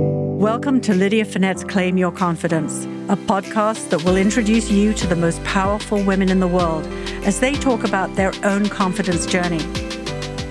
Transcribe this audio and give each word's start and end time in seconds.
Welcome 0.00 0.80
to 0.82 0.94
Lydia 0.94 1.26
Fenet's 1.26 1.62
Claim 1.62 1.98
Your 1.98 2.10
Confidence, 2.10 2.84
a 3.10 3.16
podcast 3.16 3.90
that 3.90 4.02
will 4.02 4.16
introduce 4.16 4.70
you 4.70 4.94
to 4.94 5.06
the 5.06 5.14
most 5.14 5.44
powerful 5.44 6.02
women 6.02 6.30
in 6.30 6.40
the 6.40 6.48
world 6.48 6.86
as 7.26 7.38
they 7.38 7.52
talk 7.52 7.84
about 7.84 8.14
their 8.16 8.32
own 8.42 8.66
confidence 8.70 9.26
journey. 9.26 9.62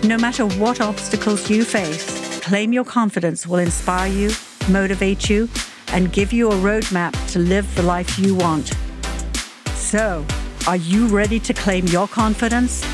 No 0.03 0.19
matter 0.19 0.45
what 0.45 0.81
obstacles 0.81 1.49
you 1.49 1.63
face, 1.63 2.39
Claim 2.41 2.71
Your 2.71 2.83
Confidence 2.83 3.47
will 3.47 3.57
inspire 3.57 4.07
you, 4.07 4.29
motivate 4.69 5.31
you, 5.31 5.49
and 5.93 6.13
give 6.13 6.31
you 6.31 6.51
a 6.51 6.55
roadmap 6.55 7.13
to 7.31 7.39
live 7.39 7.73
the 7.75 7.81
life 7.83 8.19
you 8.19 8.35
want. 8.35 8.71
So, 9.73 10.23
are 10.67 10.75
you 10.75 11.07
ready 11.07 11.39
to 11.39 11.53
claim 11.55 11.87
your 11.87 12.07
confidence? 12.07 12.85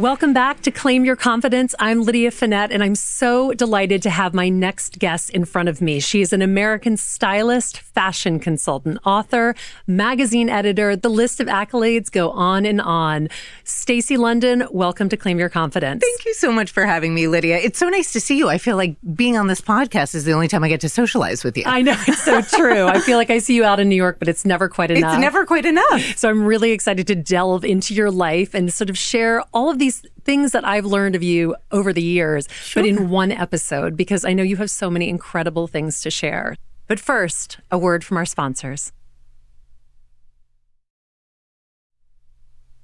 Welcome 0.00 0.32
back 0.32 0.62
to 0.62 0.70
Claim 0.70 1.04
Your 1.04 1.14
Confidence. 1.14 1.74
I'm 1.78 2.00
Lydia 2.04 2.30
Fenet, 2.30 2.68
and 2.70 2.82
I'm 2.82 2.94
so 2.94 3.52
delighted 3.52 4.00
to 4.04 4.08
have 4.08 4.32
my 4.32 4.48
next 4.48 4.98
guest 4.98 5.28
in 5.28 5.44
front 5.44 5.68
of 5.68 5.82
me. 5.82 6.00
She 6.00 6.22
is 6.22 6.32
an 6.32 6.40
American 6.40 6.96
stylist, 6.96 7.76
fashion 7.76 8.40
consultant, 8.40 8.96
author, 9.04 9.54
magazine 9.86 10.48
editor. 10.48 10.96
The 10.96 11.10
list 11.10 11.38
of 11.38 11.48
accolades 11.48 12.10
go 12.10 12.30
on 12.30 12.64
and 12.64 12.80
on. 12.80 13.28
Stacy 13.62 14.16
London, 14.16 14.66
welcome 14.70 15.10
to 15.10 15.18
Claim 15.18 15.38
Your 15.38 15.50
Confidence. 15.50 16.02
Thank 16.02 16.24
you 16.24 16.32
so 16.32 16.50
much 16.50 16.70
for 16.70 16.86
having 16.86 17.12
me, 17.12 17.28
Lydia. 17.28 17.58
It's 17.58 17.78
so 17.78 17.90
nice 17.90 18.10
to 18.14 18.20
see 18.20 18.38
you. 18.38 18.48
I 18.48 18.56
feel 18.56 18.78
like 18.78 18.96
being 19.14 19.36
on 19.36 19.48
this 19.48 19.60
podcast 19.60 20.14
is 20.14 20.24
the 20.24 20.32
only 20.32 20.48
time 20.48 20.64
I 20.64 20.70
get 20.70 20.80
to 20.80 20.88
socialize 20.88 21.44
with 21.44 21.58
you. 21.58 21.64
I 21.66 21.82
know, 21.82 21.96
it's 22.08 22.24
so 22.24 22.40
true. 22.56 22.86
I 22.86 23.00
feel 23.00 23.18
like 23.18 23.28
I 23.28 23.36
see 23.36 23.54
you 23.54 23.64
out 23.64 23.78
in 23.78 23.90
New 23.90 23.96
York, 23.96 24.18
but 24.18 24.28
it's 24.28 24.46
never 24.46 24.66
quite 24.66 24.90
enough. 24.90 25.12
It's 25.12 25.20
never 25.20 25.44
quite 25.44 25.66
enough. 25.66 26.16
So 26.16 26.30
I'm 26.30 26.46
really 26.46 26.70
excited 26.70 27.06
to 27.08 27.14
delve 27.14 27.66
into 27.66 27.92
your 27.92 28.10
life 28.10 28.54
and 28.54 28.72
sort 28.72 28.88
of 28.88 28.96
share 28.96 29.42
all 29.52 29.68
of 29.68 29.78
these 29.78 29.89
things 30.24 30.52
that 30.52 30.64
I've 30.64 30.84
learned 30.84 31.14
of 31.14 31.22
you 31.22 31.54
over 31.70 31.92
the 31.92 32.02
years, 32.02 32.48
sure. 32.50 32.82
but 32.82 32.88
in 32.88 33.08
one 33.08 33.32
episode, 33.32 33.96
because 33.96 34.24
I 34.24 34.32
know 34.32 34.42
you 34.42 34.56
have 34.56 34.70
so 34.70 34.90
many 34.90 35.08
incredible 35.08 35.66
things 35.66 36.00
to 36.02 36.10
share. 36.10 36.56
But 36.86 36.98
first, 36.98 37.58
a 37.70 37.78
word 37.78 38.04
from 38.04 38.16
our 38.16 38.26
sponsors. 38.26 38.92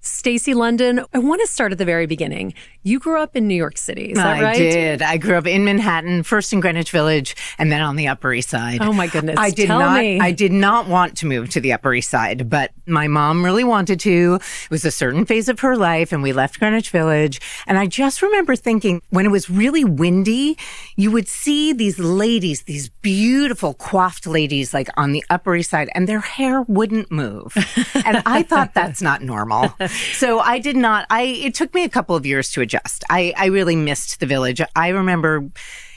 Stacy 0.06 0.54
London, 0.54 1.04
I 1.12 1.18
want 1.18 1.40
to 1.40 1.46
start 1.46 1.72
at 1.72 1.78
the 1.78 1.84
very 1.84 2.06
beginning. 2.06 2.54
You 2.82 2.98
grew 2.98 3.20
up 3.20 3.34
in 3.36 3.48
New 3.48 3.54
York 3.54 3.76
City, 3.76 4.12
is 4.12 4.16
that 4.16 4.38
I 4.38 4.42
right? 4.42 4.56
I 4.56 4.58
did. 4.58 5.02
I 5.02 5.16
grew 5.16 5.36
up 5.36 5.46
in 5.46 5.64
Manhattan, 5.64 6.22
first 6.22 6.52
in 6.52 6.60
Greenwich 6.60 6.90
Village, 6.90 7.34
and 7.58 7.72
then 7.72 7.82
on 7.82 7.96
the 7.96 8.08
Upper 8.08 8.32
East 8.32 8.50
Side. 8.50 8.80
Oh 8.80 8.92
my 8.92 9.08
goodness! 9.08 9.36
I 9.38 9.50
did 9.50 9.66
Tell 9.66 9.80
not. 9.80 10.00
Me. 10.00 10.20
I 10.20 10.30
did 10.30 10.52
not 10.52 10.86
want 10.86 11.16
to 11.18 11.27
move 11.27 11.50
to 11.50 11.60
the 11.60 11.72
Upper 11.72 11.92
East 11.94 12.10
Side, 12.10 12.48
but 12.48 12.72
my 12.86 13.08
mom 13.08 13.44
really 13.44 13.64
wanted 13.64 13.98
to. 14.00 14.38
It 14.64 14.70
was 14.70 14.84
a 14.84 14.90
certain 14.90 15.24
phase 15.27 15.48
of 15.48 15.60
her 15.60 15.77
life, 15.77 16.12
and 16.12 16.22
we 16.22 16.32
left 16.32 16.58
Greenwich 16.58 16.90
Village. 16.90 17.40
And 17.66 17.77
I 17.77 17.86
just 17.86 18.22
remember 18.22 18.54
thinking, 18.54 19.02
when 19.10 19.27
it 19.27 19.30
was 19.30 19.50
really 19.50 19.84
windy, 19.84 20.56
you 20.96 21.10
would 21.10 21.28
see 21.28 21.72
these 21.72 21.98
ladies, 21.98 22.62
these 22.62 22.88
beautiful 22.88 23.74
coiffed 23.74 24.27
ladies, 24.27 24.72
like 24.72 24.88
on 24.96 25.12
the 25.12 25.24
Upper 25.30 25.56
East 25.56 25.70
Side, 25.70 25.90
and 25.94 26.08
their 26.08 26.20
hair 26.20 26.62
wouldn't 26.62 27.10
move. 27.10 27.56
and 28.06 28.22
I 28.24 28.42
thought 28.42 28.74
that's 28.74 29.02
not 29.02 29.22
normal. 29.22 29.74
So 30.12 30.41
I 30.41 30.58
did 30.58 30.77
not. 30.77 31.06
I 31.11 31.22
it 31.22 31.55
took 31.55 31.75
me 31.75 31.84
a 31.84 31.89
couple 31.89 32.16
of 32.16 32.27
years 32.27 32.50
to 32.52 32.61
adjust. 32.61 33.05
I 33.11 33.33
I 33.36 33.47
really 33.47 33.77
missed 33.77 34.20
the 34.20 34.27
village. 34.27 34.61
I 34.75 34.89
remember 34.89 35.48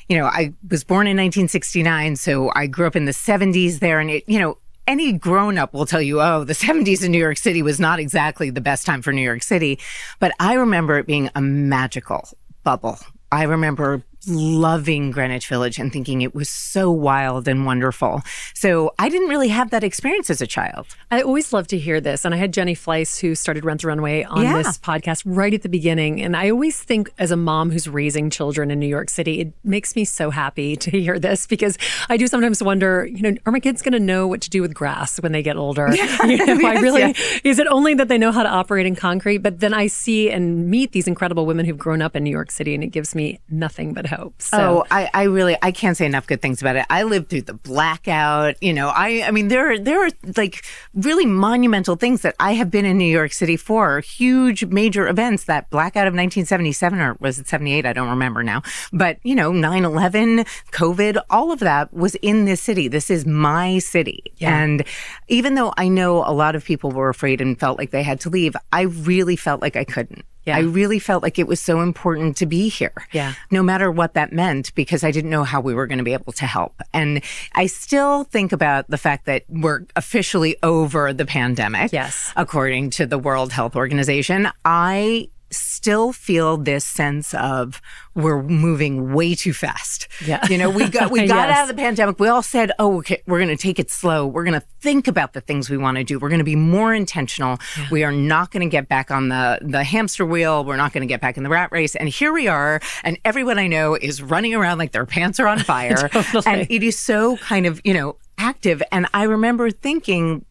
you 0.09 0.17
know, 0.17 0.25
I 0.25 0.53
was 0.67 0.83
born 0.83 1.05
in 1.05 1.15
1969, 1.15 2.15
so 2.15 2.51
I 2.55 2.65
grew 2.65 2.87
up 2.87 2.95
in 2.95 3.05
the 3.05 3.11
70s 3.11 3.77
there 3.77 3.99
and 3.99 4.09
it, 4.09 4.23
you 4.27 4.39
know, 4.39 4.57
any 4.87 5.13
grown 5.13 5.59
up 5.59 5.71
will 5.71 5.85
tell 5.85 6.01
you, 6.01 6.19
oh, 6.19 6.43
the 6.43 6.53
70s 6.65 7.03
in 7.05 7.11
New 7.11 7.19
York 7.19 7.37
City 7.37 7.61
was 7.61 7.79
not 7.79 7.99
exactly 7.99 8.49
the 8.49 8.59
best 8.59 8.85
time 8.85 9.03
for 9.03 9.13
New 9.13 9.21
York 9.21 9.43
City. 9.43 9.79
But 10.19 10.33
I 10.39 10.55
remember 10.55 10.97
it 10.97 11.05
being 11.05 11.29
a 11.35 11.41
magical 11.41 12.27
bubble. 12.63 12.97
I 13.31 13.43
remember 13.43 14.01
loving 14.29 15.11
Greenwich 15.11 15.47
Village 15.47 15.79
and 15.79 15.91
thinking 15.91 16.21
it 16.21 16.33
was 16.33 16.49
so 16.49 16.91
wild 16.91 17.47
and 17.47 17.65
wonderful. 17.65 18.21
So 18.53 18.93
I 18.99 19.09
didn't 19.09 19.29
really 19.29 19.49
have 19.49 19.71
that 19.71 19.83
experience 19.83 20.29
as 20.29 20.41
a 20.41 20.47
child. 20.47 20.95
I 21.11 21.21
always 21.21 21.51
love 21.51 21.67
to 21.67 21.77
hear 21.77 21.99
this. 21.99 22.25
And 22.25 22.33
I 22.33 22.37
had 22.37 22.53
Jenny 22.53 22.75
Fleiss, 22.75 23.19
who 23.19 23.35
started 23.35 23.65
Rent 23.65 23.81
the 23.81 23.87
Runway, 23.87 24.23
on 24.23 24.43
yeah. 24.43 24.57
this 24.57 24.77
podcast 24.77 25.23
right 25.25 25.53
at 25.53 25.63
the 25.63 25.69
beginning. 25.69 26.21
And 26.21 26.35
I 26.35 26.49
always 26.49 26.81
think, 26.81 27.11
as 27.17 27.31
a 27.31 27.37
mom 27.37 27.71
who's 27.71 27.87
raising 27.87 28.29
children 28.29 28.71
in 28.71 28.79
New 28.79 28.87
York 28.87 29.09
City, 29.09 29.39
it 29.39 29.53
makes 29.63 29.95
me 29.95 30.05
so 30.05 30.29
happy 30.29 30.75
to 30.77 30.91
hear 30.91 31.19
this 31.19 31.47
because 31.47 31.77
I 32.09 32.17
do 32.17 32.27
sometimes 32.27 32.61
wonder, 32.61 33.05
you 33.05 33.21
know, 33.21 33.35
are 33.45 33.51
my 33.51 33.59
kids 33.59 33.81
going 33.81 33.93
to 33.93 33.99
know 33.99 34.27
what 34.27 34.41
to 34.41 34.49
do 34.49 34.61
with 34.61 34.73
grass 34.73 35.21
when 35.21 35.31
they 35.31 35.41
get 35.41 35.57
older? 35.57 35.89
Yeah. 35.93 36.17
You 36.29 36.37
know, 36.37 36.53
yes, 36.53 36.77
I 36.77 36.79
really, 36.79 37.15
is 37.43 37.57
it 37.57 37.65
only 37.67 37.95
that 37.95 38.07
they 38.07 38.19
know 38.19 38.31
how 38.31 38.43
to 38.43 38.49
operate 38.49 38.85
in 38.85 38.95
concrete? 38.95 39.39
But 39.39 39.61
then 39.61 39.73
I 39.73 39.87
see 39.87 40.29
and 40.29 40.69
meet 40.69 40.91
these 40.91 41.07
incredible 41.07 41.47
women 41.47 41.65
who've 41.65 41.77
grown 41.77 42.03
up 42.03 42.15
in 42.15 42.23
New 42.23 42.29
York 42.29 42.51
City, 42.51 42.75
and 42.75 42.83
it 42.83 42.87
gives 42.87 43.15
me 43.15 43.39
nothing 43.49 43.93
but 43.93 44.05
hope. 44.05 44.18
So. 44.39 44.57
Oh, 44.59 44.85
I, 44.91 45.09
I 45.13 45.23
really 45.23 45.57
I 45.61 45.71
can't 45.71 45.95
say 45.97 46.05
enough 46.05 46.27
good 46.27 46.41
things 46.41 46.61
about 46.61 46.75
it. 46.75 46.85
I 46.89 47.03
lived 47.03 47.29
through 47.29 47.43
the 47.43 47.53
blackout. 47.53 48.61
You 48.61 48.73
know, 48.73 48.89
I 48.89 49.23
I 49.25 49.31
mean 49.31 49.47
there 49.47 49.71
are 49.71 49.79
there 49.79 50.05
are 50.05 50.09
like 50.37 50.63
really 50.93 51.25
monumental 51.25 51.95
things 51.95 52.21
that 52.21 52.35
I 52.39 52.53
have 52.53 52.69
been 52.69 52.85
in 52.85 52.97
New 52.97 53.11
York 53.11 53.33
City 53.33 53.57
for. 53.57 53.99
Huge 53.99 54.65
major 54.65 55.07
events. 55.07 55.45
That 55.45 55.69
blackout 55.69 56.07
of 56.07 56.13
1977 56.13 56.99
or 56.99 57.17
was 57.19 57.39
it 57.39 57.47
78? 57.47 57.85
I 57.85 57.93
don't 57.93 58.09
remember 58.09 58.43
now. 58.43 58.61
But 58.93 59.19
you 59.23 59.35
know, 59.35 59.51
9/11, 59.51 60.47
COVID, 60.71 61.21
all 61.29 61.51
of 61.51 61.59
that 61.59 61.93
was 61.93 62.15
in 62.15 62.45
this 62.45 62.61
city. 62.61 62.87
This 62.87 63.09
is 63.09 63.25
my 63.25 63.79
city. 63.79 64.23
Yeah. 64.37 64.61
And 64.61 64.83
even 65.27 65.55
though 65.55 65.73
I 65.77 65.87
know 65.87 66.23
a 66.25 66.33
lot 66.33 66.55
of 66.55 66.63
people 66.63 66.91
were 66.91 67.09
afraid 67.09 67.41
and 67.41 67.59
felt 67.59 67.77
like 67.77 67.91
they 67.91 68.03
had 68.03 68.19
to 68.21 68.29
leave, 68.29 68.55
I 68.71 68.81
really 68.81 69.35
felt 69.35 69.61
like 69.61 69.75
I 69.75 69.83
couldn't. 69.83 70.23
Yeah. 70.45 70.57
I 70.57 70.61
really 70.61 70.99
felt 70.99 71.21
like 71.21 71.37
it 71.37 71.47
was 71.47 71.59
so 71.59 71.81
important 71.81 72.37
to 72.37 72.45
be 72.45 72.69
here. 72.69 72.93
Yeah. 73.11 73.33
No 73.51 73.61
matter 73.61 73.91
what 73.91 74.13
that 74.13 74.31
meant, 74.31 74.73
because 74.73 75.03
I 75.03 75.11
didn't 75.11 75.29
know 75.29 75.43
how 75.43 75.61
we 75.61 75.73
were 75.73 75.85
going 75.85 75.97
to 75.97 76.03
be 76.03 76.13
able 76.13 76.33
to 76.33 76.45
help. 76.45 76.81
And 76.93 77.21
I 77.53 77.67
still 77.67 78.23
think 78.23 78.51
about 78.51 78.89
the 78.89 78.97
fact 78.97 79.25
that 79.25 79.43
we're 79.49 79.81
officially 79.95 80.55
over 80.63 81.13
the 81.13 81.25
pandemic. 81.25 81.91
Yes. 81.91 82.33
According 82.35 82.91
to 82.91 83.05
the 83.05 83.19
World 83.19 83.51
Health 83.51 83.75
Organization. 83.75 84.49
I 84.65 85.29
still 85.51 86.11
feel 86.13 86.57
this 86.57 86.85
sense 86.85 87.33
of 87.33 87.81
we're 88.15 88.43
moving 88.43 89.13
way 89.13 89.35
too 89.35 89.53
fast. 89.53 90.07
Yeah. 90.25 90.45
You 90.47 90.57
know, 90.57 90.69
we 90.69 90.89
got 90.89 91.11
we 91.11 91.19
got 91.27 91.47
yes. 91.47 91.57
out 91.57 91.69
of 91.69 91.75
the 91.75 91.81
pandemic. 91.81 92.19
We 92.19 92.27
all 92.27 92.41
said, 92.41 92.71
"Oh, 92.79 92.97
okay, 92.99 93.21
we're 93.27 93.39
going 93.39 93.55
to 93.55 93.61
take 93.61 93.79
it 93.79 93.89
slow. 93.89 94.27
We're 94.27 94.43
going 94.43 94.59
to 94.59 94.65
think 94.81 95.07
about 95.07 95.33
the 95.33 95.41
things 95.41 95.69
we 95.69 95.77
want 95.77 95.97
to 95.97 96.03
do. 96.03 96.19
We're 96.19 96.29
going 96.29 96.39
to 96.39 96.45
be 96.45 96.55
more 96.55 96.93
intentional. 96.93 97.59
Yeah. 97.77 97.87
We 97.91 98.03
are 98.03 98.11
not 98.11 98.51
going 98.51 98.61
to 98.61 98.71
get 98.71 98.87
back 98.87 99.11
on 99.11 99.29
the 99.29 99.59
the 99.61 99.83
hamster 99.83 100.25
wheel. 100.25 100.63
We're 100.63 100.77
not 100.77 100.93
going 100.93 101.01
to 101.01 101.07
get 101.07 101.21
back 101.21 101.37
in 101.37 101.43
the 101.43 101.49
rat 101.49 101.71
race." 101.71 101.95
And 101.95 102.09
here 102.09 102.33
we 102.33 102.47
are, 102.47 102.81
and 103.03 103.17
everyone 103.25 103.59
I 103.59 103.67
know 103.67 103.95
is 103.95 104.21
running 104.21 104.53
around 104.53 104.77
like 104.77 104.91
their 104.91 105.05
pants 105.05 105.39
are 105.39 105.47
on 105.47 105.59
fire. 105.63 106.09
totally. 106.09 106.43
And 106.45 106.67
it 106.69 106.83
is 106.83 106.97
so 106.97 107.37
kind 107.37 107.65
of, 107.65 107.81
you 107.83 107.93
know, 107.93 108.17
active 108.39 108.81
and 108.91 109.05
I 109.13 109.23
remember 109.23 109.69
thinking 109.69 110.45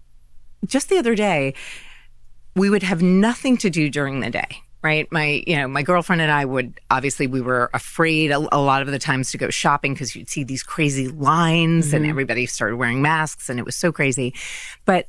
just 0.66 0.88
the 0.88 0.98
other 0.98 1.14
day 1.14 1.54
we 2.54 2.68
would 2.68 2.82
have 2.82 3.02
nothing 3.02 3.56
to 3.58 3.70
do 3.70 3.88
during 3.88 4.20
the 4.20 4.30
day 4.30 4.62
right? 4.82 5.10
My 5.10 5.42
you 5.46 5.56
know 5.56 5.68
my 5.68 5.82
girlfriend 5.82 6.22
and 6.22 6.30
i 6.30 6.44
would 6.44 6.80
obviously 6.90 7.26
we 7.26 7.40
were 7.40 7.70
afraid 7.74 8.30
a, 8.30 8.38
a 8.54 8.60
lot 8.60 8.82
of 8.82 8.88
the 8.88 8.98
times 8.98 9.30
to 9.32 9.38
go 9.38 9.50
shopping 9.50 9.92
because 9.92 10.14
you'd 10.14 10.28
see 10.28 10.44
these 10.44 10.62
crazy 10.62 11.08
lines 11.08 11.88
mm-hmm. 11.88 11.96
and 11.96 12.06
everybody 12.06 12.46
started 12.46 12.76
wearing 12.76 13.02
masks 13.02 13.48
and 13.48 13.58
it 13.58 13.66
was 13.66 13.76
so 13.76 13.92
crazy. 13.92 14.34
But 14.84 15.08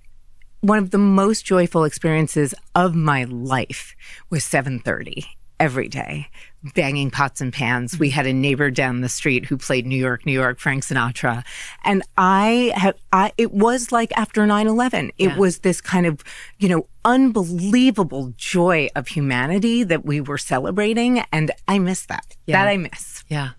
one 0.62 0.78
of 0.78 0.92
the 0.92 0.98
most 0.98 1.46
joyful 1.46 1.84
experiences 1.84 2.54
of 2.76 2.96
my 2.96 3.24
life 3.26 3.96
was 4.30 4.44
7:30 4.44 5.26
every 5.60 5.88
day 5.88 6.28
banging 6.76 7.10
pots 7.10 7.42
and 7.42 7.54
pans. 7.54 7.98
We 7.98 8.10
mm-hmm. 8.10 8.16
had 8.16 8.26
a 8.28 8.34
neighbor 8.34 8.70
down 8.70 9.02
the 9.02 9.10
street 9.10 9.46
who 9.46 9.58
played 9.58 9.86
New 9.86 9.98
York, 9.98 10.26
New 10.26 10.34
York, 10.34 10.60
Frank 10.60 10.84
Sinatra. 10.84 11.44
And 11.84 12.04
I 12.18 12.74
have, 12.76 12.96
I, 13.14 13.32
it 13.38 13.54
was 13.54 13.92
like 13.92 14.12
after 14.18 14.46
9 14.46 14.68
11, 14.68 15.12
it 15.18 15.30
Yeah. 15.30 15.38
was 15.38 15.60
this 15.60 15.80
kind 15.82 16.06
of, 16.06 16.24
you 16.58 16.68
know, 16.70 16.88
unbelievable 17.06 18.34
joy 18.36 18.90
of 18.96 19.08
humanity 19.08 19.84
that 19.84 20.06
we 20.06 20.20
were 20.22 20.38
celebrating. 20.38 21.24
And 21.32 21.52
I 21.68 21.80
miss 21.80 22.06
that. 22.08 22.36
Yeah. 22.46 22.64
That 22.64 22.70
I 22.70 22.78
miss. 22.78 23.24
Yeah. 23.30 23.52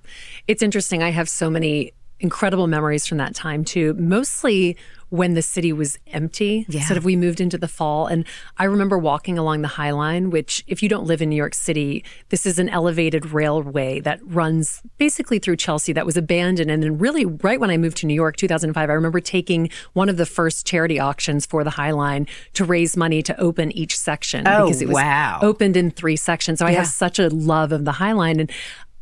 It's 0.46 0.62
interesting. 0.62 1.03
I 1.03 1.10
have 1.10 1.28
so 1.28 1.48
many 1.48 1.92
incredible 2.20 2.66
memories 2.66 3.06
from 3.06 3.18
that 3.18 3.34
time 3.34 3.64
too, 3.64 3.94
mostly 3.94 4.76
when 5.10 5.34
the 5.34 5.42
city 5.42 5.72
was 5.72 5.98
empty. 6.09 6.65
Yeah. 6.68 6.83
Sort 6.83 6.97
of 6.97 7.04
we 7.04 7.16
moved 7.16 7.41
into 7.41 7.59
the 7.59 7.68
fall. 7.68 8.07
And 8.07 8.24
I 8.59 8.65
remember 8.65 8.97
walking 8.97 9.39
along 9.39 9.62
the 9.62 9.68
High 9.68 9.91
Line, 9.91 10.30
which, 10.30 10.65
if 10.66 10.83
you 10.83 10.89
don't 10.89 11.04
live 11.04 11.21
in 11.21 11.28
New 11.28 11.36
York 11.36 11.54
City, 11.54 12.04
this 12.30 12.47
is 12.47 12.59
an 12.59 12.68
elevated 12.68 13.33
railway 13.33 14.01
that 14.01 14.21
runs 14.24 14.83
basically 14.98 15.39
through 15.39 15.57
Chelsea 15.57 15.92
that 15.92 16.07
was 16.07 16.16
abandoned. 16.16 16.71
And 16.71 16.83
then, 16.83 16.97
really, 16.98 17.24
right 17.24 17.60
when 17.60 17.71
I 17.71 17.77
moved 17.77 17.98
to 17.98 18.07
New 18.07 18.15
York, 18.15 18.36
2005, 18.36 18.89
I 18.89 18.92
remember 18.92 19.21
taking 19.21 19.68
one 19.92 20.09
of 20.09 20.16
the 20.16 20.27
first 20.27 20.65
charity 20.66 21.01
auctions 21.01 21.45
for 21.45 21.65
the 21.65 21.71
High 21.71 21.91
Line 21.91 22.27
to 22.54 22.65
raise 22.65 22.97
money 22.97 23.22
to 23.22 23.39
open 23.41 23.72
each 23.72 23.98
section 23.98 24.47
Oh, 24.47 24.66
because 24.66 24.80
it 24.80 24.89
was 24.89 24.95
wow. 24.95 25.41
opened 25.42 25.77
in 25.77 25.91
three 25.91 26.16
sections. 26.16 26.60
So 26.60 26.66
I 26.66 26.72
have 26.72 26.86
such 26.86 27.18
a 27.18 27.28
love 27.28 27.72
of 27.72 27.84
the 27.84 27.92
High 27.92 28.13
Line. 28.13 28.39
And 28.41 28.51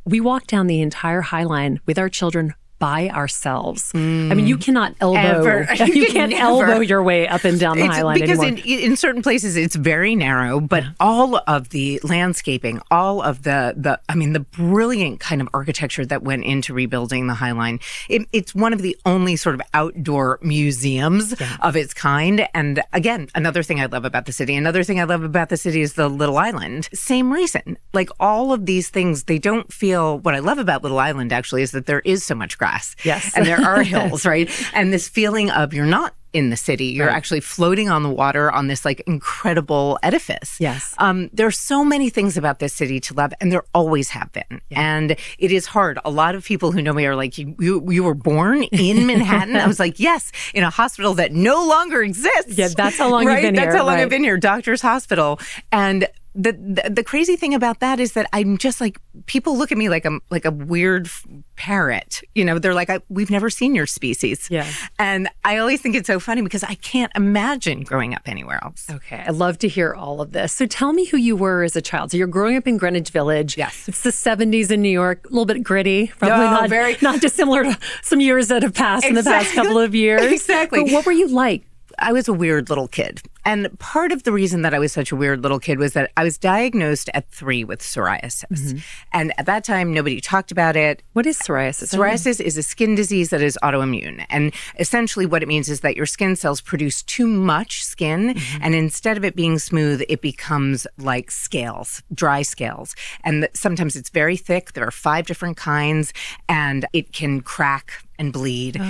we 0.04 0.20
walked 0.20 0.48
down 0.48 0.68
the 0.68 0.80
entire 0.80 1.20
High 1.20 1.44
Line 1.44 1.80
with 1.84 1.98
our 1.98 2.08
children 2.08 2.54
by 2.78 3.08
ourselves. 3.08 3.90
I 3.94 3.98
mean, 3.98 4.30
mm. 4.30 4.46
you 4.46 4.58
cannot 4.58 4.94
elbow, 5.00 5.18
Ever. 5.18 5.68
you, 5.86 5.86
You 5.86 6.06
can't 6.06 6.32
can 6.32 6.40
elbow 6.40 6.80
your 6.80 7.02
way 7.02 7.26
up 7.26 7.44
and 7.44 7.58
down 7.58 7.76
the 7.78 7.84
It's 7.84 7.96
High 7.96 8.02
Line 8.02 8.20
because 8.20 8.40
anymore. 8.40 8.62
in, 8.64 8.78
in 8.80 8.96
certain 8.96 9.22
places 9.22 9.56
it's 9.56 9.76
very 9.76 10.14
narrow, 10.14 10.60
but 10.60 10.84
all 11.00 11.40
of 11.46 11.70
the 11.70 12.00
landscaping, 12.02 12.80
all 12.90 13.22
of 13.22 13.42
the 13.42 13.74
the 13.76 14.00
I 14.08 14.14
mean 14.14 14.32
the 14.32 14.40
brilliant 14.40 15.20
kind 15.20 15.40
of 15.40 15.48
architecture 15.52 16.04
that 16.06 16.22
went 16.22 16.44
into 16.44 16.74
rebuilding 16.74 17.26
the 17.26 17.34
High 17.34 17.52
Line, 17.52 17.80
it, 18.08 18.26
it's 18.32 18.54
one 18.54 18.72
of 18.72 18.82
the 18.82 18.96
only 19.06 19.36
sort 19.36 19.54
of 19.54 19.62
outdoor 19.74 20.38
museums 20.42 21.34
of 21.60 21.76
its 21.76 21.94
kind. 21.94 22.48
And 22.54 22.82
again, 22.92 23.28
another 23.34 23.62
thing 23.62 23.80
I 23.80 23.86
love 23.86 24.04
about 24.04 24.26
the 24.26 24.32
city, 24.32 24.54
another 24.54 24.84
thing 24.84 25.00
I 25.00 25.04
love 25.04 25.22
about 25.22 25.48
the 25.48 25.56
city 25.56 25.80
is 25.80 25.94
the 25.94 26.08
Little 26.08 26.38
Island. 26.38 26.88
Same 26.92 27.32
reason, 27.32 27.78
like 27.92 28.10
all 28.20 28.52
of 28.52 28.66
these 28.66 28.88
things, 28.88 29.24
they 29.24 29.38
don't 29.38 29.72
feel. 29.72 30.18
What 30.18 30.34
I 30.34 30.40
love 30.40 30.58
about 30.58 30.82
Little 30.82 30.98
Island 30.98 31.32
actually 31.32 31.62
is 31.62 31.70
that 31.72 31.86
there 31.86 32.00
is 32.00 32.24
so 32.24 32.34
much 32.34 32.58
grass, 32.68 32.96
Yes. 33.04 33.32
and 33.36 33.46
there 33.46 33.60
are 33.60 33.82
hills, 33.94 34.24
right, 34.26 34.50
and 34.74 34.92
this 34.92 35.08
feeling 35.08 35.50
of 35.50 35.72
you're 35.72 35.86
not 35.86 36.14
in 36.34 36.50
the 36.50 36.56
city. 36.58 36.84
You're 36.86 37.06
Right. 37.06 37.16
actually 37.16 37.40
floating 37.40 37.88
on 37.88 38.02
the 38.02 38.10
water 38.10 38.52
on 38.52 38.66
this 38.68 38.84
like 38.84 39.00
incredible 39.06 39.98
edifice. 40.02 40.56
Yes. 40.60 40.94
Um, 40.98 41.30
there 41.32 41.46
are 41.46 41.50
so 41.50 41.82
many 41.82 42.10
things 42.10 42.36
about 42.36 42.58
this 42.58 42.74
city 42.74 43.00
to 43.00 43.14
love, 43.14 43.32
and 43.40 43.50
there 43.50 43.62
always 43.72 44.10
have 44.10 44.30
been. 44.32 44.60
And 44.70 45.12
it 45.38 45.50
is 45.52 45.64
hard. 45.66 45.98
A 46.04 46.10
lot 46.10 46.34
of 46.34 46.44
people 46.44 46.70
who 46.72 46.82
know 46.82 46.92
me 46.92 47.06
are 47.06 47.16
like, 47.16 47.38
you, 47.38 47.56
you, 47.58 47.82
you 47.90 48.04
were 48.04 48.14
born 48.14 48.64
in 48.64 49.06
Manhattan? 49.10 49.56
I 49.56 49.66
was 49.66 49.80
like, 49.80 49.98
yes, 49.98 50.30
in 50.52 50.64
a 50.64 50.70
hospital 50.70 51.14
that 51.14 51.32
no 51.32 51.66
longer 51.66 52.02
exists. 52.02 52.58
Yeah, 52.58 52.68
that's 52.76 52.98
how 52.98 53.08
long 53.10 53.22
you've 53.22 53.36
been 53.40 53.54
That's 53.54 53.64
here, 53.64 53.64
That's 53.72 53.76
how 53.78 53.86
long 53.86 53.94
right. 53.94 54.02
I've 54.02 54.10
been 54.10 54.22
here, 54.22 54.36
Doctor's 54.36 54.82
Hospital. 54.82 55.40
And 55.72 56.06
the, 56.34 56.52
the 56.52 56.90
the 56.90 57.02
crazy 57.04 57.36
thing 57.36 57.54
about 57.54 57.80
that 57.80 57.98
is 58.00 58.12
that 58.12 58.28
I'm 58.32 58.58
just 58.58 58.80
like 58.80 58.98
people 59.26 59.56
look 59.56 59.72
at 59.72 59.78
me 59.78 59.88
like 59.88 60.04
I'm 60.04 60.20
like 60.30 60.44
a 60.44 60.50
weird 60.50 61.06
f- 61.06 61.26
parrot. 61.56 62.20
You 62.34 62.44
know, 62.44 62.58
they're 62.58 62.74
like, 62.74 62.90
I, 62.90 63.00
"We've 63.08 63.30
never 63.30 63.50
seen 63.50 63.74
your 63.74 63.86
species." 63.86 64.48
Yeah. 64.50 64.66
And 64.98 65.28
I 65.44 65.56
always 65.58 65.80
think 65.80 65.96
it's 65.96 66.06
so 66.06 66.20
funny 66.20 66.42
because 66.42 66.62
I 66.62 66.74
can't 66.74 67.10
imagine 67.16 67.82
growing 67.82 68.14
up 68.14 68.22
anywhere 68.26 68.60
else. 68.62 68.86
Okay, 68.90 69.24
I 69.26 69.30
love 69.30 69.58
to 69.58 69.68
hear 69.68 69.94
all 69.94 70.20
of 70.20 70.32
this. 70.32 70.52
So 70.52 70.66
tell 70.66 70.92
me 70.92 71.06
who 71.06 71.16
you 71.16 71.34
were 71.36 71.62
as 71.64 71.74
a 71.76 71.82
child. 71.82 72.10
So 72.12 72.16
you're 72.16 72.26
growing 72.26 72.56
up 72.56 72.66
in 72.66 72.76
Greenwich 72.76 73.10
Village. 73.10 73.56
Yes. 73.56 73.88
It's 73.88 74.02
the 74.02 74.10
70s 74.10 74.70
in 74.70 74.80
New 74.82 74.88
York, 74.90 75.24
a 75.26 75.28
little 75.28 75.46
bit 75.46 75.62
gritty, 75.62 76.08
probably 76.18 76.38
No, 76.38 76.50
not, 76.52 76.68
very- 76.70 76.96
not 77.02 77.20
dissimilar 77.20 77.64
to 77.64 77.78
some 78.02 78.20
years 78.20 78.48
that 78.48 78.62
have 78.62 78.74
passed 78.74 79.04
in 79.06 79.14
the 79.14 79.22
past 79.22 79.52
couple 79.54 79.78
of 79.78 79.94
years. 79.94 80.22
Exactly. 80.38 80.84
But 80.84 80.92
what 80.92 81.04
were 81.06 81.12
you 81.12 81.28
like? 81.28 81.62
I 82.00 82.12
was 82.12 82.28
a 82.28 82.32
weird 82.32 82.68
little 82.68 82.88
kid. 82.88 83.20
And 83.44 83.78
part 83.78 84.12
of 84.12 84.24
the 84.24 84.32
reason 84.32 84.60
that 84.62 84.74
I 84.74 84.78
was 84.78 84.92
such 84.92 85.10
a 85.10 85.16
weird 85.16 85.42
little 85.42 85.58
kid 85.58 85.78
was 85.78 85.94
that 85.94 86.10
I 86.18 86.24
was 86.24 86.36
diagnosed 86.36 87.08
at 87.14 87.30
three 87.30 87.64
with 87.64 87.80
psoriasis. 87.80 88.44
Mm-hmm. 88.50 88.78
And 89.12 89.32
at 89.38 89.46
that 89.46 89.64
time, 89.64 89.94
nobody 89.94 90.20
talked 90.20 90.52
about 90.52 90.76
it. 90.76 91.02
What 91.14 91.26
is 91.26 91.38
psoriasis? 91.38 91.94
Psoriasis 91.94 92.40
is 92.40 92.58
a 92.58 92.62
skin 92.62 92.94
disease 92.94 93.30
that 93.30 93.40
is 93.40 93.58
autoimmune. 93.62 94.26
And 94.28 94.52
essentially, 94.78 95.24
what 95.24 95.42
it 95.42 95.48
means 95.48 95.70
is 95.70 95.80
that 95.80 95.96
your 95.96 96.04
skin 96.04 96.36
cells 96.36 96.60
produce 96.60 97.02
too 97.02 97.26
much 97.26 97.84
skin. 97.84 98.34
Mm-hmm. 98.34 98.62
And 98.62 98.74
instead 98.74 99.16
of 99.16 99.24
it 99.24 99.34
being 99.34 99.58
smooth, 99.58 100.02
it 100.08 100.20
becomes 100.20 100.86
like 100.98 101.30
scales, 101.30 102.02
dry 102.12 102.42
scales. 102.42 102.94
And 103.24 103.44
th- 103.44 103.56
sometimes 103.56 103.96
it's 103.96 104.10
very 104.10 104.36
thick. 104.36 104.74
There 104.74 104.86
are 104.86 104.90
five 104.90 105.26
different 105.26 105.56
kinds, 105.56 106.12
and 106.50 106.84
it 106.92 107.12
can 107.12 107.40
crack 107.40 108.04
and 108.18 108.30
bleed. 108.32 108.80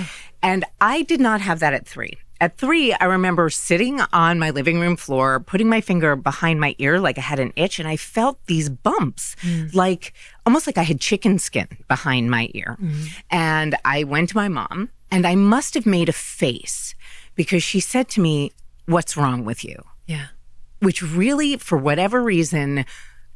And 0.41 0.65
I 0.81 1.03
did 1.03 1.19
not 1.21 1.39
have 1.41 1.59
that 1.59 1.73
at 1.73 1.87
three. 1.87 2.17
At 2.41 2.57
three, 2.57 2.93
I 2.93 3.05
remember 3.05 3.49
sitting 3.49 3.99
on 4.13 4.39
my 4.39 4.51
living 4.51 4.79
room 4.79 4.95
floor, 4.95 5.41
putting 5.41 5.67
my 5.67 5.81
finger 5.81 6.15
behind 6.15 6.61
my 6.61 6.73
ear 6.79 6.99
like 6.99 7.17
I 7.17 7.21
had 7.21 7.39
an 7.39 7.51
itch, 7.55 7.79
and 7.79 7.87
I 7.87 7.97
felt 7.97 8.39
these 8.45 8.69
bumps, 8.69 9.35
mm. 9.41 9.73
like 9.75 10.13
almost 10.45 10.65
like 10.65 10.77
I 10.77 10.83
had 10.83 11.01
chicken 11.01 11.37
skin 11.37 11.67
behind 11.87 12.31
my 12.31 12.49
ear. 12.53 12.77
Mm. 12.81 13.07
And 13.29 13.75
I 13.83 14.05
went 14.05 14.29
to 14.29 14.37
my 14.37 14.47
mom, 14.47 14.89
and 15.11 15.27
I 15.27 15.35
must 15.35 15.73
have 15.73 15.85
made 15.85 16.07
a 16.07 16.13
face 16.13 16.95
because 17.35 17.63
she 17.63 17.79
said 17.79 18.07
to 18.09 18.21
me, 18.21 18.51
What's 18.85 19.15
wrong 19.15 19.45
with 19.45 19.63
you? 19.63 19.83
Yeah. 20.07 20.27
Which 20.79 21.03
really, 21.03 21.57
for 21.57 21.77
whatever 21.77 22.23
reason, 22.23 22.85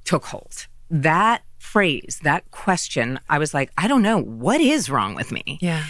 took 0.04 0.26
hold. 0.26 0.68
That 0.90 1.44
phrase, 1.60 2.20
that 2.24 2.50
question, 2.52 3.20
I 3.30 3.38
was 3.38 3.54
like, 3.54 3.72
I 3.78 3.88
don't 3.88 4.02
know, 4.02 4.20
what 4.20 4.62
is 4.62 4.90
wrong 4.90 5.14
with 5.14 5.32
me? 5.32 5.60
Yeah. 5.62 5.84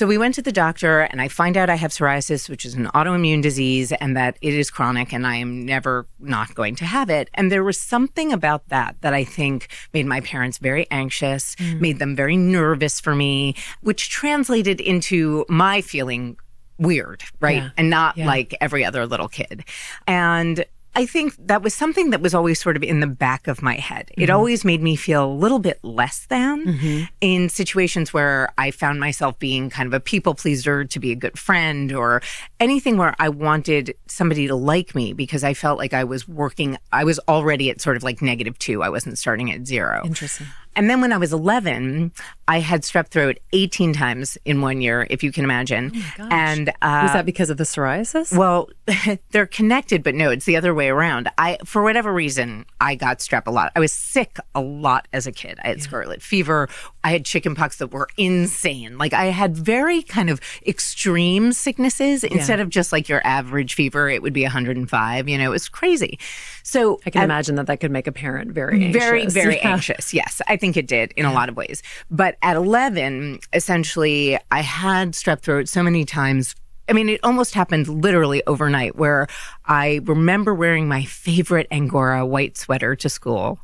So 0.00 0.06
we 0.06 0.16
went 0.16 0.34
to 0.36 0.40
the 0.40 0.50
doctor, 0.50 1.00
and 1.00 1.20
I 1.20 1.28
find 1.28 1.58
out 1.58 1.68
I 1.68 1.74
have 1.74 1.90
psoriasis, 1.90 2.48
which 2.48 2.64
is 2.64 2.72
an 2.72 2.86
autoimmune 2.94 3.42
disease, 3.42 3.92
and 3.92 4.16
that 4.16 4.38
it 4.40 4.54
is 4.54 4.70
chronic, 4.70 5.12
and 5.12 5.26
I 5.26 5.36
am 5.36 5.66
never 5.66 6.06
not 6.18 6.54
going 6.54 6.74
to 6.76 6.86
have 6.86 7.10
it. 7.10 7.28
And 7.34 7.52
there 7.52 7.62
was 7.62 7.78
something 7.78 8.32
about 8.32 8.66
that 8.68 8.96
that 9.02 9.12
I 9.12 9.24
think 9.24 9.68
made 9.92 10.06
my 10.06 10.22
parents 10.22 10.56
very 10.56 10.90
anxious, 10.90 11.54
mm. 11.56 11.82
made 11.82 11.98
them 11.98 12.16
very 12.16 12.38
nervous 12.38 12.98
for 12.98 13.14
me, 13.14 13.54
which 13.82 14.08
translated 14.08 14.80
into 14.80 15.44
my 15.50 15.82
feeling 15.82 16.38
weird, 16.78 17.22
right? 17.38 17.64
Yeah. 17.64 17.70
And 17.76 17.90
not 17.90 18.16
Yeah. 18.16 18.26
like 18.26 18.56
every 18.58 18.86
other 18.86 19.06
little 19.06 19.28
kid. 19.28 19.64
And 20.06 20.64
I 20.94 21.06
think 21.06 21.34
that 21.38 21.62
was 21.62 21.72
something 21.72 22.10
that 22.10 22.20
was 22.20 22.34
always 22.34 22.60
sort 22.60 22.76
of 22.76 22.82
in 22.82 23.00
the 23.00 23.06
back 23.06 23.46
of 23.46 23.62
my 23.62 23.74
head. 23.74 24.10
It 24.16 24.24
mm-hmm. 24.24 24.36
always 24.36 24.64
made 24.64 24.82
me 24.82 24.96
feel 24.96 25.24
a 25.24 25.32
little 25.32 25.60
bit 25.60 25.78
less 25.84 26.26
than 26.26 26.66
mm-hmm. 26.66 27.04
in 27.20 27.48
situations 27.48 28.12
where 28.12 28.52
I 28.58 28.70
found 28.72 28.98
myself 28.98 29.38
being 29.38 29.70
kind 29.70 29.86
of 29.86 29.94
a 29.94 30.00
people 30.00 30.34
pleaser 30.34 30.84
to 30.84 30.98
be 30.98 31.12
a 31.12 31.14
good 31.14 31.38
friend 31.38 31.92
or 31.92 32.22
anything 32.58 32.96
where 32.96 33.14
I 33.18 33.28
wanted 33.28 33.94
somebody 34.06 34.48
to 34.48 34.56
like 34.56 34.94
me 34.94 35.12
because 35.12 35.44
I 35.44 35.54
felt 35.54 35.78
like 35.78 35.94
I 35.94 36.04
was 36.04 36.26
working, 36.26 36.76
I 36.92 37.04
was 37.04 37.20
already 37.28 37.70
at 37.70 37.80
sort 37.80 37.96
of 37.96 38.02
like 38.02 38.20
negative 38.20 38.58
two. 38.58 38.82
I 38.82 38.88
wasn't 38.88 39.16
starting 39.16 39.52
at 39.52 39.66
zero. 39.66 40.02
Interesting. 40.04 40.48
And 40.80 40.88
then 40.88 41.02
when 41.02 41.12
I 41.12 41.18
was 41.18 41.30
11, 41.34 42.10
I 42.48 42.60
had 42.60 42.84
strep 42.84 43.08
throat 43.08 43.38
18 43.52 43.92
times 43.92 44.38
in 44.46 44.62
one 44.62 44.80
year, 44.80 45.06
if 45.10 45.22
you 45.22 45.30
can 45.30 45.44
imagine. 45.44 45.92
Oh 46.18 46.26
and 46.30 46.70
uh, 46.80 47.00
Was 47.02 47.12
that 47.12 47.26
because 47.26 47.50
of 47.50 47.58
the 47.58 47.64
psoriasis? 47.64 48.34
well, 48.34 48.70
they're 49.30 49.44
connected, 49.46 50.02
but 50.02 50.14
no, 50.14 50.30
it's 50.30 50.46
the 50.46 50.56
other 50.56 50.72
way 50.72 50.88
around. 50.88 51.28
I, 51.36 51.58
for 51.66 51.82
whatever 51.82 52.14
reason, 52.14 52.64
I 52.80 52.94
got 52.94 53.18
strep 53.18 53.46
a 53.46 53.50
lot. 53.50 53.72
I 53.76 53.80
was 53.80 53.92
sick 53.92 54.38
a 54.54 54.62
lot 54.62 55.06
as 55.12 55.26
a 55.26 55.32
kid. 55.32 55.58
I 55.62 55.68
had 55.68 55.82
scarlet 55.82 56.22
fever. 56.22 56.66
I 57.04 57.10
had 57.12 57.26
chickenpox 57.26 57.76
that 57.76 57.88
were 57.92 58.08
insane. 58.16 58.96
Like 58.96 59.12
I 59.12 59.26
had 59.26 59.54
very 59.58 60.02
kind 60.02 60.30
of 60.30 60.40
extreme 60.66 61.52
sicknesses. 61.52 62.24
Instead 62.24 62.58
of 62.58 62.70
just 62.70 62.90
like 62.90 63.06
your 63.06 63.20
average 63.26 63.74
fever, 63.74 64.08
it 64.08 64.22
would 64.22 64.32
be 64.32 64.44
105. 64.44 65.28
You 65.28 65.36
know, 65.36 65.44
it 65.44 65.48
was 65.50 65.68
crazy. 65.68 66.18
So 66.62 67.00
I 67.04 67.10
can 67.10 67.20
at- 67.20 67.24
imagine 67.26 67.56
that 67.56 67.66
that 67.66 67.80
could 67.80 67.90
make 67.90 68.06
a 68.06 68.12
parent 68.12 68.52
very 68.52 68.82
anxious. 68.86 69.02
very, 69.02 69.26
very 69.26 69.56
Yeah. 69.60 69.72
anxious. 69.72 70.14
Yes, 70.14 70.40
I 70.48 70.56
think 70.56 70.69
it 70.76 70.86
did 70.86 71.12
in 71.16 71.24
a 71.26 71.32
lot 71.32 71.48
of 71.48 71.56
ways. 71.56 71.82
But 72.10 72.36
at 72.42 72.56
11, 72.56 73.40
essentially, 73.52 74.38
I 74.50 74.60
had 74.60 75.12
strep 75.12 75.40
throat 75.40 75.68
so 75.68 75.82
many 75.82 76.04
times. 76.04 76.54
I 76.88 76.92
mean, 76.92 77.08
it 77.08 77.20
almost 77.22 77.54
happened 77.54 77.86
literally 77.88 78.42
overnight 78.46 78.96
where 78.96 79.28
I 79.66 80.00
remember 80.04 80.54
wearing 80.54 80.88
my 80.88 81.04
favorite 81.04 81.68
Angora 81.70 82.26
white 82.26 82.56
sweater 82.56 82.96
to 82.96 83.08
school. 83.08 83.60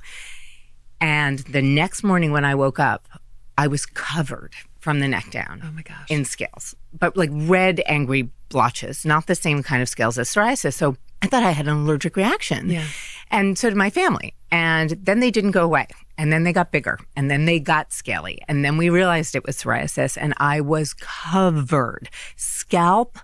And 1.00 1.41
the 1.41 1.62
next 1.62 2.03
morning 2.03 2.32
when 2.32 2.44
I 2.44 2.55
woke 2.55 2.79
up, 2.79 3.08
I 3.58 3.67
was 3.67 3.85
covered 3.87 4.55
from 4.79 5.00
the 5.00 5.08
neck 5.08 5.31
down 5.31 5.60
Oh 5.65 5.72
my 5.72 5.82
gosh. 5.82 6.06
in 6.08 6.25
scales, 6.25 6.75
but 6.98 7.17
like 7.17 7.31
red, 7.32 7.82
angry 7.86 8.31
blotches, 8.48 9.05
not 9.05 9.27
the 9.27 9.34
same 9.34 9.63
kind 9.63 9.82
of 9.82 9.89
scales 9.89 10.19
as 10.19 10.29
psoriasis. 10.29 10.75
So 10.75 10.96
I 11.22 11.27
thought 11.27 11.43
I 11.43 11.51
had 11.51 11.67
an 11.67 11.75
allergic 11.79 12.17
reaction. 12.17 12.70
Yeah. 12.70 12.84
And 13.31 13.59
so 13.59 13.69
did 13.69 13.77
my 13.77 13.91
family. 13.91 14.35
And 14.51 14.91
then 14.91 15.21
they 15.21 15.31
didn't 15.31 15.51
go 15.51 15.65
away. 15.65 15.87
And 16.19 16.33
then 16.33 16.45
they 16.45 16.53
got 16.53 16.73
bigger. 16.73 16.99
And 17.17 17.31
then 17.31 17.45
they 17.45 17.59
got 17.59 17.93
scaly. 17.93 18.41
And 18.49 18.65
then 18.65 18.77
we 18.77 18.89
realized 18.89 19.35
it 19.35 19.45
was 19.45 19.56
psoriasis. 19.56 20.17
And 20.21 20.35
I 20.39 20.61
was 20.61 20.95
covered, 20.95 22.09
scalp 22.37 23.19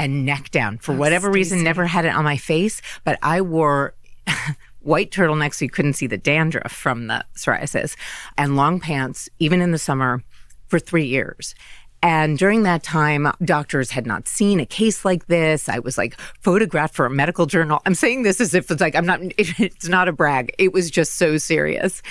and 0.00 0.24
neck 0.24 0.50
down. 0.50 0.78
For 0.78 0.94
whatever 0.94 1.30
reason, 1.30 1.62
never 1.62 1.84
had 1.84 2.06
it 2.06 2.14
on 2.14 2.24
my 2.24 2.38
face, 2.38 2.80
but 3.04 3.18
I 3.22 3.42
wore 3.42 3.94
white 4.80 5.10
turtlenecks 5.10 5.56
so 5.56 5.66
you 5.66 5.70
couldn't 5.70 5.92
see 5.92 6.06
the 6.06 6.16
dandruff 6.16 6.72
from 6.72 7.06
the 7.06 7.22
psoriasis 7.36 7.96
and 8.38 8.56
long 8.56 8.80
pants, 8.80 9.28
even 9.38 9.60
in 9.60 9.72
the 9.72 9.78
summer, 9.78 10.22
for 10.68 10.78
three 10.78 11.04
years. 11.04 11.54
And 12.02 12.38
during 12.38 12.62
that 12.62 12.82
time, 12.82 13.30
doctors 13.44 13.90
had 13.90 14.06
not 14.06 14.26
seen 14.26 14.58
a 14.58 14.66
case 14.66 15.04
like 15.04 15.26
this. 15.26 15.68
I 15.68 15.80
was 15.80 15.98
like 15.98 16.18
photographed 16.40 16.94
for 16.94 17.04
a 17.04 17.10
medical 17.10 17.46
journal. 17.46 17.82
I'm 17.84 17.94
saying 17.94 18.22
this 18.22 18.40
as 18.40 18.54
if 18.54 18.70
it's 18.70 18.80
like, 18.80 18.94
I'm 18.94 19.06
not, 19.06 19.20
it's 19.38 19.88
not 19.88 20.08
a 20.08 20.12
brag. 20.12 20.54
It 20.58 20.72
was 20.72 20.90
just 20.90 21.16
so 21.16 21.36
serious. 21.36 22.02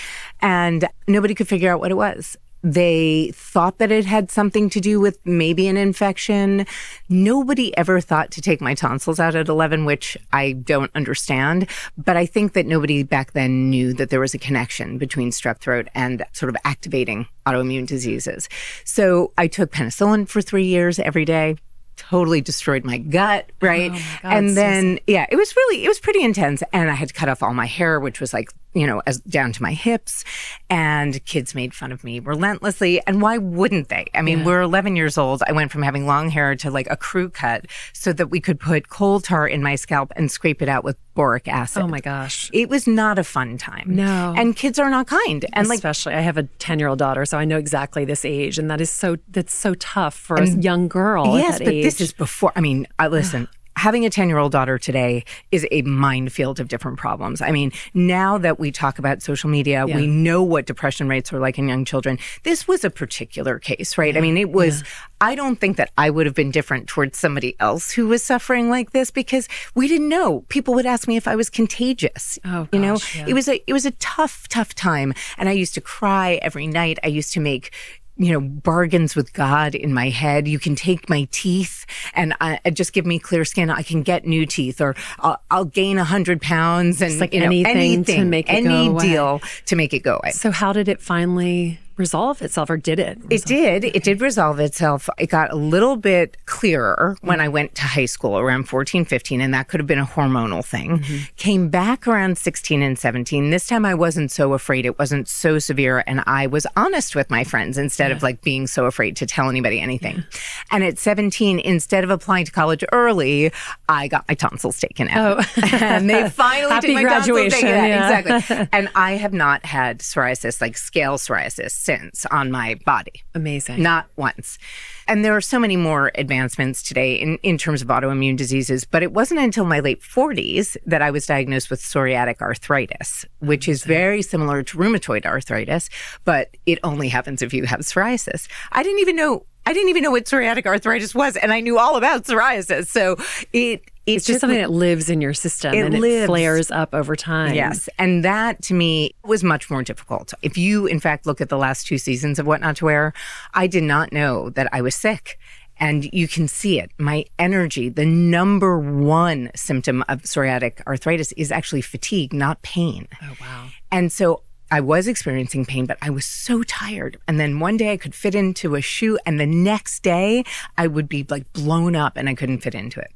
And 0.41 0.88
nobody 1.08 1.34
could 1.34 1.48
figure 1.48 1.72
out 1.72 1.79
what 1.79 1.91
it 1.91 1.96
was. 1.96 2.38
They 2.61 3.31
thought 3.33 3.77
that 3.77 3.91
it 3.91 4.05
had 4.05 4.29
something 4.29 4.69
to 4.71 4.81
do 4.81 4.99
with 4.99 5.19
maybe 5.25 5.67
an 5.67 5.77
infection. 5.77 6.65
Nobody 7.07 7.75
ever 7.77 8.01
thought 8.01 8.31
to 8.31 8.41
take 8.41 8.59
my 8.59 8.73
tonsils 8.73 9.19
out 9.19 9.35
at 9.35 9.47
11, 9.47 9.85
which 9.85 10.17
I 10.33 10.53
don't 10.53 10.91
understand. 10.93 11.67
But 11.97 12.17
I 12.17 12.25
think 12.25 12.53
that 12.53 12.65
nobody 12.65 13.03
back 13.03 13.31
then 13.31 13.69
knew 13.69 13.93
that 13.93 14.09
there 14.09 14.19
was 14.19 14.33
a 14.33 14.39
connection 14.39 14.97
between 14.97 15.31
strep 15.31 15.59
throat 15.59 15.87
and 15.95 16.25
sort 16.33 16.49
of 16.49 16.57
activating 16.65 17.27
autoimmune 17.45 17.87
diseases. 17.87 18.49
So 18.83 19.31
I 19.37 19.47
took 19.47 19.71
penicillin 19.71 20.27
for 20.27 20.41
three 20.41 20.65
years 20.65 20.99
every 20.99 21.25
day. 21.25 21.55
Totally 21.95 22.39
destroyed 22.39 22.85
my 22.85 22.97
gut, 22.97 23.51
right? 23.61 23.91
Oh 23.93 24.19
God, 24.23 24.33
and 24.33 24.55
then, 24.55 24.99
yeah, 25.05 25.25
it 25.29 25.35
was 25.35 25.53
really, 25.55 25.83
it 25.83 25.87
was 25.89 25.99
pretty 25.99 26.23
intense. 26.23 26.63
And 26.71 26.89
I 26.89 26.93
had 26.93 27.09
to 27.09 27.13
cut 27.13 27.27
off 27.27 27.43
all 27.43 27.53
my 27.53 27.65
hair, 27.65 27.99
which 27.99 28.21
was 28.21 28.33
like 28.33 28.51
you 28.73 28.85
know, 28.85 29.01
as 29.07 29.19
down 29.21 29.51
to 29.53 29.61
my 29.63 29.73
hips. 29.73 30.23
And 30.69 31.23
kids 31.25 31.55
made 31.55 31.73
fun 31.73 31.91
of 31.91 32.03
me 32.03 32.19
relentlessly. 32.19 33.01
And 33.07 33.21
why 33.21 33.38
wouldn't 33.38 33.89
they? 33.89 34.05
I 34.13 34.21
mean, 34.21 34.39
Yeah. 34.39 34.45
we're 34.45 34.61
11 34.61 34.95
years 34.95 35.17
old. 35.17 35.41
I 35.47 35.51
went 35.51 35.71
from 35.71 35.81
having 35.83 36.05
long 36.05 36.29
hair 36.29 36.55
to 36.57 36.69
like 36.69 36.88
a 36.89 36.95
crew 36.97 37.29
cut 37.29 37.65
so 37.93 38.13
that 38.13 38.27
we 38.27 38.39
could 38.39 38.59
put 38.59 38.89
coal 38.89 39.19
tar 39.19 39.47
in 39.47 39.63
my 39.63 39.75
scalp 39.75 40.11
and 40.15 40.29
scrape 40.31 40.61
it 40.61 40.69
out 40.69 40.83
with 40.83 40.97
boric 41.15 41.47
acid. 41.47 41.81
Oh 41.83 41.88
my 41.88 41.99
gosh. 41.99 42.49
It 42.53 42.69
was 42.69 42.88
not 42.88 43.17
a 43.19 43.23
fun 43.23 43.57
time. 43.57 43.88
No. 43.95 44.33
And 44.38 44.55
kids 44.55 44.77
are 44.79 44.89
not 44.89 45.07
kind. 45.07 45.45
And 45.53 45.67
like, 45.67 45.77
Especially, 45.79 46.13
I 46.13 46.21
have 46.21 46.38
a 46.38 46.43
ten-year-old 46.43 46.99
daughter, 46.99 47.25
so 47.25 47.38
I 47.38 47.45
know 47.45 47.57
exactly 47.57 48.05
this 48.05 48.23
age, 48.23 48.57
and 48.59 48.69
that 48.71 48.79
is 48.79 48.89
so 48.89 49.17
that's 49.29 49.53
so 49.53 49.73
tough 49.75 50.13
for 50.15 50.38
a 50.38 50.47
young 50.47 50.88
girl. 50.88 51.25
at 51.35 51.41
yes, 51.41 51.57
but 51.59 51.67
age. 51.69 51.83
this 51.83 51.99
is 52.01 52.13
before. 52.13 52.53
I 52.55 52.61
mean, 52.61 52.88
I 52.99 53.07
listen. 53.07 53.47
Having 53.79 54.05
a 54.05 54.09
10 54.09 54.27
year 54.27 54.39
old 54.39 54.51
daughter 54.51 54.77
today 54.77 55.24
is 55.53 55.65
a 55.71 55.83
minefield 55.83 56.59
of 56.59 56.67
different 56.67 56.98
problems. 56.98 57.41
I 57.41 57.51
mean, 57.51 57.71
now 57.93 58.38
that 58.38 58.59
we 58.59 58.74
talk 58.74 59.00
about 59.00 59.21
social 59.21 59.50
media, 59.50 59.88
we 59.88 60.05
know 60.05 60.43
what 60.43 60.65
depression 60.65 61.07
rates 61.07 61.31
are 61.31 61.39
like 61.39 61.57
in 61.57 61.69
young 61.69 61.86
children. 61.86 62.19
This 62.43 62.67
was 62.67 62.83
a 62.83 62.89
particular 62.89 63.57
case, 63.57 63.98
right? 63.98 64.17
I 64.17 64.19
mean, 64.19 64.36
it 64.36 64.51
was, 64.51 64.83
I 65.21 65.33
don't 65.33 65.55
think 65.55 65.77
that 65.77 65.91
I 65.98 66.09
would 66.09 66.25
have 66.25 66.36
been 66.36 66.51
different 66.51 66.88
towards 66.88 67.17
somebody 67.17 67.55
else 67.62 67.91
who 67.91 68.09
was 68.09 68.21
suffering 68.21 68.69
like 68.69 68.91
this 68.91 69.12
because 69.12 69.48
we 69.75 69.88
didn't 69.88 70.09
know. 70.09 70.41
People 70.50 70.74
would 70.74 70.86
ask 70.86 71.07
me 71.07 71.15
if 71.15 71.25
I 71.25 71.38
was 71.38 71.50
contagious. 71.50 72.38
Oh, 72.43 72.65
gosh, 72.65 72.69
you 72.74 72.79
know, 72.79 72.98
yeah. 73.15 73.27
it 73.29 73.33
was 73.33 73.48
a, 73.48 73.63
it 73.65 73.71
was 73.71 73.86
a 73.86 73.91
tough, 73.91 74.50
tough 74.50 74.75
time. 74.75 75.13
And 75.38 75.48
I 75.48 75.53
used 75.53 75.74
to 75.75 75.81
cry 75.81 76.38
every 76.41 76.67
night. 76.67 77.00
I 77.01 77.07
used 77.07 77.33
to 77.36 77.39
make, 77.39 77.74
you 78.19 78.33
know, 78.33 78.41
bargains 78.41 79.15
with 79.15 79.33
God 79.33 79.73
in 79.73 79.93
my 79.93 80.09
head. 80.09 80.47
You 80.47 80.59
can 80.59 80.75
take 80.75 81.09
my 81.09 81.27
teeth 81.31 81.85
and 82.13 82.35
uh, 82.41 82.57
just 82.71 82.93
give 82.93 83.05
me 83.05 83.17
clear 83.17 83.45
skin. 83.45 83.69
I 83.69 83.81
can 83.81 84.03
get 84.03 84.25
new 84.25 84.45
teeth, 84.45 84.81
or 84.81 84.95
I'll, 85.19 85.41
I'll 85.49 85.65
gain 85.65 85.97
a 85.97 86.03
hundred 86.03 86.41
pounds, 86.41 87.01
and 87.01 87.17
like 87.19 87.33
you 87.33 87.39
know, 87.39 87.45
anything 87.45 88.03
to 88.03 88.25
make 88.25 88.49
it 88.49 88.53
any 88.53 88.67
go 88.67 88.91
away. 88.91 89.03
deal 89.03 89.41
to 89.65 89.75
make 89.75 89.93
it 89.93 89.99
go 89.99 90.17
away. 90.17 90.31
So 90.31 90.51
how 90.51 90.73
did 90.73 90.89
it 90.89 91.01
finally 91.01 91.79
resolve 91.99 92.41
itself, 92.41 92.69
or 92.69 92.77
did 92.77 92.97
it? 92.99 93.19
It 93.29 93.45
did. 93.45 93.83
It 93.83 94.03
did 94.03 94.21
resolve 94.21 94.59
itself. 94.59 95.09
It 95.19 95.27
got 95.27 95.51
a 95.51 95.55
little 95.55 95.97
bit 95.97 96.37
clearer 96.45 97.17
when 97.21 97.39
I 97.41 97.45
Mm-hmm. 97.45 97.53
went 97.53 97.75
to 97.75 97.81
high 97.83 98.05
school 98.05 98.37
around 98.37 98.65
14, 98.69 99.05
15, 99.05 99.41
and 99.41 99.53
that 99.53 99.67
could 99.67 99.79
have 99.79 99.87
been 99.87 99.99
a 99.99 100.05
hormonal 100.05 100.63
thing. 100.63 100.99
Mm-hmm. 100.99 101.17
Came 101.35 101.69
back 101.69 102.07
around 102.07 102.37
16 102.37 102.81
and 102.81 102.97
17. 102.97 103.49
This 103.49 103.67
time 103.67 103.85
I 103.85 103.95
wasn't 103.95 104.31
so 104.31 104.53
afraid. 104.53 104.85
It 104.85 104.97
wasn't 104.99 105.27
so 105.27 105.59
severe. 105.59 106.03
And 106.07 106.23
I 106.27 106.47
was 106.47 106.65
honest 106.75 107.15
with 107.15 107.29
my 107.29 107.43
friends 107.43 107.77
instead 107.77 108.11
of 108.11 108.21
like 108.23 108.41
being 108.41 108.67
so 108.67 108.85
afraid 108.85 109.15
to 109.17 109.25
tell 109.25 109.49
anybody 109.49 109.79
anything. 109.79 110.23
And 110.71 110.83
at 110.83 110.99
17, 110.99 111.59
instead 111.59 112.03
of 112.03 112.09
applying 112.11 112.45
to 112.45 112.51
college 112.51 112.83
early, 112.91 113.51
I 113.87 114.07
got 114.07 114.25
my 114.27 114.35
tonsils 114.35 114.79
taken 114.79 115.07
out. 115.09 115.43
Oh. 115.57 115.61
and 115.81 116.09
they 116.09 116.29
finally 116.29 116.71
Happy 116.71 116.87
took 116.87 116.95
my 116.95 117.03
tonsils 117.03 117.25
graduation, 117.27 117.59
taken 117.61 117.75
out. 117.75 117.87
yeah. 117.87 118.19
Exactly. 118.19 118.67
And 118.79 118.89
I 118.95 119.13
have 119.13 119.33
not 119.33 119.65
had 119.65 119.99
psoriasis, 119.99 120.61
like 120.61 120.77
scale 120.77 121.17
psoriasis, 121.17 121.71
since 121.89 122.24
on 122.27 122.51
my 122.51 122.75
body. 122.86 123.24
Amazing. 123.34 123.81
Not 123.81 124.05
once. 124.15 124.60
And 125.08 125.25
there 125.25 125.36
are 125.36 125.41
so 125.41 125.58
many 125.58 125.75
more 125.75 126.12
advancements 126.13 126.84
today 126.84 127.15
in, 127.15 127.39
in 127.41 127.58
terms 127.58 127.81
of 127.81 127.88
autoimmune 127.88 128.38
diseases, 128.38 128.86
but 128.86 129.01
it 129.01 129.12
wasn't 129.12 129.39
until 129.39 129.65
my 129.65 129.79
late 129.79 130.01
40s 130.01 130.77
that 130.86 131.01
I 131.01 131.10
was 131.10 131.25
diagnosed 131.25 131.72
with 131.72 131.81
psoriatic 131.81 132.41
arthritis, 132.41 133.25
which 133.39 133.67
is 133.67 133.84
very 133.86 134.22
similar 134.22 134.62
to 134.62 134.77
rheumatoid 134.77 135.25
arthritis, 135.25 135.89
but 136.25 136.55
it 136.67 136.77
only 136.84 137.10
happens 137.10 137.41
if 137.41 137.55
you 137.55 137.65
have 137.65 137.79
psoriasis. 137.79 138.48
I 138.72 138.84
didn't 138.84 139.00
even 139.00 139.15
know. 139.15 139.48
I 139.65 139.74
didn't 139.74 139.89
even 139.89 140.03
know 140.03 140.12
what 140.12 140.25
psoriatic 140.25 140.67
arthritis 140.67 141.15
was, 141.15 141.38
and 141.38 141.51
I 141.51 141.60
knew 141.60 141.79
all 141.79 141.96
about 141.96 142.25
psoriasis. 142.25 142.88
So 142.88 143.17
it 143.51 143.81
it's 144.15 144.25
just 144.25 144.41
something 144.41 144.57
me- 144.57 144.63
that 144.63 144.71
lives 144.71 145.09
in 145.09 145.21
your 145.21 145.33
system 145.33 145.73
It 145.73 145.85
and 145.85 145.95
it 145.95 145.99
lives. 145.99 146.25
flares 146.27 146.71
up 146.71 146.93
over 146.93 147.15
time. 147.15 147.53
Yes. 147.53 147.87
And 147.97 148.23
that 148.25 148.61
to 148.63 148.73
me 148.73 149.15
was 149.23 149.43
much 149.43 149.69
more 149.69 149.83
difficult. 149.83 150.33
If 150.41 150.57
you, 150.57 150.85
in 150.85 150.99
fact, 150.99 151.25
look 151.25 151.41
at 151.41 151.49
the 151.49 151.57
last 151.57 151.87
two 151.87 151.97
seasons 151.97 152.39
of 152.39 152.45
What 152.47 152.61
Not 152.61 152.75
to 152.77 152.85
Wear, 152.85 153.13
I 153.53 153.67
did 153.67 153.83
not 153.83 154.11
know 154.11 154.49
that 154.51 154.67
I 154.73 154.81
was 154.81 154.95
sick. 154.95 155.37
And 155.81 156.09
you 156.11 156.27
can 156.27 156.49
see 156.49 156.77
it. 156.77 156.91
My 156.97 157.23
energy, 157.37 157.87
the 157.87 158.05
number 158.05 158.77
one 158.77 159.49
symptom 159.55 160.03
of 160.09 160.23
psoriatic 160.23 160.85
arthritis 160.85 161.31
is 161.33 161.53
actually 161.53 161.81
fatigue, 161.81 162.33
not 162.33 162.61
pain. 162.63 163.07
Oh 163.23 163.33
wow. 163.39 163.69
And 163.89 164.11
so 164.11 164.43
I 164.71 164.81
was 164.81 165.07
experiencing 165.07 165.65
pain, 165.65 165.85
but 165.85 165.97
I 166.01 166.09
was 166.09 166.25
so 166.25 166.63
tired. 166.63 167.17
And 167.29 167.39
then 167.39 167.59
one 167.61 167.77
day 167.77 167.93
I 167.93 167.97
could 167.97 168.13
fit 168.13 168.35
into 168.35 168.75
a 168.75 168.81
shoe, 168.81 169.17
and 169.25 169.39
the 169.39 169.45
next 169.45 170.03
day 170.03 170.43
I 170.77 170.85
would 170.85 171.07
be 171.07 171.25
like 171.29 171.51
blown 171.53 171.95
up 171.95 172.17
and 172.17 172.27
I 172.27 172.35
couldn't 172.35 172.59
fit 172.59 172.75
into 172.75 172.99
it. 172.99 173.11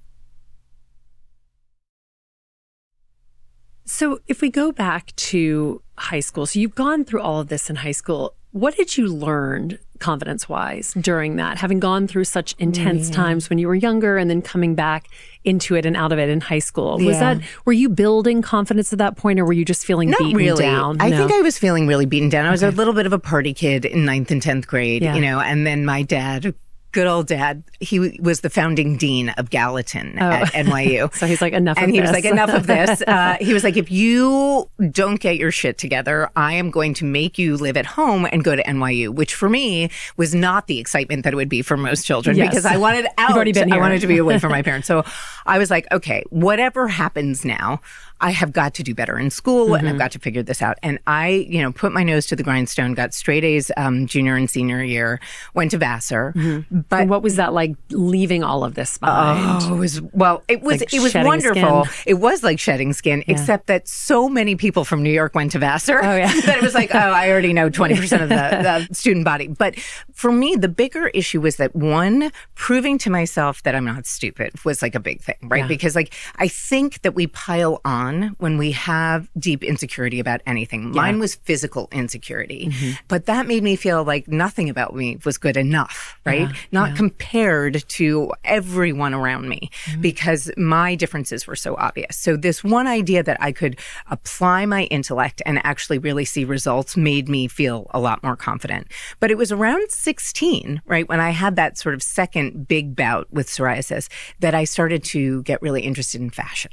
So 3.86 4.20
if 4.28 4.42
we 4.42 4.50
go 4.50 4.72
back 4.72 5.16
to 5.18 5.82
high 5.98 6.22
school, 6.22 6.46
so 6.46 6.60
you've 6.60 6.76
gone 6.76 7.04
through 7.06 7.22
all 7.22 7.40
of 7.40 7.48
this 7.50 7.70
in 7.70 7.76
high 7.78 7.92
school. 7.92 8.34
What 8.52 8.76
did 8.76 8.98
you 8.98 9.08
learn 9.08 9.80
confidence 9.98 10.48
wise 10.48 10.94
during 11.00 11.38
that, 11.38 11.58
having 11.58 11.80
gone 11.80 12.08
through 12.08 12.26
such 12.26 12.54
intense 12.60 13.10
times 13.10 13.50
when 13.50 13.58
you 13.58 13.68
were 13.68 13.74
younger 13.74 14.18
and 14.18 14.30
then 14.30 14.42
coming 14.44 14.76
back 14.76 15.08
into 15.44 15.76
it 15.76 15.86
and 15.88 15.96
out 15.98 16.12
of 16.12 16.20
it 16.20 16.30
in 16.30 16.40
high 16.40 16.60
school? 16.60 16.98
Was 16.98 17.16
Yeah. 17.16 17.36
that, 17.36 17.44
were 17.66 17.74
you 17.74 17.90
building 17.90 18.42
confidence 18.44 18.94
at 18.94 19.00
that 19.00 19.18
point 19.18 19.40
or 19.40 19.46
were 19.46 19.54
you 19.54 19.66
just 19.66 19.86
feeling 19.86 20.12
Not 20.12 20.20
beaten 20.20 20.36
really. 20.38 20.62
down? 20.64 20.98
I 21.00 21.10
No. 21.10 21.18
think 21.18 21.32
I 21.32 21.42
was 21.42 21.58
feeling 21.58 21.88
really 21.88 22.06
beaten 22.06 22.30
down. 22.30 22.46
I 22.46 22.52
was 22.52 22.62
a 22.62 22.70
little 22.72 22.94
bit 22.94 23.08
of 23.08 23.14
a 23.14 23.18
party 23.20 23.54
kid 23.56 23.86
in 23.86 24.06
ninth 24.06 24.30
and 24.30 24.42
tenth 24.42 24.68
grade, 24.68 25.02
Yeah. 25.02 25.16
you 25.16 25.22
know, 25.22 25.40
and 25.40 25.66
then 25.66 25.84
my 25.86 26.04
dad, 26.04 26.54
good 26.94 27.08
old 27.08 27.28
dad, 27.28 27.64
he 27.82 28.00
was 28.22 28.40
the 28.42 28.50
founding 28.50 28.96
dean 28.96 29.30
of 29.30 29.50
Gallatin 29.50 30.18
at 30.20 30.48
NYU. 30.54 31.14
So 31.16 31.28
he's 31.28 31.42
like, 31.42 31.52
enough 31.54 31.78
and 31.78 31.90
of 31.90 31.94
he 31.94 32.00
was 32.00 32.12
this. 32.12 32.24
like, 32.24 32.26
enough 32.32 32.52
of 32.54 32.68
this. 32.68 33.04
Uh, 33.14 33.36
he 33.42 33.54
was 33.54 33.64
like, 33.64 33.76
if 33.78 33.92
you 33.92 34.70
don't 34.92 35.20
get 35.20 35.36
your 35.38 35.52
shit 35.52 35.78
together, 35.78 36.30
I 36.36 36.54
am 36.54 36.72
going 36.72 36.94
to 36.96 37.06
make 37.06 37.38
you 37.38 37.58
live 37.58 37.76
at 37.76 37.86
home 37.86 38.26
and 38.32 38.44
go 38.44 38.56
to 38.56 38.64
NYU, 38.64 39.10
which 39.14 39.36
for 39.36 39.50
me 39.50 39.90
was 40.16 40.34
not 40.34 40.68
the 40.68 40.80
excitement 40.80 41.24
that 41.26 41.34
it 41.34 41.36
would 41.36 41.50
be 41.50 41.62
for 41.62 41.76
most 41.76 42.06
children 42.06 42.38
Yes. 42.38 42.50
because 42.50 42.66
I 42.66 42.78
wanted 42.78 43.08
out. 43.18 43.32
already 43.34 43.52
been 43.52 43.74
I 43.74 43.78
wanted 43.78 44.02
to 44.02 44.08
be 44.08 44.18
away 44.20 44.40
from 44.40 44.52
my 44.52 44.62
parents. 44.62 44.88
So 44.88 45.04
I 45.46 45.58
was 45.60 45.70
like, 45.70 45.86
okay, 45.92 46.24
whatever 46.30 46.88
happens 46.88 47.44
now, 47.44 47.82
I 48.24 48.32
have 48.32 48.54
got 48.54 48.74
to 48.76 48.84
do 48.84 48.96
better 48.96 49.20
in 49.20 49.30
school 49.30 49.76
and 49.76 49.84
Mm-hmm. 49.84 49.94
I've 49.96 50.00
got 50.00 50.12
to 50.14 50.20
figure 50.20 50.42
this 50.42 50.62
out. 50.62 50.78
And 50.82 50.98
I, 51.08 51.46
you 51.50 51.62
know, 51.62 51.74
put 51.74 51.92
my 51.92 52.04
nose 52.04 52.26
to 52.28 52.38
the 52.38 52.44
grindstone, 52.44 52.94
got 52.94 53.14
straight 53.14 53.44
A's 53.44 53.70
um, 53.76 54.08
junior 54.08 54.38
and 54.38 54.50
senior 54.50 54.82
year, 54.82 55.20
went 55.54 55.72
to 55.72 55.78
Vassar. 55.78 56.32
But 56.72 57.02
And 57.02 57.10
what 57.10 57.22
was 57.22 57.36
that 57.36 57.54
like 57.54 57.76
leaving 57.90 58.44
all 58.46 58.64
of 58.64 58.76
this 58.76 58.98
behind? 58.98 59.64
Oh, 59.64 59.76
it 59.76 59.78
was 59.78 60.02
well. 60.02 60.42
It 60.48 60.62
was 60.62 60.80
Like 60.80 60.94
it 60.94 61.02
was 61.02 61.14
wonderful. 61.14 61.84
skin. 61.86 62.04
It 62.08 62.14
was 62.14 62.44
like 62.44 62.60
shedding 62.60 62.94
skin, 62.94 63.26
except 63.28 63.68
that 63.68 63.90
so 63.90 64.30
many 64.30 64.56
people 64.56 64.86
from 64.86 65.04
New 65.04 65.12
York 65.12 65.36
went 65.36 65.52
to 65.52 65.60
Vassar. 65.60 66.00
Oh, 66.02 66.16
yeah. 66.16 66.32
that 66.46 66.58
it 66.60 66.64
was 66.64 66.74
like, 66.76 66.96
oh, 66.96 66.98
I 66.98 67.30
already 67.30 67.52
know 67.52 67.70
twenty 67.70 67.96
percent 67.96 68.22
of 68.24 68.30
the, 68.30 68.36
the 68.88 68.94
student 68.96 69.26
body. 69.26 69.48
But 69.50 69.78
for 70.14 70.32
me, 70.32 70.56
the 70.56 70.70
bigger 70.70 71.08
issue 71.10 71.42
was 71.42 71.58
that 71.58 71.76
one, 71.76 72.32
proving 72.56 72.98
to 73.00 73.10
myself 73.10 73.64
that 73.64 73.76
I'm 73.76 73.86
not 73.86 74.06
stupid 74.06 74.54
was 74.64 74.82
like 74.82 74.96
a 74.96 75.02
big 75.02 75.22
thing, 75.22 75.36
right? 75.44 75.68
Because 75.68 75.94
like 75.94 76.14
I 76.38 76.48
think 76.48 77.02
that 77.02 77.16
we 77.16 77.28
pile 77.28 77.82
on 77.84 78.13
when 78.38 78.58
we 78.58 78.72
have 78.72 79.30
deep 79.38 79.64
insecurity 79.64 80.20
about 80.20 80.42
anything. 80.46 80.92
Mine 80.92 81.20
was 81.20 81.36
physical 81.36 81.88
insecurity, 81.92 82.68
Mm-hmm. 82.68 82.92
but 83.08 83.26
that 83.26 83.48
made 83.48 83.64
me 83.64 83.76
feel 83.76 84.04
like 84.04 84.28
nothing 84.28 84.70
about 84.70 84.96
me 84.96 85.18
was 85.26 85.38
good 85.38 85.58
enough, 85.58 86.18
right? 86.26 86.48
Not 86.72 86.96
compared 86.96 87.88
to 87.90 88.32
everyone 88.44 89.14
around 89.14 89.50
me 89.50 89.70
Mm-hmm. 89.86 90.02
because 90.02 90.52
my 90.58 90.96
differences 90.96 91.46
were 91.48 91.56
so 91.56 91.76
obvious. 91.78 92.16
So 92.18 92.36
this 92.38 92.64
one 92.64 92.88
idea 92.88 93.24
that 93.24 93.38
I 93.42 93.52
could 93.52 93.80
apply 94.10 94.66
my 94.66 94.84
intellect 94.86 95.42
and 95.46 95.60
actually 95.66 95.98
really 95.98 96.26
see 96.26 96.46
results 96.46 96.96
made 96.96 97.28
me 97.28 97.48
feel 97.48 97.88
a 97.92 98.00
lot 98.00 98.24
more 98.24 98.36
confident. 98.36 98.88
But 99.20 99.32
it 99.32 99.38
was 99.38 99.52
around 99.52 99.92
16, 99.92 100.82
right, 100.86 101.08
when 101.08 101.20
I 101.20 101.32
had 101.32 101.56
that 101.56 101.78
sort 101.78 101.96
of 101.96 102.04
second 102.04 102.68
big 102.68 102.96
bout 102.96 103.28
with 103.32 103.48
psoriasis 103.48 104.10
that 104.40 104.54
I 104.56 104.64
started 104.64 105.04
to 105.06 105.42
get 105.44 105.62
really 105.62 105.82
interested 105.82 106.22
in 106.22 106.30
fashion 106.30 106.72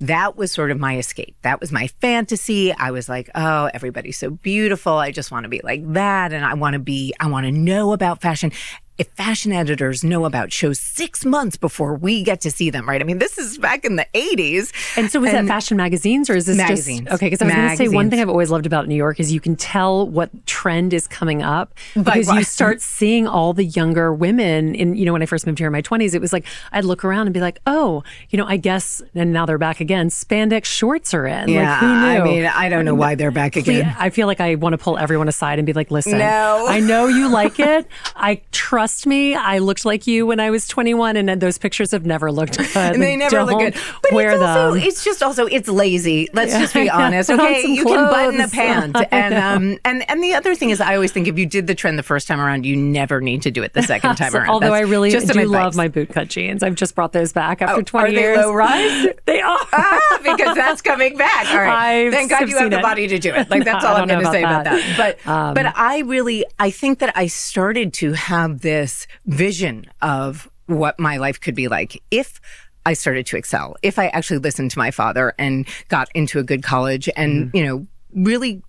that 0.00 0.36
was 0.36 0.52
sort 0.52 0.70
of 0.70 0.78
my 0.78 0.98
escape. 0.98 1.36
That 1.42 1.60
was 1.60 1.72
my 1.72 1.86
fantasy. 2.00 2.72
I 2.72 2.90
was 2.90 3.08
like, 3.08 3.30
oh, 3.34 3.70
everybody's 3.72 4.18
so 4.18 4.30
beautiful. 4.30 4.94
I 4.94 5.10
just 5.10 5.30
want 5.30 5.44
to 5.44 5.48
be 5.48 5.60
like 5.64 5.90
that. 5.94 6.32
And 6.32 6.44
I 6.44 6.54
want 6.54 6.74
to 6.74 6.78
be, 6.78 7.14
I 7.18 7.28
want 7.28 7.46
to 7.46 7.52
know 7.52 7.92
about 7.92 8.20
fashion. 8.20 8.52
If 8.98 9.08
fashion 9.08 9.52
editors 9.52 10.02
know 10.02 10.24
about 10.24 10.52
shows 10.52 10.78
six 10.78 11.24
months 11.24 11.56
before 11.56 11.94
we 11.94 12.22
get 12.22 12.40
to 12.42 12.50
see 12.50 12.70
them, 12.70 12.88
right? 12.88 13.00
I 13.00 13.04
mean, 13.04 13.18
this 13.18 13.36
is 13.38 13.58
back 13.58 13.84
in 13.84 13.96
the 13.96 14.06
80s. 14.14 14.72
And 14.96 15.10
so 15.10 15.20
was 15.20 15.32
that 15.32 15.46
fashion 15.46 15.76
magazines 15.76 16.30
or 16.30 16.36
is 16.36 16.46
this 16.46 16.56
Magazines. 16.56 17.02
just 17.02 17.14
okay? 17.14 17.26
Because 17.26 17.42
I 17.42 17.46
was 17.46 17.54
going 17.54 17.70
to 17.70 17.76
say 17.76 17.88
one 17.88 18.08
thing 18.10 18.20
I've 18.20 18.28
always 18.28 18.50
loved 18.50 18.64
about 18.66 18.88
New 18.88 18.94
York 18.94 19.20
is 19.20 19.32
you 19.32 19.40
can 19.40 19.56
tell 19.56 20.08
what 20.08 20.30
trend 20.46 20.94
is 20.94 21.06
coming 21.06 21.42
up 21.42 21.74
because 21.94 22.28
you 22.28 22.42
start 22.42 22.80
seeing 22.96 23.26
all 23.26 23.52
the 23.52 23.64
younger 23.64 24.12
women. 24.14 24.74
In 24.74 24.94
you 24.96 25.04
know, 25.04 25.12
when 25.12 25.22
I 25.22 25.26
first 25.26 25.46
moved 25.46 25.58
here 25.58 25.66
in 25.66 25.72
my 25.72 25.82
twenties, 25.82 26.14
it 26.14 26.20
was 26.20 26.32
like 26.32 26.46
I'd 26.72 26.84
look 26.84 27.04
around 27.04 27.26
and 27.26 27.34
be 27.34 27.40
like, 27.40 27.60
oh, 27.66 28.02
you 28.30 28.38
know, 28.38 28.46
I 28.46 28.56
guess. 28.56 29.02
And 29.14 29.32
now 29.32 29.44
they're 29.44 29.58
back 29.58 29.80
again. 29.80 30.08
Spandex 30.08 30.64
shorts 30.64 31.12
are 31.12 31.26
in. 31.26 31.52
like, 31.52 31.78
who 31.80 31.86
knew? 31.86 32.06
I 32.06 32.24
mean, 32.24 32.46
I 32.46 32.68
don't 32.68 32.84
know 32.84 32.94
why 32.94 33.14
they're 33.14 33.30
back 33.30 33.56
again. 33.56 33.94
I 33.98 34.10
feel 34.10 34.26
like 34.26 34.40
I 34.40 34.54
want 34.54 34.72
to 34.72 34.78
pull 34.78 34.96
everyone 34.96 35.28
aside 35.28 35.58
and 35.58 35.66
be 35.66 35.72
like, 35.72 35.90
listen, 35.90 36.18
No. 36.18 36.66
I 36.68 36.80
know 36.80 37.08
you 37.08 37.28
like 37.28 37.58
it. 37.60 37.86
I 38.14 38.40
trust 38.52 38.85
trust 38.86 39.04
me, 39.04 39.34
I 39.34 39.58
looked 39.58 39.84
like 39.84 40.06
you 40.06 40.26
when 40.26 40.38
I 40.38 40.50
was 40.50 40.68
21, 40.68 41.16
and 41.16 41.40
those 41.42 41.58
pictures 41.58 41.90
have 41.90 42.06
never 42.06 42.30
looked 42.30 42.56
good. 42.58 42.76
And 42.76 43.02
they 43.02 43.16
never 43.16 43.34
Don't 43.34 43.46
look 43.48 43.58
good. 43.58 43.74
But 44.02 44.12
wear 44.12 44.30
it's 44.30 44.40
also, 44.42 44.74
them. 44.74 44.82
it's 44.84 45.04
just 45.04 45.24
also, 45.24 45.46
it's 45.46 45.68
lazy. 45.68 46.28
Let's 46.32 46.52
just 46.56 46.72
be 46.72 46.88
honest. 47.02 47.28
Okay. 47.30 47.66
You 47.66 47.84
can 47.84 48.04
button 48.04 48.36
a 48.40 48.48
clothes. 48.48 48.52
pant. 48.52 48.96
And, 49.16 49.34
um, 49.34 49.78
and, 49.84 50.08
and 50.10 50.22
the 50.22 50.34
other 50.34 50.54
thing 50.54 50.70
is, 50.70 50.80
I 50.80 50.94
always 50.94 51.10
think 51.10 51.26
if 51.26 51.36
you 51.38 51.46
did 51.46 51.66
the 51.66 51.74
trend 51.74 51.98
the 51.98 52.02
first 52.04 52.28
time 52.28 52.38
around, 52.40 52.64
you 52.66 52.76
never 52.76 53.20
need 53.20 53.42
to 53.42 53.50
do 53.50 53.62
it 53.64 53.72
the 53.72 53.82
second 53.82 54.14
time 54.16 54.30
So- 54.30 54.38
around. 54.38 54.50
although 54.50 54.72
I 54.74 54.80
really 54.80 55.10
do 55.10 55.18
love 55.46 55.74
my 55.74 55.88
bootcut 55.88 56.28
jeans. 56.28 56.62
I've 56.62 56.74
just 56.76 56.94
brought 56.94 57.12
those 57.12 57.32
back 57.32 57.60
after 57.62 57.80
Oh, 57.80 57.82
20 57.82 58.08
are 58.08 58.12
they 58.14 58.20
years. 58.20 58.38
low 58.38 58.52
rise? 58.52 59.06
they 59.24 59.40
are. 59.40 59.58
ah, 59.72 60.20
because 60.22 60.54
that's 60.54 60.80
coming 60.82 61.16
back. 61.16 61.48
All 61.50 61.58
right. 61.58 62.06
I've 62.06 62.12
Thank 62.12 62.30
God 62.30 62.48
you 62.48 62.56
have 62.58 62.70
the 62.70 62.78
it. 62.78 62.82
body 62.82 63.08
to 63.08 63.18
do 63.18 63.34
it. 63.34 63.50
Like 63.50 63.64
that's 63.64 63.82
No, 63.82 63.90
all 63.90 63.96
I'm 63.96 64.06
going 64.06 64.24
to 64.24 64.30
say 64.30 64.42
about 64.42 64.62
about 64.66 64.76
that. 64.76 64.96
But 65.24 65.30
Um, 65.30 65.54
but 65.54 65.66
I 65.76 66.00
really 66.00 66.44
I 66.58 66.70
think 66.70 66.98
that 67.00 67.12
I 67.16 67.26
started 67.26 67.92
to 67.94 68.12
have 68.12 68.60
this 68.60 68.75
vision 69.26 69.86
of 70.02 70.48
what 70.66 70.98
my 70.98 71.16
life 71.16 71.40
could 71.40 71.54
be 71.54 71.68
like 71.68 72.02
if 72.10 72.40
I 72.84 72.92
started 72.94 73.26
to 73.26 73.36
excel. 73.36 73.76
If 73.82 73.98
I 73.98 74.06
actually 74.08 74.38
listened 74.38 74.70
to 74.72 74.78
my 74.78 74.90
father 74.90 75.34
and 75.38 75.66
got 75.88 76.08
into 76.14 76.38
a 76.38 76.42
good 76.44 76.62
college 76.62 77.08
and, 77.16 77.46
Mm-hmm. 77.46 77.56
you 77.56 77.64
know, 77.66 77.86
really 78.14 78.62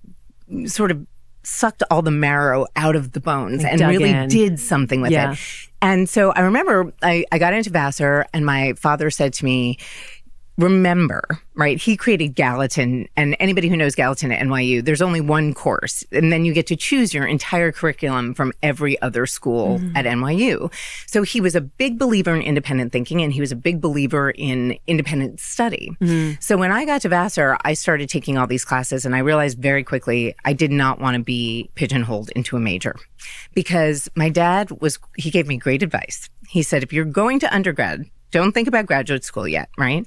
sort 0.65 0.91
of 0.91 1.05
sucked 1.43 1.81
all 1.89 2.01
the 2.01 2.11
marrow 2.11 2.65
out 2.75 2.95
of 2.95 3.11
the 3.13 3.19
bones 3.19 3.63
and 3.63 3.79
dug 3.79 3.89
really 3.89 4.09
in. 4.09 4.27
did 4.27 4.59
something 4.59 5.01
with 5.01 5.11
Yeah. 5.11 5.33
it. 5.33 5.39
And 5.81 6.09
so 6.09 6.31
I 6.31 6.41
remember 6.41 6.91
I, 7.01 7.25
I 7.31 7.37
got 7.37 7.53
into 7.53 7.69
Vassar 7.69 8.25
and 8.33 8.45
my 8.45 8.73
father 8.73 9.09
said 9.09 9.33
to 9.33 9.45
me, 9.45 9.77
remember, 10.57 11.39
right? 11.53 11.79
He 11.79 11.95
created 11.95 12.29
Gallatin, 12.29 13.07
and 13.15 13.35
anybody 13.39 13.67
who 13.67 13.77
knows 13.77 13.93
Gallatin 13.93 14.31
at 14.31 14.41
NYU, 14.41 14.83
there's 14.83 15.01
only 15.01 15.21
one 15.21 15.53
course, 15.53 16.03
and 16.11 16.31
then 16.31 16.45
you 16.45 16.53
get 16.53 16.67
to 16.67 16.75
choose 16.75 17.13
your 17.13 17.25
entire 17.25 17.71
curriculum 17.71 18.33
from 18.33 18.51
every 18.63 18.99
other 19.01 19.25
school 19.25 19.77
mm-hmm. 19.77 19.95
at 19.95 20.05
NYU. 20.05 20.73
So 21.05 21.21
he 21.21 21.39
was 21.39 21.55
a 21.55 21.61
big 21.61 21.99
believer 21.99 22.35
in 22.35 22.41
independent 22.41 22.91
thinking, 22.91 23.21
and 23.21 23.31
he 23.31 23.39
was 23.39 23.51
a 23.51 23.55
big 23.55 23.81
believer 23.81 24.31
in 24.31 24.77
independent 24.87 25.39
study. 25.39 25.91
Mm-hmm. 26.01 26.35
So 26.39 26.57
when 26.57 26.71
I 26.71 26.85
got 26.85 27.01
to 27.01 27.09
Vassar, 27.09 27.57
I 27.61 27.73
started 27.73 28.09
taking 28.09 28.37
all 28.37 28.47
these 28.47 28.65
classes, 28.65 29.05
and 29.05 29.15
I 29.15 29.19
realized 29.19 29.59
very 29.59 29.83
quickly 29.83 30.35
I 30.43 30.53
did 30.53 30.71
not 30.71 30.99
want 30.99 31.15
to 31.15 31.23
be 31.23 31.69
pigeonholed 31.75 32.31
into 32.31 32.57
a 32.57 32.59
major 32.59 32.95
because 33.53 34.09
my 34.15 34.29
dad 34.29 34.71
was, 34.81 34.97
he 35.17 35.29
gave 35.29 35.47
me 35.47 35.57
great 35.57 35.83
advice. 35.83 36.29
He 36.49 36.63
said, 36.63 36.81
if 36.81 36.93
you're 36.93 37.05
going 37.05 37.39
to 37.39 37.53
undergrad, 37.53 38.05
don't 38.31 38.51
think 38.51 38.67
about 38.67 38.85
graduate 38.85 39.23
school 39.23 39.47
yet, 39.47 39.69
right? 39.77 40.05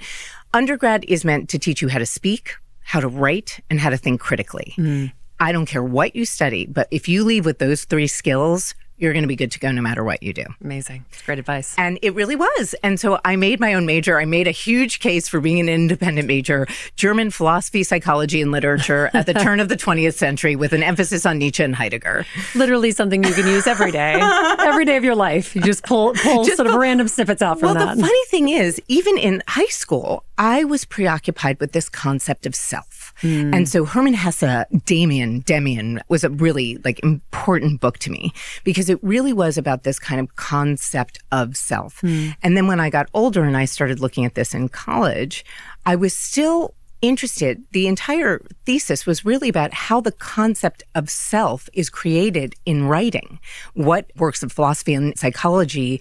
Undergrad 0.53 1.05
is 1.07 1.25
meant 1.25 1.49
to 1.51 1.59
teach 1.59 1.81
you 1.81 1.89
how 1.89 1.99
to 1.99 2.07
speak, 2.07 2.55
how 2.83 2.99
to 2.99 3.07
write, 3.07 3.61
and 3.71 3.79
how 3.79 3.91
to 3.91 3.97
think 3.97 4.21
critically. 4.21 4.75
Mm. 4.77 5.13
I 5.39 5.53
don't 5.53 5.67
care 5.67 5.83
what 5.83 6.17
you 6.17 6.25
study, 6.25 6.67
but 6.67 6.89
if 6.91 7.09
you 7.09 7.25
leave 7.25 7.47
with 7.47 7.59
those 7.59 7.85
three 7.85 8.09
skills, 8.09 8.75
you're 9.01 9.13
going 9.13 9.23
to 9.23 9.29
be 9.29 9.37
good 9.37 9.51
to 9.53 9.59
go 9.59 9.71
no 9.73 9.83
matter 9.83 10.05
what 10.05 10.23
you 10.23 10.33
do. 10.33 10.45
Amazing. 10.63 11.05
It's 11.11 11.23
great 11.23 11.39
advice. 11.39 11.75
And 11.79 11.99
it 12.03 12.15
really 12.15 12.37
was. 12.37 12.75
And 12.83 13.01
so 13.01 13.19
I 13.25 13.37
made 13.37 13.59
my 13.59 13.75
own 13.75 13.87
major. 13.87 14.21
I 14.21 14.27
made 14.27 14.47
a 14.47 14.53
huge 14.53 15.01
case 15.01 15.29
for 15.29 15.41
being 15.41 15.59
an 15.61 15.69
independent 15.69 16.29
major, 16.29 16.67
German 16.97 17.31
philosophy, 17.31 17.83
psychology, 17.83 18.43
and 18.43 18.53
literature 18.53 19.11
at 19.15 19.27
the 19.27 19.35
turn 19.35 19.59
of 19.61 19.69
the 19.69 19.77
20th 19.77 20.15
century 20.15 20.55
with 20.55 20.73
an 20.73 20.83
emphasis 20.83 21.25
on 21.25 21.39
Nietzsche 21.39 21.63
and 21.63 21.75
Heidegger. 21.75 22.27
Literally 22.55 22.91
something 22.93 23.25
you 23.25 23.33
can 23.33 23.47
use 23.47 23.67
every 23.67 23.91
day, 23.91 24.21
every 24.61 24.85
day 24.85 24.97
of 24.97 25.05
your 25.05 25.17
life. 25.17 25.57
You 25.57 25.63
just 25.63 25.85
pull 25.85 26.13
pull 26.15 26.45
Just 26.45 26.57
sort 26.57 26.69
of 26.69 26.75
random 26.75 27.09
snippets 27.09 27.43
out 27.43 27.59
from 27.59 27.75
that. 27.75 27.77
Well, 27.77 27.87
that. 27.87 27.97
the 27.97 28.03
funny 28.03 28.25
thing 28.27 28.49
is, 28.49 28.81
even 28.89 29.17
in 29.17 29.43
high 29.49 29.67
school, 29.67 30.25
I 30.37 30.65
was 30.65 30.85
preoccupied 30.85 31.61
with 31.61 31.73
this 31.73 31.89
concept 31.89 32.47
of 32.47 32.55
self. 32.55 33.00
Mm. 33.23 33.55
And 33.55 33.69
so 33.69 33.85
Hermann 33.85 34.15
Hesse, 34.15 34.65
Damien, 34.85 35.43
Demian 35.43 36.01
was 36.09 36.25
a 36.25 36.31
really 36.31 36.79
like 36.85 37.01
important 37.03 37.81
book 37.81 37.99
to 37.99 38.11
me 38.11 38.33
because 38.65 38.89
it 38.89 38.99
really 39.03 39.33
was 39.33 39.59
about 39.59 39.83
this 39.83 39.99
kind 39.99 40.21
of 40.21 40.37
concept 40.37 41.19
of 41.33 41.57
self. 41.57 42.01
Hmm. 42.01 42.31
And 42.43 42.57
then 42.57 42.67
when 42.67 42.81
I 42.81 42.91
got 42.91 43.09
older 43.15 43.45
and 43.45 43.57
I 43.57 43.65
started 43.65 44.01
looking 44.01 44.25
at 44.25 44.35
this 44.35 44.55
in 44.55 44.69
college, 44.69 45.45
I 45.87 45.97
was 45.97 46.15
still 46.15 46.75
interested. 47.03 47.63
The 47.73 47.87
entire 47.87 48.43
thesis 48.67 49.07
was 49.07 49.25
really 49.25 49.49
about 49.49 49.73
how 49.73 50.01
the 50.01 50.13
concept 50.13 50.83
of 50.95 51.09
self 51.09 51.69
is 51.73 51.89
created 51.89 52.55
in 52.67 52.87
writing. 52.87 53.39
What 53.75 54.11
works 54.17 54.43
of 54.43 54.53
philosophy 54.53 54.95
and 54.95 55.19
psychology 55.19 56.01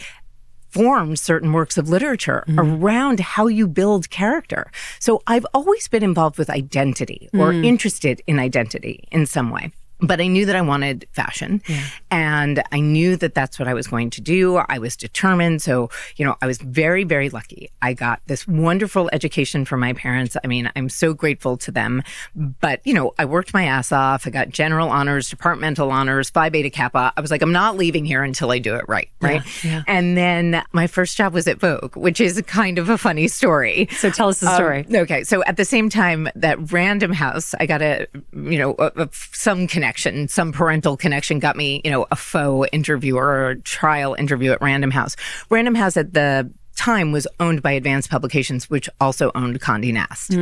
form 0.69 1.15
certain 1.15 1.53
works 1.53 1.77
of 1.77 1.89
literature 1.89 2.43
mm-hmm. 2.47 2.59
around 2.59 3.19
how 3.19 3.47
you 3.47 3.67
build 3.67 4.09
character. 4.09 4.71
So 4.99 5.21
I've 5.27 5.45
always 5.53 5.87
been 5.87 6.03
involved 6.03 6.37
with 6.37 6.49
identity 6.49 7.29
or 7.33 7.51
mm. 7.51 7.65
interested 7.65 8.21
in 8.27 8.39
identity 8.39 9.07
in 9.11 9.25
some 9.25 9.49
way. 9.49 9.71
But 10.01 10.21
I 10.21 10.27
knew 10.27 10.45
that 10.45 10.55
I 10.55 10.61
wanted 10.61 11.07
fashion 11.11 11.61
and 12.09 12.63
I 12.71 12.79
knew 12.79 13.17
that 13.17 13.33
that's 13.33 13.59
what 13.59 13.67
I 13.67 13.73
was 13.73 13.87
going 13.87 14.09
to 14.11 14.21
do. 14.21 14.57
I 14.57 14.77
was 14.79 14.95
determined. 14.95 15.61
So, 15.61 15.89
you 16.15 16.25
know, 16.25 16.35
I 16.41 16.47
was 16.47 16.57
very, 16.59 17.03
very 17.03 17.29
lucky. 17.29 17.69
I 17.81 17.93
got 17.93 18.21
this 18.27 18.47
wonderful 18.47 19.09
education 19.11 19.65
from 19.65 19.81
my 19.81 19.93
parents. 19.93 20.37
I 20.43 20.47
mean, 20.47 20.71
I'm 20.75 20.89
so 20.89 21.13
grateful 21.13 21.57
to 21.57 21.71
them. 21.71 22.03
But, 22.35 22.79
you 22.85 22.93
know, 22.93 23.13
I 23.19 23.25
worked 23.25 23.53
my 23.53 23.65
ass 23.65 23.91
off. 23.91 24.25
I 24.25 24.29
got 24.29 24.49
general 24.49 24.89
honors, 24.89 25.29
departmental 25.29 25.91
honors, 25.91 26.29
Phi 26.29 26.49
Beta 26.49 26.69
Kappa. 26.69 27.11
I 27.17 27.21
was 27.21 27.31
like, 27.31 27.41
I'm 27.41 27.51
not 27.51 27.75
leaving 27.75 28.05
here 28.05 28.23
until 28.23 28.51
I 28.51 28.59
do 28.59 28.75
it 28.75 28.85
right. 28.87 29.09
Right. 29.21 29.41
yeah. 29.63 29.83
And 29.87 30.15
then 30.15 30.63
my 30.71 30.87
first 30.87 31.17
job 31.17 31.33
was 31.33 31.47
at 31.47 31.59
Vogue, 31.59 31.95
which 31.97 32.21
is 32.21 32.41
kind 32.47 32.77
of 32.79 32.89
a 32.89 32.97
funny 32.97 33.27
story. 33.27 33.87
so 33.97 34.09
tell 34.09 34.29
us 34.29 34.39
the 34.39 34.53
story. 34.55 34.85
Um, 34.87 34.95
okay, 34.95 35.23
so 35.23 35.43
at 35.43 35.57
the 35.57 35.65
same 35.65 35.89
time, 35.89 36.29
that 36.35 36.71
Random 36.71 37.11
House, 37.11 37.53
I 37.59 37.65
got 37.65 37.81
a, 37.81 38.07
you 38.33 38.57
know, 38.57 38.75
a, 38.79 38.91
a- 38.95 39.09
some 39.11 39.67
connection, 39.67 39.88
some 40.27 40.51
parental 40.51 40.97
connection 40.97 41.39
got 41.39 41.55
me, 41.55 41.81
you 41.83 41.91
know, 41.91 42.05
a 42.11 42.15
faux 42.15 42.69
interview 42.71 43.15
or 43.17 43.49
a 43.49 43.59
trial 43.61 44.13
interview 44.13 44.51
at 44.51 44.61
Random 44.61 44.91
House. 44.91 45.15
Random 45.49 45.75
House 45.75 45.97
at 45.97 46.13
the 46.13 46.51
time 46.79 47.11
was 47.11 47.27
owned 47.39 47.61
by 47.61 47.71
Advanced 47.73 48.09
Publications, 48.09 48.69
which 48.69 48.89
also 49.01 49.31
owned 49.35 49.59
Condé 49.59 49.93
Nast. 49.93 50.33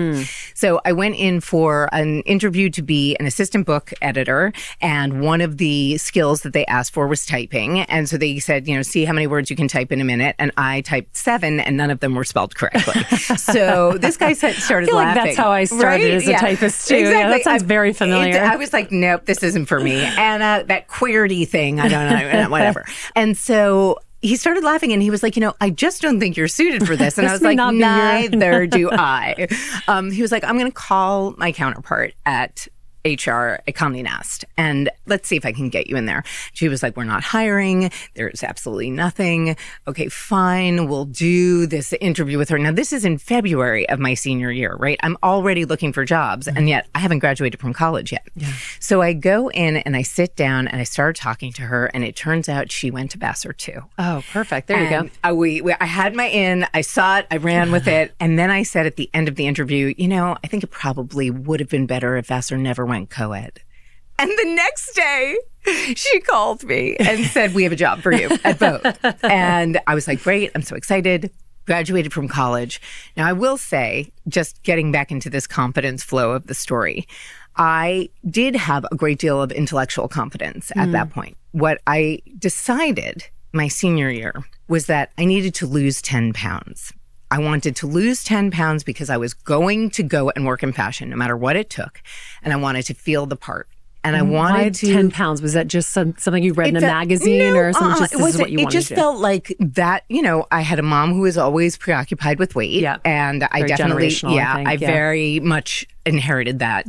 So 0.56 0.80
I 0.86 0.92
went 0.94 1.16
in 1.16 1.42
for 1.42 1.90
an 1.92 2.22
interview 2.22 2.70
to 2.70 2.82
be 2.82 3.16
an 3.20 3.26
assistant 3.26 3.66
book 3.66 3.92
editor, 4.02 4.54
and 4.80 5.22
one 5.22 5.42
of 5.42 5.58
the 5.58 5.98
skills 5.98 6.42
that 6.44 6.54
they 6.54 6.66
asked 6.68 6.94
for 6.94 7.08
was 7.08 7.26
typing. 7.26 7.80
And 7.82 8.08
so 8.08 8.18
they 8.18 8.40
said, 8.40 8.68
you 8.68 8.76
know, 8.76 8.82
see 8.84 9.04
how 9.06 9.14
many 9.14 9.28
words 9.28 9.50
you 9.50 9.56
can 9.56 9.68
type 9.68 9.92
in 9.92 10.00
a 10.00 10.04
minute. 10.06 10.36
And 10.40 10.52
I 10.58 10.82
typed 10.82 11.18
seven, 11.18 11.60
and 11.60 11.76
none 11.76 11.90
of 11.90 12.00
them 12.00 12.14
were 12.16 12.24
spelled 12.24 12.56
correctly. 12.56 13.02
so 13.38 13.98
this 13.98 14.18
guy 14.18 14.34
said, 14.34 14.56
started 14.56 14.88
I 14.90 14.92
feel 14.92 14.96
like 14.96 15.06
laughing. 15.16 15.24
that's 15.26 15.38
how 15.38 15.52
I 15.52 15.64
started 15.66 15.86
Right? 16.06 16.14
as 16.14 16.28
a 16.28 16.32
Yeah. 16.32 16.40
typist, 16.40 16.88
too. 16.88 16.98
Yeah, 16.98 17.30
that 17.30 17.44
sounds 17.44 17.64
I- 17.64 17.66
very 17.66 17.90
it- 17.90 17.98
familiar. 17.98 18.40
I 18.42 18.56
was 18.58 18.74
like, 18.74 18.92
nope, 18.92 19.26
this 19.26 19.42
isn't 19.44 19.66
for 19.66 19.80
me. 19.80 19.96
And 20.02 20.44
uh, 20.44 20.64
that 20.68 20.88
QWERTY 20.88 21.48
thing, 21.48 21.80
I 21.80 21.88
don't 21.88 22.10
know, 22.10 22.50
whatever. 22.50 22.86
And 23.16 23.36
so 23.38 23.98
he 24.22 24.36
started 24.36 24.64
laughing 24.64 24.94
and 24.94 25.02
he 25.02 25.10
was 25.10 25.22
like, 25.24 25.36
you 25.36 25.42
know, 25.42 25.54
I 25.62 25.70
just 25.70 26.02
don't 26.02 26.20
think 26.20 26.38
you're 26.38 26.48
suited 26.48 26.88
for 26.88 26.96
this. 26.96 27.18
And 27.18 27.28
I 27.28 27.32
was 27.34 27.42
like, 27.42 27.58
neither 27.58 28.66
do 28.68 28.90
I. 28.92 29.48
Um, 29.88 30.12
he 30.12 30.22
was 30.22 30.32
like, 30.32 30.44
I'm 30.44 30.58
going 30.58 30.72
to 30.72 30.76
call 30.76 31.36
my 31.38 31.52
counterpart 31.52 32.14
at 32.26 32.68
HR 33.08 33.62
at 33.68 33.74
Condé 33.76 34.04
Nast 34.04 34.46
and 34.58 34.90
let's 35.06 35.28
see 35.28 35.36
if 35.36 35.46
I 35.46 35.52
can 35.52 35.70
get 35.70 35.88
you 35.88 35.96
in 35.96 36.06
there. 36.06 36.24
She 36.54 36.68
was 36.68 36.84
like, 36.84 36.98
We're 36.98 37.04
not 37.04 37.24
hiring. 37.24 37.92
There's 38.16 38.44
absolutely 38.44 38.92
nothing. 38.92 39.56
Okay, 39.88 40.10
fine. 40.10 40.88
We'll 40.88 41.06
do 41.06 41.66
this 41.66 41.94
interview 41.94 42.38
with 42.38 42.50
her. 42.50 42.58
Now, 42.58 42.72
this 42.72 42.92
is 42.92 43.06
in 43.06 43.18
February 43.18 43.88
of 43.90 44.00
my 44.00 44.14
senior 44.14 44.52
year, 44.52 44.76
right? 44.76 45.00
I'm 45.04 45.18
already 45.24 45.66
looking 45.66 45.94
for 45.94 46.06
jobs 46.06 46.48
and 46.48 46.68
yet 46.68 46.88
I 46.94 47.00
haven't 47.00 47.20
graduated 47.20 47.60
from 47.60 47.74
college 47.74 48.12
yet. 48.12 48.28
Yeah. 48.36 48.54
So 48.80 49.02
I 49.02 49.14
go 49.14 49.50
in 49.52 49.78
and 49.78 49.96
I 49.96 50.02
sit 50.02 50.36
down 50.36 50.68
and 50.68 50.82
I 50.82 50.84
start 50.84 51.16
talking 51.16 51.54
to 51.54 51.64
her 51.64 51.86
and 51.88 52.04
it 52.04 52.16
turns 52.16 52.50
out 52.50 52.72
she 52.72 52.92
went 52.92 53.12
to 53.12 53.18
Vassar 53.18 53.54
too. 53.54 53.82
oh, 53.98 54.24
perfect. 54.32 54.68
There 54.68 54.84
you 54.84 54.90
go. 54.90 55.00
And, 55.00 55.12
uh, 55.24 55.36
we, 55.36 55.62
we, 55.62 55.74
I 55.80 55.86
had 55.86 56.16
my 56.16 56.26
in, 56.26 56.66
I 56.74 56.82
saw 56.82 57.20
it, 57.20 57.28
I 57.32 57.38
ran 57.38 57.72
with 57.72 57.88
it. 58.00 58.14
And 58.20 58.38
then 58.38 58.50
I 58.50 58.64
said 58.64 58.86
at 58.86 58.96
the 58.96 59.10
end 59.14 59.28
of 59.28 59.36
the 59.36 59.48
interview, 59.48 59.94
you 59.98 60.08
know, 60.08 60.36
I 60.44 60.48
think 60.48 60.64
it 60.64 60.72
probably 60.72 61.30
would 61.30 61.60
have 61.60 61.70
been 61.70 61.86
better 61.86 62.18
if 62.18 62.28
Vassar 62.28 62.58
never 62.58 62.86
went 62.86 62.97
co 63.06 63.34
ed. 63.34 63.62
And 64.20 64.32
the 64.32 64.56
next 64.56 64.96
day, 64.96 65.38
she 65.96 66.20
called 66.22 66.64
me 66.64 66.96
and 66.98 67.26
said, 67.26 67.54
We 67.54 67.64
have 67.64 67.72
a 67.72 67.78
job 67.78 68.02
for 68.02 68.12
you 68.12 68.30
at 68.44 68.58
Vogue. 68.58 69.16
and 69.24 69.80
I 69.88 69.94
was 69.94 70.08
like, 70.08 70.24
Great, 70.24 70.52
I'm 70.56 70.62
so 70.62 70.76
excited. 70.76 71.32
Graduated 71.66 72.14
from 72.14 72.28
college. 72.28 72.82
Now, 73.16 73.28
I 73.28 73.34
will 73.34 73.58
say, 73.58 74.12
just 74.28 74.64
getting 74.64 74.92
back 74.92 75.12
into 75.12 75.30
this 75.30 75.46
confidence 75.46 76.04
flow 76.04 76.32
of 76.32 76.48
the 76.48 76.56
story, 76.56 77.06
I 77.58 78.10
did 78.30 78.56
have 78.56 78.86
a 78.92 78.96
great 78.96 79.20
deal 79.20 79.42
of 79.42 79.52
intellectual 79.52 80.08
confidence 80.08 80.72
at 80.76 80.92
that 80.94 81.10
mm. 81.10 81.12
point. 81.12 81.38
What 81.52 81.82
I 81.86 82.22
decided 82.38 83.26
my 83.52 83.68
senior 83.68 84.10
year 84.10 84.46
was 84.68 84.86
that 84.86 85.12
I 85.18 85.26
needed 85.26 85.56
to 85.56 85.68
lose 85.68 86.02
10 86.02 86.34
pounds. 86.34 86.94
I 87.30 87.40
wanted 87.40 87.76
to 87.78 87.88
lose 87.88 88.24
10 88.24 88.52
pounds 88.52 88.84
because 88.84 89.10
I 89.10 89.18
was 89.18 89.34
going 89.34 89.90
to 89.92 90.04
go 90.04 90.30
and 90.30 90.46
work 90.46 90.64
in 90.64 90.72
fashion, 90.72 91.10
no 91.10 91.16
matter 91.18 91.36
what 91.36 91.56
it 91.56 91.70
took. 91.70 92.02
And 92.42 92.54
I 92.54 92.56
wanted 92.56 92.84
to 92.84 92.94
feel 92.94 93.26
the 93.26 93.36
part. 93.36 93.68
And 94.04 94.16
I 94.16 94.22
wanted 94.22 94.58
Why 94.64 94.70
to. 94.70 94.94
10 94.94 95.12
pounds? 95.12 95.42
Was 95.42 95.52
that 95.52 95.68
just 95.68 95.90
some, 95.90 96.16
something 96.18 96.42
you 96.42 96.54
read 96.54 96.70
in 96.70 96.78
a 96.78 96.80
felt- 96.80 96.94
magazine 96.94 97.40
no, 97.54 97.60
or 97.60 97.74
something? 97.74 97.92
uh-uh. 97.92 98.00
Just, 98.00 98.14
it 98.14 98.18
this 98.18 98.22
wasn't- 98.22 98.42
what 98.44 98.52
you 98.52 98.60
It 98.60 98.70
just 98.70 98.88
felt 98.90 99.18
like 99.20 99.54
that, 99.60 100.04
you 100.08 100.22
know, 100.22 100.46
I 100.50 100.62
had 100.62 100.80
a 100.80 100.84
mom 100.84 101.12
who 101.14 101.22
was 101.22 101.38
always 101.38 101.76
preoccupied 101.76 102.40
with 102.40 102.56
weight. 102.56 102.82
Yeah. 102.82 102.98
And 103.04 103.44
I 103.44 103.58
Very 103.60 103.68
definitely, 103.68 104.08
generational, 104.08 104.30
I 104.32 104.36
yeah, 104.36 104.56
think, 104.56 104.68
I 104.70 104.72
yeah. 104.74 104.78
Mm. 104.78 104.92
very 104.94 105.40
much 105.42 105.86
inherited 106.06 106.60
that. 106.60 106.86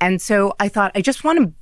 And 0.00 0.22
so 0.22 0.54
I 0.60 0.68
thought, 0.68 0.92
I 0.94 1.00
just 1.00 1.24
want 1.24 1.40
to 1.40 1.52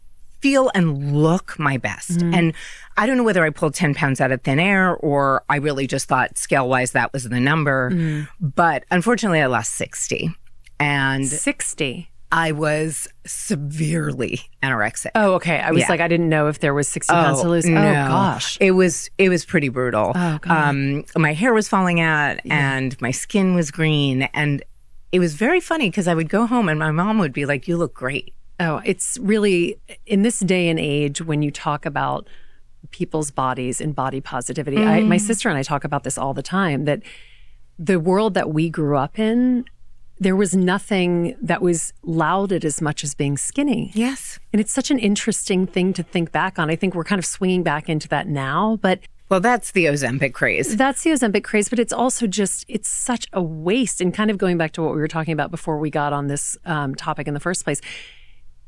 feel 0.41 0.71
and 0.75 1.15
look 1.15 1.59
my 1.59 1.77
best. 1.77 2.13
Mm-hmm. 2.19 2.35
And 2.35 2.55
I 2.97 3.07
don't 3.07 3.17
know 3.17 3.23
whether 3.25 3.45
I 3.45 3.51
pulled 3.51 3.75
10 3.75 3.95
pounds 3.95 4.21
out 4.21 4.33
of 4.33 4.43
thin 4.43 4.59
air 4.59 4.97
or 4.97 5.45
I 5.49 5.57
really 5.57 5.87
just 5.87 6.09
thought 6.09 6.37
scale 6.39 6.69
wise 6.69 6.93
that 6.93 7.13
was 7.13 7.25
the 7.25 7.41
number. 7.41 7.91
Mm-hmm. 7.91 8.47
But 8.49 8.85
unfortunately, 8.91 9.41
I 9.41 9.47
lost 9.47 9.75
60. 9.75 10.31
And 10.79 11.27
60. 11.27 12.09
I 12.33 12.53
was 12.53 13.09
severely 13.27 14.41
anorexic. 14.63 15.11
Oh, 15.15 15.35
okay. 15.35 15.59
I 15.59 15.73
was 15.73 15.81
Yeah. 15.81 15.89
like, 15.89 16.01
I 16.01 16.09
didn't 16.09 16.29
know 16.29 16.47
if 16.49 16.61
there 16.61 16.73
was 16.73 16.89
60 16.89 17.13
pounds 17.13 17.43
to 17.43 17.49
lose. 17.49 17.67
Oh, 17.67 17.73
gosh. 17.73 18.57
It 18.61 18.71
was 18.71 19.11
it 19.19 19.29
was 19.29 19.45
pretty 19.45 19.69
brutal. 19.69 20.13
Oh. 20.15 20.39
Um 20.47 21.05
my 21.17 21.33
hair 21.35 21.53
was 21.53 21.69
falling 21.69 22.01
out 22.01 22.39
and 22.47 22.99
my 23.01 23.11
skin 23.11 23.55
was 23.55 23.71
green 23.71 24.23
and 24.33 24.63
it 25.13 25.19
was 25.19 25.35
very 25.35 25.59
funny 25.61 25.91
because 25.91 26.07
I 26.07 26.15
would 26.15 26.29
go 26.29 26.47
home 26.47 26.69
and 26.69 26.79
my 26.79 26.93
mom 26.93 27.19
would 27.19 27.33
be 27.33 27.47
like, 27.47 27.67
You 27.67 27.77
look 27.77 27.95
great. 27.95 28.33
Oh, 28.61 28.81
it's 28.85 29.19
really 29.21 29.79
in 30.07 30.23
this 30.23 30.39
day 30.41 30.69
and 30.69 30.79
age 30.79 31.23
when 31.23 31.41
you 31.43 31.51
talk 31.51 31.87
about 31.87 32.29
people's 32.91 33.31
bodies 33.31 33.81
and 33.81 33.95
body 33.95 34.21
positivity. 34.21 34.79
I, 34.79 35.01
my 35.01 35.17
sister 35.17 35.49
and 35.49 35.57
I 35.57 35.63
talk 35.63 35.83
about 35.85 36.05
this 36.05 36.17
all 36.19 36.35
the 36.35 36.43
time 36.43 36.85
that 36.85 37.03
the 37.79 37.99
world 37.99 38.35
that 38.35 38.53
we 38.53 38.69
grew 38.69 38.97
up 38.97 39.19
in, 39.19 39.65
there 40.19 40.37
was 40.37 40.55
nothing 40.55 41.37
that 41.41 41.63
was 41.63 41.95
lauded 42.03 42.65
as 42.65 42.83
much 42.83 43.03
as 43.03 43.15
being 43.15 43.39
skinny. 43.39 43.91
Yes. 43.95 44.39
And 44.53 44.61
it's 44.61 44.73
such 44.73 44.91
an 44.91 44.99
interesting 44.99 45.67
thing 45.67 45.95
to 45.95 46.03
think 46.03 46.31
back 46.31 46.59
on. 46.59 46.69
I 46.69 46.77
think 46.77 46.95
we're 46.95 47.05
kind 47.05 47.19
of 47.19 47.25
swinging 47.25 47.63
back 47.63 47.89
into 47.89 48.09
that 48.09 48.29
now, 48.29 48.79
but 48.83 49.01
Well, 49.31 49.41
that's 49.41 49.71
the 49.73 49.87
Ozempic 49.87 50.35
craze. 50.35 50.77
that's 50.77 51.03
the 51.03 51.11
Ozempic 51.11 51.45
craze, 51.45 51.71
but 51.71 51.79
it's 51.79 51.93
also 51.93 52.27
just, 52.27 52.67
it's 52.69 52.89
such 52.89 53.27
a 53.33 53.41
waste. 53.43 54.03
And 54.03 54.13
kind 54.13 54.31
of 54.31 54.37
going 54.37 54.59
back 54.59 54.73
to 54.73 54.83
what 54.83 54.93
we 54.93 55.01
were 55.01 55.09
talking 55.09 55.33
about 55.33 55.51
before 55.51 55.79
we 55.79 55.89
got 55.89 56.13
on 56.13 56.27
this 56.27 56.59
um, 56.67 56.95
topic 56.95 57.27
in 57.27 57.33
the 57.33 57.41
first 57.41 57.65
place, 57.65 57.81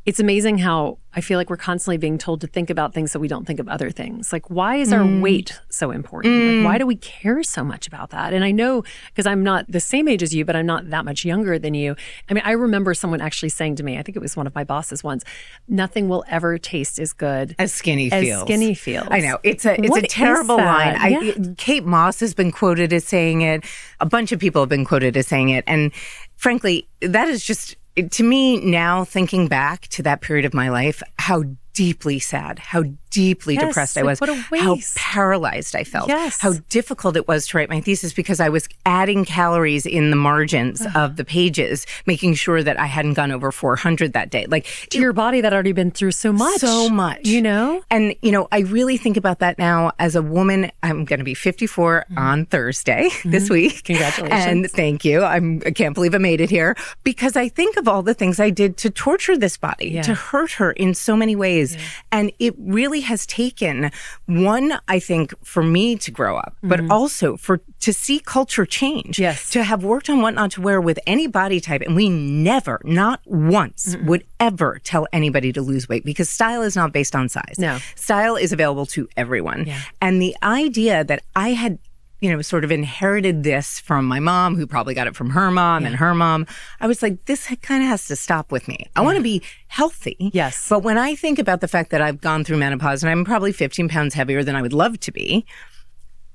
it's 0.04 0.18
amazing 0.18 0.58
how 0.58 0.98
I 1.14 1.20
feel 1.20 1.38
like 1.38 1.50
we're 1.50 1.56
constantly 1.56 1.98
being 1.98 2.18
told 2.18 2.40
to 2.40 2.46
think 2.46 2.70
about 2.70 2.94
things 2.94 3.12
that 3.12 3.20
we 3.20 3.28
don't 3.28 3.46
think 3.46 3.60
of 3.60 3.68
other 3.68 3.90
things. 3.90 4.32
Like, 4.32 4.48
why 4.50 4.76
is 4.76 4.92
our 4.92 5.02
mm. 5.02 5.20
weight 5.20 5.60
so 5.68 5.90
important? 5.90 6.34
Like, 6.34 6.64
why 6.64 6.76
mm. 6.76 6.80
do 6.80 6.86
we 6.86 6.96
care 6.96 7.42
so 7.42 7.62
much 7.62 7.86
about 7.86 8.10
that? 8.10 8.32
And 8.32 8.44
I 8.44 8.50
know 8.50 8.82
because 9.08 9.26
I'm 9.26 9.44
not 9.44 9.70
the 9.70 9.78
same 9.78 10.08
age 10.08 10.22
as 10.22 10.34
you, 10.34 10.44
but 10.44 10.56
I'm 10.56 10.66
not 10.66 10.90
that 10.90 11.04
much 11.04 11.24
younger 11.24 11.58
than 11.58 11.74
you. 11.74 11.94
I 12.28 12.34
mean, 12.34 12.42
I 12.44 12.52
remember 12.52 12.94
someone 12.94 13.20
actually 13.20 13.50
saying 13.50 13.76
to 13.76 13.82
me, 13.82 13.98
I 13.98 14.02
think 14.02 14.16
it 14.16 14.22
was 14.22 14.36
one 14.36 14.46
of 14.46 14.54
my 14.54 14.64
bosses 14.64 15.04
once, 15.04 15.22
nothing 15.68 16.08
will 16.08 16.24
ever 16.28 16.58
taste 16.58 16.98
as 16.98 17.12
good 17.12 17.54
As 17.58 17.72
skinny 17.72 18.10
as 18.10 18.22
feels. 18.22 18.42
skinny 18.42 18.74
feels. 18.74 19.08
I 19.10 19.20
know 19.20 19.38
it's 19.42 19.66
a 19.66 19.78
it's 19.78 19.90
What 19.90 20.02
a 20.02 20.06
terrible 20.06 20.56
line. 20.56 20.96
I, 20.98 21.08
Yeah. 21.08 21.32
Kate 21.58 21.84
Moss 21.84 22.20
has 22.20 22.34
been 22.34 22.50
quoted 22.50 22.92
as 22.92 23.04
saying 23.04 23.42
it. 23.42 23.64
A 24.00 24.06
bunch 24.06 24.32
of 24.32 24.40
people 24.40 24.62
have 24.62 24.68
been 24.68 24.84
quoted 24.84 25.16
as 25.16 25.26
saying 25.26 25.50
it, 25.50 25.62
and 25.66 25.92
frankly, 26.36 26.88
that 27.00 27.28
is 27.28 27.44
just 27.44 27.76
to 27.96 28.22
me 28.22 28.58
now. 28.58 29.04
Thinking 29.04 29.48
back 29.48 29.88
to 29.88 30.02
that 30.02 30.20
period 30.20 30.44
of 30.44 30.54
my 30.54 30.68
life, 30.68 31.02
how 31.18 31.44
deeply 31.74 32.18
sad, 32.18 32.58
how 32.58 32.84
deeply 33.12 33.54
Yes, 33.54 33.66
depressed 33.68 33.96
I 33.98 34.02
was, 34.02 34.20
what 34.20 34.30
a 34.30 34.34
how 34.58 34.78
paralyzed 34.96 35.76
I 35.76 35.84
felt, 35.84 36.08
Yes. 36.08 36.40
how 36.40 36.54
difficult 36.70 37.16
it 37.16 37.28
was 37.28 37.46
to 37.48 37.58
write 37.58 37.68
my 37.68 37.80
thesis 37.80 38.12
because 38.12 38.40
I 38.40 38.48
was 38.48 38.68
adding 38.86 39.24
calories 39.24 39.84
in 39.86 40.10
the 40.10 40.16
margins 40.16 40.84
of 40.94 41.16
the 41.16 41.24
pages, 41.24 41.86
making 42.06 42.34
sure 42.34 42.62
that 42.62 42.80
I 42.80 42.86
hadn't 42.86 43.14
gone 43.14 43.30
over 43.30 43.52
400 43.52 44.14
that 44.14 44.30
day. 44.30 44.46
Like 44.46 44.66
to 44.90 44.98
your 44.98 45.12
body 45.12 45.40
that 45.42 45.52
already 45.52 45.72
been 45.72 45.90
through 45.90 46.12
so 46.12 46.32
much. 46.32 46.58
so 46.60 46.88
much. 46.88 47.26
You 47.26 47.42
know? 47.42 47.82
And, 47.90 48.14
you 48.22 48.32
know, 48.32 48.48
I 48.50 48.60
really 48.60 48.96
think 48.96 49.16
about 49.16 49.40
that 49.40 49.58
now 49.58 49.92
as 49.98 50.16
a 50.16 50.22
woman. 50.22 50.72
I'm 50.82 51.04
going 51.04 51.18
to 51.20 51.24
be 51.24 51.34
54 51.34 52.06
on 52.16 52.46
Thursday 52.46 53.10
this 53.24 53.50
week. 53.50 53.72
Mm-hmm. 53.74 53.86
Congratulations. 53.92 54.46
And 54.46 54.70
thank 54.70 55.04
you. 55.04 55.22
I'm, 55.22 55.60
I 55.66 55.70
can't 55.70 55.94
believe 55.94 56.14
I 56.14 56.18
made 56.18 56.40
it 56.40 56.48
here 56.50 56.74
because 57.04 57.36
I 57.36 57.48
think 57.48 57.76
of 57.76 57.86
all 57.86 58.02
the 58.02 58.14
things 58.14 58.40
I 58.40 58.48
did 58.50 58.76
to 58.78 58.90
torture 58.90 59.36
this 59.36 59.56
body, 59.58 59.90
Yeah. 59.90 60.02
to 60.02 60.14
hurt 60.14 60.52
her 60.52 60.72
in 60.72 60.94
so 60.94 61.14
many 61.16 61.36
ways. 61.36 61.76
And 62.10 62.32
it 62.38 62.54
really 62.58 63.01
has 63.02 63.26
taken 63.26 63.90
one, 64.26 64.78
I 64.88 64.98
think, 64.98 65.34
for 65.44 65.62
me 65.62 65.96
to 65.96 66.10
grow 66.10 66.36
up, 66.36 66.56
but 66.62 66.90
also 66.90 67.36
for 67.36 67.60
to 67.80 67.92
see 67.92 68.18
culture 68.20 68.66
change. 68.66 69.16
Mm-hmm. 69.16 69.22
Yes. 69.22 69.50
To 69.50 69.62
have 69.62 69.84
worked 69.84 70.08
on 70.08 70.22
what 70.22 70.34
not 70.34 70.52
to 70.52 70.60
wear 70.60 70.80
with 70.80 70.98
any 71.06 71.26
body 71.26 71.60
type. 71.60 71.82
And 71.82 71.94
we 71.94 72.08
never, 72.08 72.80
not 72.84 73.20
once, 73.24 73.96
would 74.04 74.24
ever 74.40 74.80
tell 74.84 75.06
anybody 75.12 75.52
to 75.52 75.62
lose 75.62 75.88
weight 75.88 76.04
because 76.04 76.28
style 76.28 76.62
is 76.62 76.76
not 76.76 76.92
based 76.92 77.14
on 77.14 77.28
size. 77.28 77.56
No. 77.58 77.78
Style 77.94 78.36
is 78.36 78.52
available 78.52 78.86
to 78.86 79.08
everyone. 79.16 79.66
Yeah. 79.66 79.80
And 80.00 80.20
the 80.20 80.36
idea 80.42 81.04
that 81.04 81.22
I 81.36 81.50
had, 81.50 81.78
you 82.22 82.30
know, 82.30 82.40
sort 82.40 82.62
of 82.62 82.70
inherited 82.70 83.42
this 83.42 83.80
from 83.80 84.04
my 84.04 84.20
mom, 84.20 84.54
who 84.54 84.64
probably 84.64 84.94
got 84.94 85.08
it 85.08 85.16
from 85.16 85.30
her 85.30 85.50
mom 85.50 85.84
and 85.84 85.96
her 85.96 86.14
mom, 86.14 86.46
I 86.80 86.86
was 86.86 87.02
like, 87.02 87.24
this 87.24 87.48
kind 87.62 87.82
of 87.82 87.88
has 87.88 88.06
to 88.06 88.14
stop 88.14 88.52
with 88.52 88.68
me. 88.68 88.86
I 88.94 89.00
want 89.00 89.16
to 89.16 89.22
be 89.22 89.42
healthy. 89.66 90.30
Yes. 90.32 90.68
But 90.68 90.84
when 90.84 90.98
I 90.98 91.16
think 91.16 91.40
about 91.40 91.60
the 91.60 91.68
fact 91.68 91.90
that 91.90 92.00
I've 92.00 92.20
gone 92.20 92.44
through 92.44 92.58
menopause 92.58 93.02
and 93.02 93.10
I'm 93.10 93.24
probably 93.24 93.50
15 93.50 93.88
pounds 93.88 94.14
heavier 94.14 94.44
than 94.44 94.54
I 94.54 94.62
would 94.62 94.72
love 94.72 95.00
to 95.00 95.10
be, 95.10 95.44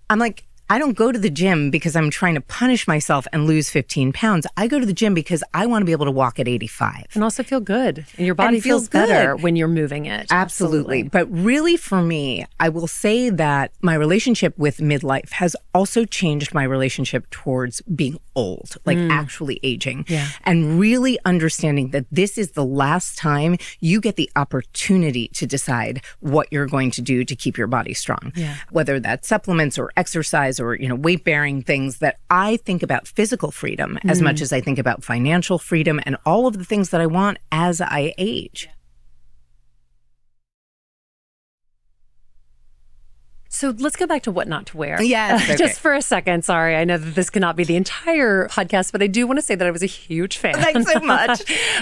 I'm 0.09 0.19
like, 0.19 0.46
I 0.69 0.79
don't 0.79 0.97
go 0.97 1.13
to 1.13 1.19
the 1.19 1.29
gym 1.29 1.71
because 1.71 1.95
I'm 1.95 2.09
trying 2.09 2.35
to 2.35 2.41
punish 2.41 2.87
myself 2.87 3.25
and 3.31 3.47
lose 3.47 3.69
15 3.69 4.11
pounds. 4.11 4.45
I 4.57 4.67
go 4.67 4.79
to 4.79 4.85
the 4.85 4.93
gym 4.93 5.13
because 5.13 5.41
I 5.53 5.65
want 5.65 5.81
to 5.81 5.85
be 5.85 5.93
able 5.93 6.05
to 6.05 6.11
walk 6.11 6.39
at 6.39 6.47
85. 6.47 7.05
And 7.13 7.23
also 7.23 7.41
feel 7.41 7.61
good. 7.61 8.05
And 8.17 8.25
your 8.25 8.35
body 8.35 8.57
And 8.57 8.63
feels, 8.63 8.89
feels 8.89 8.89
better 8.89 9.35
when 9.37 9.55
you're 9.55 9.69
moving 9.69 10.07
it. 10.07 10.27
Absolutely. 10.29 11.03
But 11.03 11.31
really, 11.31 11.77
for 11.77 12.01
me, 12.01 12.45
I 12.59 12.67
will 12.67 12.87
say 12.87 13.29
that 13.29 13.71
my 13.81 13.93
relationship 13.93 14.57
with 14.57 14.77
midlife 14.77 15.31
has 15.31 15.55
also 15.73 16.03
changed 16.03 16.53
my 16.53 16.63
relationship 16.63 17.29
towards 17.29 17.81
being 17.83 18.19
old, 18.35 18.75
like 18.85 18.97
mm. 18.97 19.09
actually 19.09 19.61
aging. 19.63 20.05
Yeah. 20.09 20.27
And 20.43 20.79
really 20.79 21.17
understanding 21.23 21.91
that 21.91 22.05
this 22.11 22.37
is 22.37 22.51
the 22.51 22.65
last 22.65 23.17
time 23.17 23.57
you 23.79 24.01
get 24.01 24.17
the 24.17 24.29
opportunity 24.35 25.29
to 25.29 25.47
decide 25.47 26.01
what 26.19 26.51
you're 26.51 26.67
going 26.67 26.91
to 26.91 27.01
do 27.01 27.23
to 27.23 27.35
keep 27.35 27.57
your 27.57 27.67
body 27.67 27.93
strong. 27.93 28.33
Yeah. 28.35 28.55
Whether 28.69 28.99
that's 28.99 29.29
supplements 29.29 29.79
or 29.79 29.91
exercise 29.95 30.56
or, 30.59 30.75
you 30.75 30.87
know, 30.87 30.95
weight 30.95 31.23
bearing 31.23 31.61
things 31.61 31.99
that 31.99 32.17
I 32.29 32.57
think 32.57 32.83
about 32.83 33.07
physical 33.07 33.51
freedom 33.51 33.97
as 34.05 34.21
much 34.21 34.41
as 34.41 34.51
I 34.53 34.61
think 34.61 34.79
about 34.79 35.03
financial 35.03 35.57
freedom 35.59 35.99
and 36.05 36.17
all 36.25 36.47
of 36.47 36.57
the 36.57 36.63
things 36.65 36.89
that 36.91 37.01
I 37.01 37.05
want 37.05 37.37
as 37.51 37.81
I 37.81 38.13
age. 38.17 38.69
So 43.49 43.73
let's 43.79 43.95
go 43.95 44.05
back 44.05 44.23
to 44.23 44.31
what 44.31 44.47
not 44.47 44.67
to 44.67 44.77
wear. 44.77 45.01
Yes, 45.01 45.41
Uh, 45.41 45.43
okay. 45.53 45.55
just 45.55 45.79
for 45.79 45.93
a 45.93 46.01
second. 46.01 46.43
Sorry. 46.45 46.75
I 46.75 46.83
know 46.83 46.97
that 46.97 47.15
this 47.15 47.29
cannot 47.29 47.55
be 47.55 47.63
the 47.63 47.75
entire 47.75 48.47
podcast, 48.49 48.91
but 48.91 49.01
I 49.01 49.07
do 49.07 49.25
want 49.25 49.37
to 49.39 49.41
say 49.41 49.55
that 49.55 49.65
I 49.65 49.71
was 49.71 49.81
a 49.81 49.87
huge 49.87 50.37
fan. 50.37 50.53
Thanks 50.55 50.91
so 50.91 50.99
much. 51.03 51.41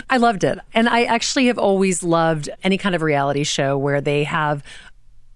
I 0.09 0.17
loved 0.17 0.43
it. 0.43 0.59
And 0.73 0.87
I 0.87 1.03
actually 1.03 1.47
have 1.47 1.57
always 1.57 2.01
loved 2.03 2.49
any 2.63 2.77
kind 2.77 2.95
of 2.95 3.01
reality 3.01 3.43
show 3.43 3.77
where 3.77 3.99
they 3.99 4.23
have 4.23 4.63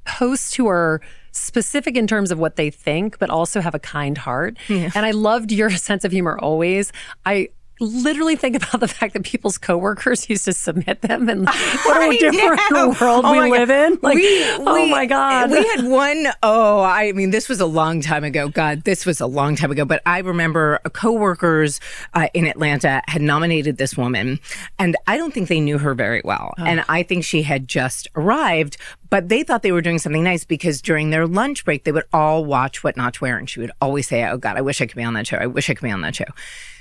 hosts 0.07 0.53
who 0.53 0.67
are 0.67 1.01
specific 1.39 1.95
in 1.97 2.07
terms 2.07 2.31
of 2.31 2.39
what 2.39 2.55
they 2.55 2.69
think, 2.69 3.17
but 3.19 3.29
also 3.29 3.61
have 3.61 3.75
a 3.75 3.79
kind 3.79 4.17
heart. 4.17 4.57
And 4.95 5.05
I 5.05 5.11
loved 5.11 5.51
your 5.51 5.69
sense 5.87 6.05
of 6.05 6.11
humor 6.11 6.37
always. 6.39 6.91
I 7.25 7.49
literally 7.79 8.35
think 8.35 8.55
about 8.55 8.79
the 8.79 8.87
fact 8.87 9.13
that 9.13 9.23
people's 9.23 9.57
coworkers 9.57 10.29
used 10.29 10.45
to 10.45 10.53
submit 10.53 11.01
them 11.01 11.29
and 11.29 11.45
what 11.85 12.01
a 12.13 12.17
different 12.17 12.61
know. 12.71 12.89
world 12.99 13.25
Oh 13.25 13.31
we 13.31 13.39
my 13.39 13.49
God. 13.49 13.59
live 13.59 13.69
in. 13.69 13.99
Like, 14.01 14.15
We- 14.15 14.43
oh 14.59 14.73
we- 14.73 14.91
my 14.91 15.05
God. 15.05 15.51
We 15.51 15.63
had 15.65 15.83
one, 15.89 16.27
oh, 16.43 16.81
I 16.81 17.11
mean, 17.13 17.31
this 17.31 17.47
was 17.49 17.59
a 17.59 17.65
long 17.65 18.01
time 18.01 18.23
ago. 18.23 18.49
God, 18.49 18.83
this 18.83 19.05
was 19.05 19.21
a 19.21 19.27
long 19.27 19.55
time 19.55 19.71
ago. 19.71 19.85
But 19.85 20.01
I 20.05 20.19
remember 20.19 20.79
coworkers 20.93 21.79
uh, 22.13 22.27
in 22.33 22.45
Atlanta 22.45 23.01
had 23.07 23.21
nominated 23.21 23.77
this 23.77 23.95
woman, 23.97 24.39
and 24.77 24.95
I 25.07 25.17
don't 25.17 25.33
think 25.33 25.47
they 25.49 25.59
knew 25.59 25.77
her 25.77 25.93
very 25.93 26.21
well. 26.23 26.53
And 26.57 26.83
I 26.89 27.03
think 27.03 27.23
she 27.23 27.43
had 27.43 27.67
just 27.67 28.07
arrived, 28.15 28.77
but 29.09 29.29
they 29.29 29.43
thought 29.43 29.61
they 29.63 29.71
were 29.71 29.81
doing 29.81 29.99
something 29.99 30.23
nice 30.23 30.43
because 30.45 30.81
during 30.81 31.09
their 31.09 31.25
lunch 31.27 31.65
break, 31.65 31.83
they 31.83 31.91
would 31.91 32.03
all 32.13 32.45
watch 32.45 32.83
What 32.83 32.95
Not 32.97 33.15
to 33.15 33.23
Wear. 33.23 33.37
And 33.37 33.49
she 33.49 33.59
would 33.59 33.71
always 33.81 34.07
say, 34.07 34.23
Oh, 34.25 34.37
God, 34.37 34.57
I 34.57 34.61
wish 34.61 34.81
I 34.81 34.85
could 34.85 34.95
be 34.97 35.03
on 35.03 35.13
that 35.13 35.27
show. 35.27 35.37
I 35.37 35.45
wish 35.47 35.69
I 35.69 35.73
could 35.73 35.83
be 35.83 35.91
on 35.91 36.01
that 36.01 36.15
show. 36.15 36.25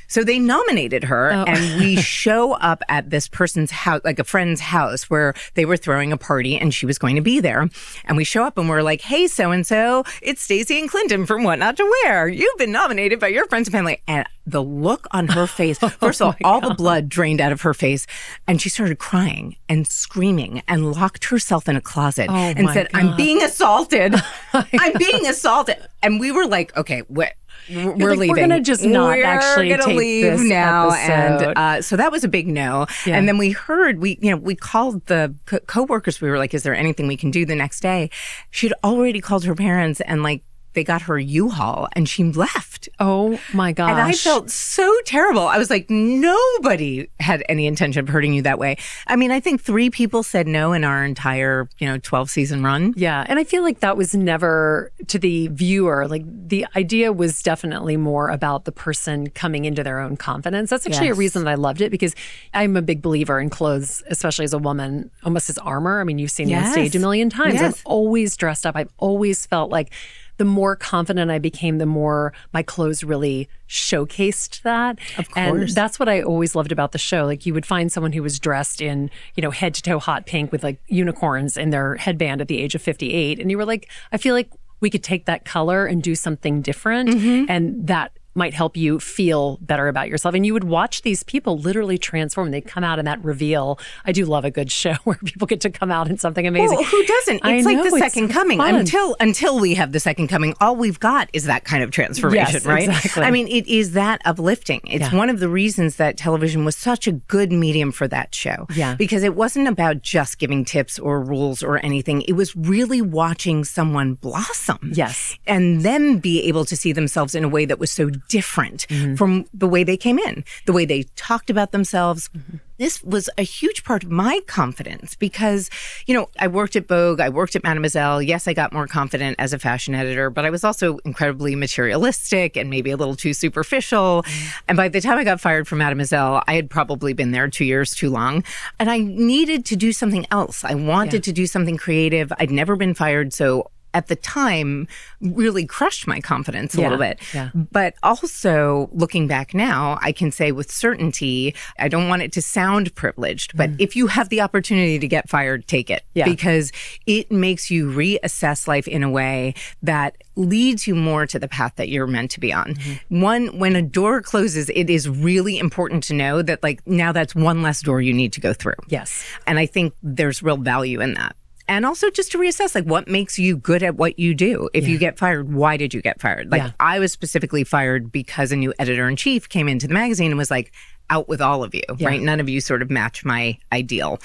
So 0.08 0.24
they 0.24 0.38
nominated 0.38 1.04
her, 1.04 1.30
and 1.30 1.80
we 1.80 1.96
show 2.02 2.52
up 2.54 2.82
at 2.88 3.10
this 3.10 3.28
person's 3.28 3.70
house, 3.70 4.00
like 4.04 4.18
a 4.18 4.24
friend's 4.24 4.60
house, 4.60 5.08
where 5.10 5.34
they 5.54 5.64
were 5.64 5.76
throwing 5.76 6.12
a 6.12 6.16
party, 6.16 6.58
and 6.58 6.72
she 6.74 6.86
was 6.86 6.98
going 6.98 7.16
to 7.16 7.22
be 7.22 7.40
there. 7.40 7.68
And 8.06 8.16
we 8.16 8.24
show 8.24 8.42
up, 8.42 8.58
and 8.58 8.68
we're 8.68 8.82
like, 8.82 9.02
"Hey, 9.02 9.26
so 9.26 9.50
and 9.50 9.66
so, 9.66 10.04
it's 10.22 10.42
Stacy 10.42 10.80
and 10.80 10.90
Clinton 10.90 11.26
from 11.26 11.44
What 11.44 11.58
Not 11.58 11.76
to 11.76 11.94
Wear. 12.04 12.26
You've 12.26 12.58
been 12.58 12.72
nominated 12.72 13.20
by 13.20 13.28
your 13.28 13.46
friends 13.46 13.68
and 13.68 13.72
family." 13.72 14.02
And 14.08 14.26
the 14.46 14.62
look 14.62 15.06
on 15.10 15.28
her 15.28 15.46
face, 15.58 15.78
first 15.78 16.22
of 16.22 16.28
all, 16.28 16.34
all 16.42 16.60
the 16.60 16.74
blood 16.74 17.08
drained 17.08 17.40
out 17.40 17.52
of 17.52 17.60
her 17.62 17.74
face, 17.74 18.06
and 18.46 18.60
she 18.60 18.68
started 18.68 18.98
crying 18.98 19.56
and 19.68 19.86
screaming 19.86 20.62
and 20.66 20.92
locked 20.92 21.26
herself 21.26 21.68
in 21.68 21.76
a 21.76 21.80
closet 21.80 22.30
and 22.30 22.64
my 22.64 22.74
said, 22.74 22.88
"I'm 22.94 23.14
being 23.16 23.42
assaulted. 23.42 24.14
I'm 24.52 24.96
being 24.98 25.26
assaulted." 25.26 25.76
And 26.02 26.18
we 26.18 26.32
were 26.32 26.46
like, 26.46 26.76
"Okay, 26.76 27.00
what?" 27.08 27.34
We're 27.70 28.14
like, 28.14 28.30
"We're 28.30 28.36
gonna 28.36 28.60
just 28.60 28.84
not 28.84 29.16
We're 29.16 29.24
actually 29.24 29.68
gonna 29.68 29.84
take 29.84 29.98
leave 29.98 30.24
this 30.24 30.40
now, 30.42 30.90
episode." 30.90 31.48
and 31.48 31.58
uh, 31.58 31.82
so 31.82 31.96
that 31.96 32.10
was 32.10 32.24
a 32.24 32.28
big 32.28 32.46
no. 32.48 32.86
Yeah. 33.06 33.16
And 33.16 33.28
then 33.28 33.38
we 33.38 33.50
heard 33.50 33.98
we, 34.00 34.18
you 34.20 34.30
know, 34.30 34.36
we 34.36 34.54
called 34.54 35.04
the 35.06 35.34
co- 35.46 35.60
coworkers. 35.60 36.20
We 36.20 36.30
were 36.30 36.38
like, 36.38 36.54
"Is 36.54 36.62
there 36.62 36.74
anything 36.74 37.06
we 37.06 37.16
can 37.16 37.30
do 37.30 37.44
the 37.44 37.54
next 37.54 37.80
day?" 37.80 38.10
She'd 38.50 38.72
already 38.82 39.20
called 39.20 39.44
her 39.44 39.54
parents 39.54 40.00
and 40.02 40.22
like. 40.22 40.42
They 40.78 40.84
got 40.84 41.02
her 41.02 41.18
U-Haul 41.18 41.88
and 41.94 42.08
she 42.08 42.22
left. 42.22 42.88
Oh 43.00 43.36
my 43.52 43.72
gosh. 43.72 43.90
And 43.90 44.00
I 44.00 44.12
felt 44.12 44.48
so 44.48 44.96
terrible. 45.04 45.48
I 45.48 45.58
was 45.58 45.70
like, 45.70 45.90
nobody 45.90 47.08
had 47.18 47.42
any 47.48 47.66
intention 47.66 47.98
of 47.98 48.08
hurting 48.08 48.32
you 48.32 48.42
that 48.42 48.60
way. 48.60 48.76
I 49.08 49.16
mean, 49.16 49.32
I 49.32 49.40
think 49.40 49.60
three 49.60 49.90
people 49.90 50.22
said 50.22 50.46
no 50.46 50.72
in 50.72 50.84
our 50.84 51.04
entire, 51.04 51.68
you 51.78 51.88
know, 51.88 51.98
12 51.98 52.30
season 52.30 52.62
run. 52.62 52.94
Yeah. 52.96 53.26
And 53.28 53.40
I 53.40 53.44
feel 53.44 53.64
like 53.64 53.80
that 53.80 53.96
was 53.96 54.14
never 54.14 54.92
to 55.08 55.18
the 55.18 55.48
viewer. 55.48 56.06
Like 56.06 56.22
the 56.48 56.64
idea 56.76 57.12
was 57.12 57.42
definitely 57.42 57.96
more 57.96 58.28
about 58.28 58.64
the 58.64 58.70
person 58.70 59.30
coming 59.30 59.64
into 59.64 59.82
their 59.82 59.98
own 59.98 60.16
confidence. 60.16 60.70
That's 60.70 60.86
actually 60.86 61.08
Yes. 61.08 61.16
a 61.16 61.18
reason 61.18 61.44
that 61.44 61.50
I 61.50 61.54
loved 61.56 61.80
it 61.80 61.90
because 61.90 62.14
I'm 62.54 62.76
a 62.76 62.82
big 62.82 63.02
believer 63.02 63.40
in 63.40 63.50
clothes, 63.50 64.00
especially 64.06 64.44
as 64.44 64.52
a 64.52 64.58
woman, 64.58 65.10
almost 65.24 65.50
as 65.50 65.58
armor. 65.58 66.00
I 66.00 66.04
mean, 66.04 66.18
you've 66.20 66.30
seen 66.30 66.46
me 66.46 66.54
on 66.54 66.70
stage 66.70 66.94
a 66.94 67.00
million 67.00 67.30
times. 67.30 67.54
Yes. 67.54 67.64
I've 67.64 67.82
always 67.84 68.36
dressed 68.36 68.64
up. 68.64 68.76
I've 68.76 68.92
always 68.98 69.44
felt 69.44 69.70
like 69.72 69.92
the 70.38 70.44
more 70.44 70.74
confident 70.74 71.30
I 71.30 71.38
became, 71.38 71.78
the 71.78 71.86
more 71.86 72.32
my 72.52 72.62
clothes 72.62 73.04
really 73.04 73.48
showcased 73.68 74.62
that. 74.62 74.98
Of 75.18 75.28
And 75.36 75.58
course. 75.58 75.74
that's 75.74 75.98
what 75.98 76.08
I 76.08 76.22
always 76.22 76.54
loved 76.54 76.72
about 76.72 76.92
the 76.92 76.98
show. 76.98 77.26
Like 77.26 77.44
you 77.44 77.52
would 77.54 77.66
find 77.66 77.92
someone 77.92 78.12
who 78.12 78.22
was 78.22 78.38
dressed 78.38 78.80
in, 78.80 79.10
you 79.34 79.42
know, 79.42 79.50
head 79.50 79.74
to 79.74 79.82
toe 79.82 79.98
hot 79.98 80.26
pink 80.26 80.50
with 80.50 80.62
like 80.62 80.80
unicorns 80.88 81.56
in 81.56 81.70
their 81.70 81.96
headband 81.96 82.40
at 82.40 82.48
the 82.48 82.58
age 82.58 82.74
of 82.74 82.82
58. 82.82 83.38
And 83.38 83.50
you 83.50 83.58
were 83.58 83.66
like, 83.66 83.90
I 84.12 84.16
feel 84.16 84.34
like 84.34 84.50
we 84.80 84.90
could 84.90 85.02
take 85.02 85.26
that 85.26 85.44
color 85.44 85.86
and 85.86 86.02
do 86.02 86.14
something 86.14 86.62
different. 86.62 87.10
Mm-hmm. 87.10 87.44
And 87.48 87.86
that 87.86 88.12
might 88.38 88.54
help 88.54 88.76
you 88.76 88.98
feel 89.00 89.58
better 89.60 89.88
about 89.88 90.08
yourself. 90.08 90.34
And 90.34 90.46
you 90.46 90.52
would 90.54 90.64
watch 90.64 91.02
these 91.02 91.22
people 91.22 91.58
literally 91.58 91.98
transform. 91.98 92.50
They'd 92.50 92.66
come 92.66 92.84
out 92.84 92.98
in 92.98 93.04
that 93.04 93.22
reveal. 93.24 93.78
I 94.06 94.12
do 94.12 94.24
love 94.24 94.44
a 94.44 94.50
good 94.50 94.72
show 94.72 94.94
where 95.04 95.18
people 95.24 95.46
get 95.46 95.60
to 95.62 95.70
come 95.70 95.90
out 95.90 96.08
in 96.08 96.16
something 96.16 96.46
amazing. 96.46 96.76
Well, 96.78 96.84
who 96.86 97.04
doesn't? 97.04 97.44
I 97.44 97.54
It's 97.56 97.66
like 97.66 97.76
know, 97.76 97.84
the 97.90 97.98
second 97.98 98.28
coming. 98.30 98.58
fun. 98.58 98.74
Until 98.76 99.16
until 99.20 99.58
we 99.60 99.74
have 99.74 99.92
the 99.92 100.00
second 100.00 100.28
coming, 100.28 100.54
all 100.60 100.76
we've 100.76 101.00
got 101.00 101.28
is 101.32 101.44
that 101.44 101.64
kind 101.64 101.82
of 101.82 101.90
transformation, 101.90 102.54
Yes, 102.54 102.64
right? 102.66 102.88
exactly. 102.88 103.24
I 103.24 103.30
mean, 103.30 103.48
it 103.48 103.66
is 103.66 103.92
that 103.92 104.22
uplifting. 104.24 104.80
It's 104.84 105.12
Yeah. 105.12 105.16
one 105.18 105.28
of 105.28 105.40
the 105.40 105.48
reasons 105.48 105.96
that 105.96 106.16
television 106.16 106.64
was 106.64 106.76
such 106.76 107.06
a 107.06 107.12
good 107.12 107.50
medium 107.52 107.90
for 107.92 108.06
that 108.08 108.34
show. 108.34 108.66
Yeah. 108.74 108.94
Because 108.94 109.22
it 109.24 109.34
wasn't 109.34 109.66
about 109.68 110.02
just 110.02 110.38
giving 110.38 110.64
tips 110.64 110.98
or 110.98 111.20
rules 111.20 111.62
or 111.62 111.78
anything. 111.84 112.22
It 112.22 112.34
was 112.34 112.54
really 112.56 113.02
watching 113.02 113.64
someone 113.64 114.14
blossom. 114.14 114.92
Yes. 114.94 115.36
And 115.46 115.82
them 115.82 116.18
be 116.18 116.42
able 116.44 116.64
to 116.66 116.76
see 116.76 116.92
themselves 116.92 117.34
in 117.34 117.42
a 117.44 117.48
way 117.48 117.64
that 117.64 117.78
was 117.78 117.90
so 117.90 118.10
different 118.28 118.86
Mm-hmm. 118.88 119.14
from 119.16 119.44
the 119.52 119.68
way 119.68 119.84
they 119.84 119.96
came 119.96 120.18
in, 120.18 120.44
the 120.66 120.72
way 120.72 120.84
they 120.84 121.02
talked 121.16 121.50
about 121.50 121.72
themselves. 121.72 122.30
This 122.78 123.02
was 123.02 123.28
a 123.36 123.42
huge 123.42 123.82
part 123.82 124.04
of 124.04 124.10
my 124.10 124.40
confidence 124.46 125.14
because, 125.16 125.68
you 126.06 126.14
know, 126.14 126.28
I 126.38 126.46
worked 126.46 126.76
at 126.76 126.86
Vogue, 126.86 127.20
I 127.20 127.28
worked 127.28 127.56
at 127.56 127.64
Mademoiselle. 127.64 128.22
Yes, 128.22 128.46
I 128.46 128.54
got 128.54 128.72
more 128.72 128.86
confident 128.86 129.36
as 129.38 129.52
a 129.52 129.58
fashion 129.58 129.94
editor, 129.94 130.30
but 130.30 130.44
I 130.44 130.50
was 130.50 130.64
also 130.64 130.98
incredibly 130.98 131.56
materialistic 131.56 132.56
and 132.56 132.70
maybe 132.70 132.90
a 132.90 132.96
little 132.96 133.16
too 133.16 133.34
superficial. 133.34 134.24
And 134.68 134.76
by 134.76 134.88
the 134.88 135.00
time 135.00 135.18
I 135.18 135.24
got 135.24 135.40
fired 135.40 135.66
from 135.66 135.78
Mademoiselle, 135.78 136.42
I 136.46 136.54
had 136.54 136.70
probably 136.70 137.12
been 137.12 137.32
there 137.32 137.48
two 137.48 137.64
years 137.64 137.94
too 137.94 138.10
long. 138.10 138.44
And 138.78 138.90
I 138.90 138.98
needed 138.98 139.64
to 139.66 139.76
do 139.76 139.92
something 139.92 140.26
else. 140.30 140.64
I 140.64 140.74
wanted 140.74 141.24
to 141.24 141.32
do 141.32 141.46
something 141.46 141.76
creative. 141.76 142.32
I'd 142.38 142.50
never 142.50 142.76
been 142.76 142.94
fired. 142.94 143.32
So 143.32 143.70
at 143.98 144.06
the 144.06 144.14
time 144.16 144.86
really 145.20 145.66
crushed 145.66 146.06
my 146.06 146.20
confidence 146.20 146.74
a 146.76 146.80
Yeah, 146.80 146.84
little 146.84 146.98
bit. 146.98 147.20
yeah. 147.34 147.50
But 147.54 147.94
also 148.04 148.88
looking 148.92 149.26
back 149.26 149.54
now, 149.54 149.98
I 150.00 150.12
can 150.12 150.30
say 150.30 150.52
with 150.52 150.70
certainty, 150.70 151.52
I 151.80 151.88
don't 151.88 152.08
want 152.08 152.22
it 152.22 152.30
to 152.34 152.42
sound 152.42 152.94
privileged, 152.94 153.56
but 153.56 153.70
if 153.80 153.96
you 153.96 154.06
have 154.06 154.28
the 154.28 154.40
opportunity 154.40 155.00
to 155.00 155.08
get 155.08 155.28
fired, 155.28 155.66
take 155.66 155.90
it. 155.90 156.02
Mm. 156.02 156.14
Yeah. 156.14 156.24
Because 156.26 156.70
it 157.06 157.32
makes 157.32 157.70
you 157.72 157.90
reassess 157.90 158.68
life 158.68 158.86
in 158.86 159.02
a 159.02 159.10
way 159.10 159.54
that 159.82 160.16
leads 160.36 160.86
you 160.86 160.94
more 160.94 161.26
to 161.26 161.38
the 161.40 161.48
path 161.48 161.72
that 161.76 161.88
you're 161.88 162.06
meant 162.06 162.30
to 162.30 162.38
be 162.38 162.52
on. 162.52 162.74
Mm-hmm. 162.74 163.20
One, 163.20 163.58
when 163.58 163.74
a 163.74 163.82
door 163.82 164.22
closes, 164.22 164.70
it 164.70 164.88
is 164.88 165.08
really 165.08 165.58
important 165.58 166.04
to 166.04 166.14
know 166.14 166.40
that 166.42 166.62
like 166.62 166.86
now 166.86 167.10
that's 167.10 167.34
one 167.34 167.62
less 167.62 167.82
door 167.82 168.00
you 168.00 168.12
need 168.14 168.32
to 168.34 168.40
go 168.40 168.52
through. 168.54 168.78
Yes. 168.86 169.24
And 169.48 169.58
I 169.58 169.66
think 169.66 169.94
there's 170.04 170.40
real 170.40 170.56
value 170.56 171.00
in 171.00 171.14
that. 171.14 171.34
And 171.68 171.84
also 171.84 172.10
just 172.10 172.32
to 172.32 172.38
reassess 172.38 172.74
like 172.74 172.84
what 172.84 173.08
makes 173.08 173.38
you 173.38 173.56
good 173.56 173.82
at 173.82 173.96
what 173.96 174.18
you 174.18 174.34
do. 174.34 174.68
If 174.72 174.88
you 174.88 174.98
get 174.98 175.18
fired, 175.18 175.52
why 175.52 175.76
did 175.76 175.92
you 175.92 176.00
get 176.00 176.20
fired? 176.20 176.50
Like 176.50 176.62
Yeah. 176.62 176.70
I 176.80 176.98
was 176.98 177.12
specifically 177.12 177.62
fired 177.62 178.10
because 178.10 178.50
a 178.50 178.56
new 178.56 178.72
editor 178.78 179.08
in 179.08 179.16
chief 179.16 179.48
came 179.48 179.68
into 179.68 179.86
the 179.86 179.94
magazine 179.94 180.30
and 180.30 180.38
was 180.38 180.50
like, 180.50 180.72
out 181.10 181.28
with 181.28 181.40
all 181.40 181.64
of 181.64 181.74
you, 181.74 181.82
right? 182.00 182.20
None 182.20 182.40
of 182.40 182.48
you 182.48 182.60
sort 182.60 182.82
of 182.82 182.90
match 182.90 183.24
my 183.24 183.56
ideal. 183.72 184.20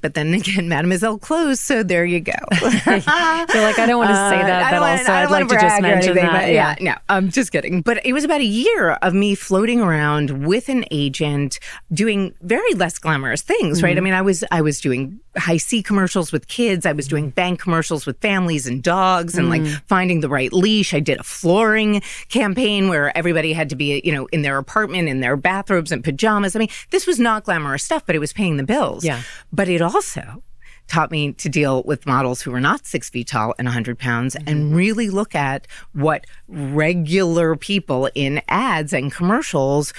But 0.00 0.14
then 0.14 0.32
again, 0.34 0.68
Mademoiselle 0.74 1.18
closed, 1.18 1.60
so 1.60 1.82
there 1.82 2.04
you 2.04 2.20
go. 2.20 2.32
You're 2.62 2.70
like, 2.92 3.78
I 3.78 3.84
don't 3.86 3.98
want 3.98 4.10
to 4.10 4.16
say 4.30 4.40
Uh, 4.42 4.46
that, 4.46 4.62
I 4.62 4.70
but 4.72 4.80
wanna- 4.80 4.92
also 4.98 5.12
I'd 5.12 5.30
like 5.30 5.48
wanna 5.48 5.60
just 5.60 5.82
mention 5.82 6.10
anything, 6.10 6.14
that. 6.32 6.42
but 6.42 6.52
yeah, 6.52 6.74
no, 6.80 6.94
I'm 7.08 7.30
just 7.30 7.50
kidding. 7.52 7.82
But 7.82 8.04
it 8.06 8.12
was 8.12 8.24
about 8.24 8.40
a 8.40 8.44
year 8.44 8.90
of 8.92 9.14
me 9.14 9.34
floating 9.34 9.80
around 9.80 10.46
with 10.46 10.68
an 10.68 10.84
agent 10.90 11.58
doing 11.92 12.34
very 12.42 12.74
less 12.74 12.98
glamorous 12.98 13.42
things, 13.42 13.78
Mm-hmm. 13.78 13.84
right? 13.84 13.96
I 13.96 14.00
mean, 14.00 14.14
I 14.14 14.22
was 14.22 14.44
I 14.50 14.60
was 14.60 14.80
doing 14.80 15.20
Hi-C 15.36 15.82
commercials 15.82 16.32
with 16.32 16.48
kids. 16.48 16.84
I 16.86 16.92
was 16.92 17.06
Mm-hmm. 17.06 17.10
doing 17.16 17.30
bank 17.30 17.60
commercials 17.60 18.06
with 18.06 18.20
families 18.20 18.66
and 18.66 18.82
dogs 18.82 19.36
and 19.38 19.48
like 19.50 19.62
Mm. 19.62 19.80
finding 19.88 20.20
the 20.20 20.28
right 20.28 20.52
leash. 20.52 20.94
I 20.94 21.00
did 21.00 21.18
a 21.18 21.22
flooring 21.24 22.02
campaign 22.28 22.88
where 22.88 23.16
everybody 23.16 23.52
had 23.52 23.68
to 23.70 23.76
be, 23.76 24.00
you 24.04 24.12
know, 24.12 24.26
in 24.26 24.42
their 24.42 24.58
apartment 24.58 25.08
in 25.08 25.20
their 25.20 25.36
bathrobes 25.36 25.90
and 25.92 26.04
pajamas. 26.04 26.54
I 26.54 26.58
mean, 26.60 26.68
this 26.90 27.06
was 27.06 27.18
not 27.18 27.44
glamorous 27.44 27.82
stuff, 27.82 28.04
but 28.06 28.14
it 28.14 28.18
was 28.20 28.32
paying 28.32 28.56
the 28.58 28.62
bills. 28.62 29.04
Yeah. 29.04 29.22
But 29.52 29.68
it 29.68 29.80
also 29.94 30.42
taught 30.88 31.10
me 31.10 31.32
to 31.34 31.48
deal 31.48 31.82
with 31.84 32.06
models 32.06 32.40
who 32.40 32.50
were 32.50 32.60
not 32.60 32.86
six 32.86 33.10
feet 33.10 33.28
tall 33.28 33.54
and 33.58 33.66
100 33.66 33.98
pounds 33.98 34.34
and 34.34 34.46
mm-hmm. 34.48 34.74
really 34.74 35.10
look 35.10 35.34
at 35.34 35.66
what 35.92 36.26
regular 36.48 37.56
people 37.56 38.10
in 38.14 38.40
ads 38.48 38.92
and 38.92 39.12
commercials 39.12 39.92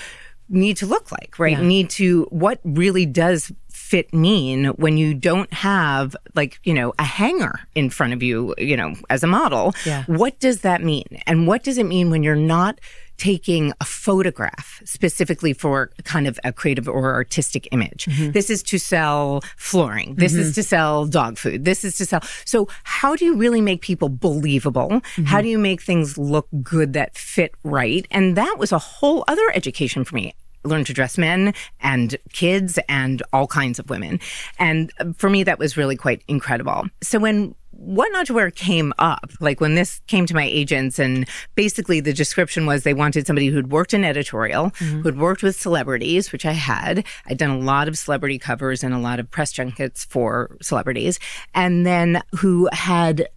need 0.49 0.75
to 0.77 0.87
look 0.87 1.11
like, 1.11 1.37
right? 1.37 1.57
Yeah. 1.57 1.61
Need 1.61 1.91
to, 1.91 2.23
what 2.31 2.59
really 2.63 3.05
does 3.05 3.51
fit 3.69 4.11
mean 4.13 4.65
when 4.65 4.97
you 4.97 5.13
don't 5.13 5.51
have 5.53 6.15
like, 6.33 6.59
you 6.63 6.73
know, 6.73 6.91
a 6.97 7.03
hanger 7.03 7.59
in 7.75 7.91
front 7.91 8.13
of 8.13 8.23
you, 8.23 8.55
you 8.57 8.75
know, 8.75 8.95
as 9.11 9.23
a 9.23 9.27
model? 9.27 9.75
Yeah. 9.85 10.05
What 10.07 10.39
does 10.39 10.61
that 10.61 10.81
mean? 10.81 11.05
And 11.27 11.45
what 11.45 11.63
does 11.63 11.77
it 11.77 11.85
mean 11.85 12.09
when 12.09 12.23
you're 12.23 12.35
not 12.35 12.79
taking 13.19 13.73
a 13.79 13.85
photograph 13.85 14.81
specifically 14.85 15.53
for 15.53 15.91
kind 16.03 16.27
of 16.27 16.39
a 16.43 16.51
creative 16.51 16.87
or 16.87 17.13
artistic 17.13 17.67
image? 17.71 18.05
Mm-hmm. 18.05 18.31
This 18.31 18.49
is 18.49 18.63
to 18.63 18.79
sell 18.79 19.41
flooring. 19.57 20.15
This 20.15 20.33
is 20.33 20.47
mm-hmm. 20.47 20.55
to 20.55 20.63
sell 20.63 21.05
dog 21.05 21.37
food. 21.37 21.65
This 21.65 21.83
is 21.83 21.97
to 21.97 22.05
sell. 22.05 22.21
So 22.45 22.67
how 22.83 23.15
do 23.15 23.25
you 23.25 23.35
really 23.35 23.61
make 23.61 23.81
people 23.81 24.09
believable? 24.09 24.89
How 24.89 24.97
mm-hmm. 24.97 25.41
do 25.41 25.47
you 25.49 25.59
make 25.59 25.81
things 25.81 26.17
look 26.17 26.47
good 26.63 26.93
that 26.93 27.15
fit 27.15 27.53
right? 27.63 28.07
And 28.09 28.35
that 28.35 28.55
was 28.57 28.71
a 28.71 28.79
whole 28.79 29.23
other 29.27 29.51
education 29.53 30.03
for 30.03 30.15
me 30.15 30.33
learn 30.65 30.83
to 30.83 30.93
dress 30.93 31.17
men 31.17 31.53
and 31.79 32.17
kids 32.33 32.77
and 32.89 33.23
all 33.31 33.47
kinds 33.47 33.79
of 33.79 33.89
women. 33.89 34.19
And 34.57 34.91
uh, 34.99 35.13
for 35.17 35.29
me, 35.29 35.43
that 35.43 35.59
was 35.59 35.77
really 35.77 35.95
quite 35.95 36.21
incredible. 36.27 36.85
So 37.01 37.19
when 37.19 37.55
what 37.79 38.11
not 38.11 38.27
to 38.27 38.33
wear 38.33 38.51
came 38.51 38.93
up, 38.99 39.31
like 39.39 39.61
when 39.61 39.75
this 39.75 40.01
came 40.07 40.25
to 40.25 40.33
my 40.33 40.43
agents, 40.43 40.99
and 40.99 41.27
basically 41.55 42.01
the 42.01 42.13
description 42.13 42.65
was 42.65 42.83
they 42.83 42.93
wanted 42.93 43.25
somebody 43.25 43.47
who'd 43.47 43.71
worked 43.71 43.93
in 43.93 44.03
editorial, 44.03 44.71
mm-hmm. 44.71 45.01
who'd 45.01 45.17
worked 45.17 45.41
with 45.41 45.55
celebrities, 45.55 46.31
which 46.31 46.45
I 46.45 46.51
had. 46.51 47.05
I'd 47.27 47.37
done 47.37 47.51
a 47.51 47.59
lot 47.59 47.87
of 47.87 47.97
celebrity 47.97 48.37
covers 48.37 48.83
and 48.83 48.93
a 48.93 48.99
lot 48.99 49.19
of 49.19 49.31
press 49.31 49.51
junkets 49.51 50.03
for 50.03 50.57
celebrities, 50.61 51.19
and 51.53 51.85
then 51.85 52.21
who 52.37 52.69
had 52.73 53.27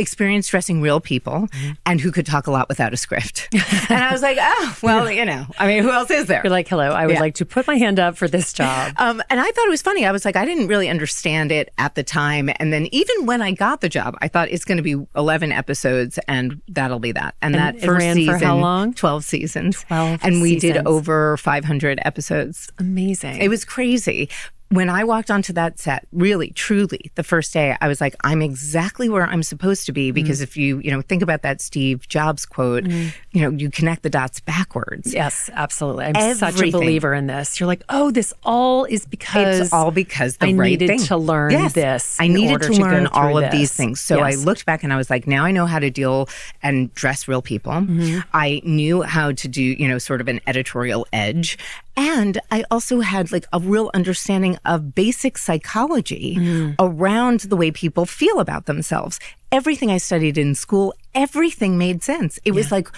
experienced 0.00 0.50
dressing 0.50 0.80
real 0.82 1.00
people 1.00 1.48
and 1.86 2.00
who 2.00 2.10
could 2.10 2.26
talk 2.26 2.46
a 2.46 2.50
lot 2.50 2.68
without 2.68 2.92
a 2.92 2.96
script. 2.96 3.48
and 3.90 4.02
I 4.02 4.10
was 4.12 4.22
like, 4.22 4.38
oh, 4.40 4.76
well, 4.82 5.10
you 5.10 5.24
know, 5.24 5.46
I 5.58 5.66
mean, 5.66 5.82
who 5.82 5.90
else 5.90 6.10
is 6.10 6.26
there? 6.26 6.40
You're 6.42 6.50
like, 6.50 6.66
hello, 6.68 6.90
I 6.90 7.06
would 7.06 7.14
Yeah. 7.14 7.20
like 7.20 7.34
to 7.36 7.44
put 7.46 7.66
my 7.66 7.76
hand 7.76 7.98
up 8.00 8.16
for 8.16 8.26
this 8.28 8.52
job. 8.52 8.94
Um, 9.00 9.22
and 9.30 9.40
I 9.40 9.44
thought 9.50 9.66
it 9.66 9.70
was 9.70 9.82
funny. 9.82 10.04
I 10.04 10.12
was 10.12 10.24
like, 10.24 10.36
I 10.36 10.44
didn't 10.44 10.66
really 10.66 10.88
understand 10.88 11.52
it 11.52 11.72
at 11.78 11.94
the 11.94 12.02
time. 12.02 12.50
And 12.56 12.72
then 12.72 12.86
even 12.92 13.24
when 13.26 13.40
I 13.40 13.52
got 13.52 13.80
the 13.80 13.88
job, 13.88 14.16
I 14.20 14.28
thought 14.28 14.48
it's 14.50 14.64
going 14.64 14.76
to 14.76 14.82
be 14.82 14.96
11 15.16 15.52
episodes 15.52 16.18
and 16.28 16.60
that'll 16.68 16.98
be 16.98 17.12
that. 17.12 17.34
And, 17.40 17.54
that 17.54 17.76
it 17.76 17.82
first 17.82 18.04
season, 18.14 18.40
how 18.40 18.58
long? 18.58 18.92
12 18.94 19.24
seasons. 19.24 19.84
12 19.84 20.20
And 20.22 20.42
we 20.42 20.58
did 20.58 20.86
over 20.86 21.36
500 21.38 22.00
episodes. 22.04 22.70
Amazing. 22.78 23.40
It 23.40 23.48
was 23.48 23.64
crazy. 23.64 24.28
When 24.70 24.88
I 24.88 25.02
walked 25.02 25.32
onto 25.32 25.52
that 25.54 25.80
set, 25.80 26.06
really, 26.12 26.50
truly, 26.50 27.10
the 27.16 27.24
first 27.24 27.52
day, 27.52 27.76
I 27.80 27.88
was 27.88 28.00
like, 28.00 28.14
I'm 28.22 28.40
exactly 28.40 29.08
where 29.08 29.26
I'm 29.26 29.42
supposed 29.42 29.84
to 29.86 29.92
be. 29.92 30.12
Because 30.12 30.40
if 30.40 30.56
you, 30.56 30.78
you 30.78 30.92
know, 30.92 31.02
think 31.02 31.22
about 31.22 31.42
that 31.42 31.60
Steve 31.60 32.06
Jobs 32.08 32.46
quote, 32.46 32.86
you 32.86 33.12
know, 33.34 33.50
you 33.50 33.68
connect 33.68 34.04
the 34.04 34.10
dots 34.10 34.38
backwards. 34.38 35.12
Yes, 35.12 35.50
absolutely. 35.52 36.04
I'm 36.06 36.34
such 36.36 36.60
a 36.62 36.70
believer 36.70 37.12
in 37.14 37.26
this. 37.26 37.58
You're 37.58 37.66
like, 37.66 37.82
oh, 37.88 38.12
this 38.12 38.32
all 38.44 38.84
is 38.84 39.06
because 39.06 39.58
It's 39.60 39.72
all 39.72 39.90
because 39.90 40.36
the 40.36 40.46
I 40.46 40.52
right 40.52 40.70
needed 40.70 40.86
thing. 40.88 40.98
to 41.00 41.16
learn 41.16 41.50
Yes. 41.50 41.72
this 41.72 42.16
I 42.20 42.28
needed 42.28 42.62
to 42.62 42.68
to 42.68 42.80
learn 42.80 43.08
all 43.08 43.38
of 43.38 43.50
these 43.50 43.72
things. 43.72 43.98
So 44.00 44.18
Yes. 44.18 44.38
I 44.40 44.44
looked 44.44 44.66
back 44.66 44.84
and 44.84 44.92
I 44.92 44.96
was 44.96 45.10
like, 45.10 45.26
now 45.26 45.44
I 45.44 45.50
know 45.50 45.66
how 45.66 45.80
to 45.80 45.90
deal 45.90 46.28
and 46.62 46.94
dress 46.94 47.26
real 47.26 47.42
people. 47.42 47.72
Mm-hmm. 47.72 48.20
I 48.32 48.62
knew 48.64 49.02
how 49.02 49.32
to 49.32 49.48
do, 49.48 49.62
you 49.62 49.88
know, 49.88 49.98
sort 49.98 50.20
of 50.20 50.28
an 50.28 50.40
editorial 50.46 51.06
edge. 51.12 51.58
And 52.00 52.40
I 52.50 52.64
also 52.70 53.00
had 53.00 53.30
like 53.30 53.44
a 53.52 53.60
real 53.60 53.90
understanding 53.92 54.56
of 54.64 54.94
basic 54.94 55.36
psychology 55.36 56.36
mm. 56.36 56.74
around 56.78 57.40
the 57.40 57.56
way 57.56 57.70
people 57.70 58.06
feel 58.06 58.40
about 58.40 58.64
themselves. 58.64 59.20
Everything 59.52 59.90
I 59.90 59.98
studied 59.98 60.38
in 60.38 60.54
school, 60.54 60.94
everything 61.14 61.76
made 61.76 62.02
sense. 62.02 62.38
It 62.38 62.52
yeah. 62.52 62.52
was 62.54 62.72
like, 62.72 62.88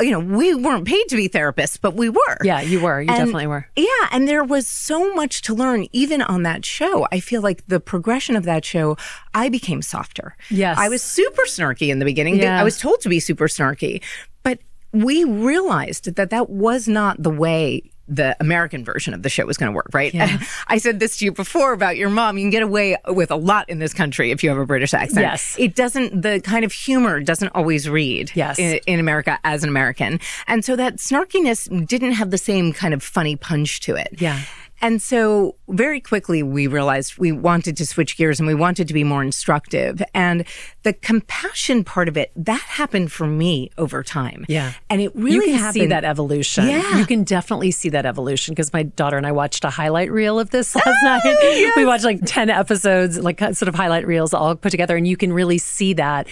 you 0.00 0.10
know, 0.10 0.20
we 0.20 0.54
weren't 0.54 0.86
paid 0.86 1.06
to 1.08 1.16
be 1.16 1.28
therapists, 1.28 1.78
but 1.78 1.96
we 1.96 2.08
were. 2.08 2.38
Yeah, 2.42 2.62
you 2.62 2.80
were. 2.80 3.02
You 3.02 3.10
and, 3.10 3.18
definitely 3.18 3.46
were. 3.46 3.68
Yeah. 3.76 4.08
And 4.10 4.26
there 4.26 4.42
was 4.42 4.66
so 4.66 5.12
much 5.12 5.42
to 5.42 5.54
learn, 5.54 5.86
even 5.92 6.22
on 6.22 6.42
that 6.44 6.64
show. 6.64 7.06
I 7.12 7.20
feel 7.20 7.42
like 7.42 7.66
the 7.66 7.78
progression 7.78 8.36
of 8.36 8.44
that 8.44 8.64
show, 8.64 8.96
I 9.34 9.50
became 9.50 9.82
softer. 9.82 10.34
Yes. 10.48 10.78
I 10.78 10.88
was 10.88 11.02
super 11.02 11.42
snarky 11.42 11.88
in 11.88 11.98
the 11.98 12.06
beginning. 12.06 12.36
Yeah. 12.36 12.58
I 12.58 12.64
was 12.64 12.78
told 12.78 13.02
to 13.02 13.10
be 13.10 13.20
super 13.20 13.48
snarky, 13.48 14.02
but 14.42 14.60
we 14.92 15.24
realized 15.24 16.14
that 16.14 16.30
that 16.30 16.48
was 16.48 16.88
not 16.88 17.22
the 17.22 17.30
way 17.30 17.90
the 18.08 18.36
American 18.40 18.84
version 18.84 19.14
of 19.14 19.22
the 19.22 19.28
show 19.28 19.44
was 19.46 19.56
going 19.56 19.70
to 19.70 19.76
work, 19.76 19.90
right? 19.92 20.12
Yeah. 20.14 20.38
I 20.68 20.78
said 20.78 21.00
this 21.00 21.16
to 21.18 21.24
you 21.24 21.32
before 21.32 21.72
about 21.72 21.96
your 21.96 22.10
mom. 22.10 22.38
You 22.38 22.44
can 22.44 22.50
get 22.50 22.62
away 22.62 22.96
with 23.08 23.30
a 23.30 23.36
lot 23.36 23.68
in 23.68 23.78
this 23.78 23.92
country 23.92 24.30
if 24.30 24.44
you 24.44 24.50
have 24.50 24.58
a 24.58 24.66
British 24.66 24.94
accent. 24.94 25.22
Yes. 25.22 25.56
It 25.58 25.74
doesn't, 25.74 26.22
the 26.22 26.40
kind 26.40 26.64
of 26.64 26.72
humor 26.72 27.20
doesn't 27.20 27.48
always 27.48 27.88
read 27.88 28.32
yes. 28.34 28.58
in, 28.58 28.80
in 28.86 29.00
America 29.00 29.38
as 29.44 29.62
an 29.62 29.68
American. 29.68 30.20
And 30.46 30.64
so 30.64 30.76
that 30.76 30.96
snarkiness 30.96 31.86
didn't 31.86 32.12
have 32.12 32.30
the 32.30 32.38
same 32.38 32.72
kind 32.72 32.94
of 32.94 33.02
funny 33.02 33.36
punch 33.36 33.80
to 33.80 33.96
it. 33.96 34.14
Yeah. 34.18 34.40
And 34.80 35.00
so 35.00 35.56
very 35.68 36.00
quickly 36.00 36.42
we 36.42 36.66
realized 36.66 37.18
we 37.18 37.32
wanted 37.32 37.76
to 37.78 37.86
switch 37.86 38.16
gears 38.16 38.38
and 38.38 38.46
we 38.46 38.54
wanted 38.54 38.88
to 38.88 38.94
be 38.94 39.04
more 39.04 39.22
instructive. 39.22 40.02
And 40.14 40.44
the 40.82 40.92
compassion 40.92 41.82
part 41.84 42.08
of 42.08 42.16
it, 42.16 42.30
that 42.36 42.60
happened 42.60 43.10
for 43.10 43.26
me 43.26 43.70
over 43.78 44.02
time. 44.02 44.44
Yeah. 44.48 44.72
And 44.90 45.00
it 45.00 45.14
really 45.14 45.34
You 45.34 45.42
can 45.42 45.54
happened. 45.54 45.74
see 45.74 45.86
that 45.86 46.04
evolution. 46.04 46.68
Yeah. 46.68 46.98
You 46.98 47.06
can 47.06 47.24
definitely 47.24 47.70
see 47.70 47.88
that 47.90 48.06
evolution 48.06 48.52
because 48.52 48.72
my 48.72 48.82
daughter 48.82 49.16
and 49.16 49.26
I 49.26 49.32
watched 49.32 49.64
a 49.64 49.70
highlight 49.70 50.10
reel 50.10 50.38
of 50.38 50.50
this 50.50 50.74
last 50.76 50.86
ah, 50.86 51.02
night. 51.02 51.22
Yes. 51.24 51.76
We 51.76 51.84
watched 51.86 52.04
like 52.04 52.20
10 52.24 52.50
episodes, 52.50 53.18
like 53.18 53.40
sort 53.40 53.68
of 53.68 53.74
highlight 53.74 54.06
reels 54.06 54.34
all 54.34 54.54
put 54.54 54.70
together. 54.70 54.96
And 54.96 55.06
you 55.06 55.16
can 55.16 55.32
really 55.32 55.58
see 55.58 55.94
that 55.94 56.28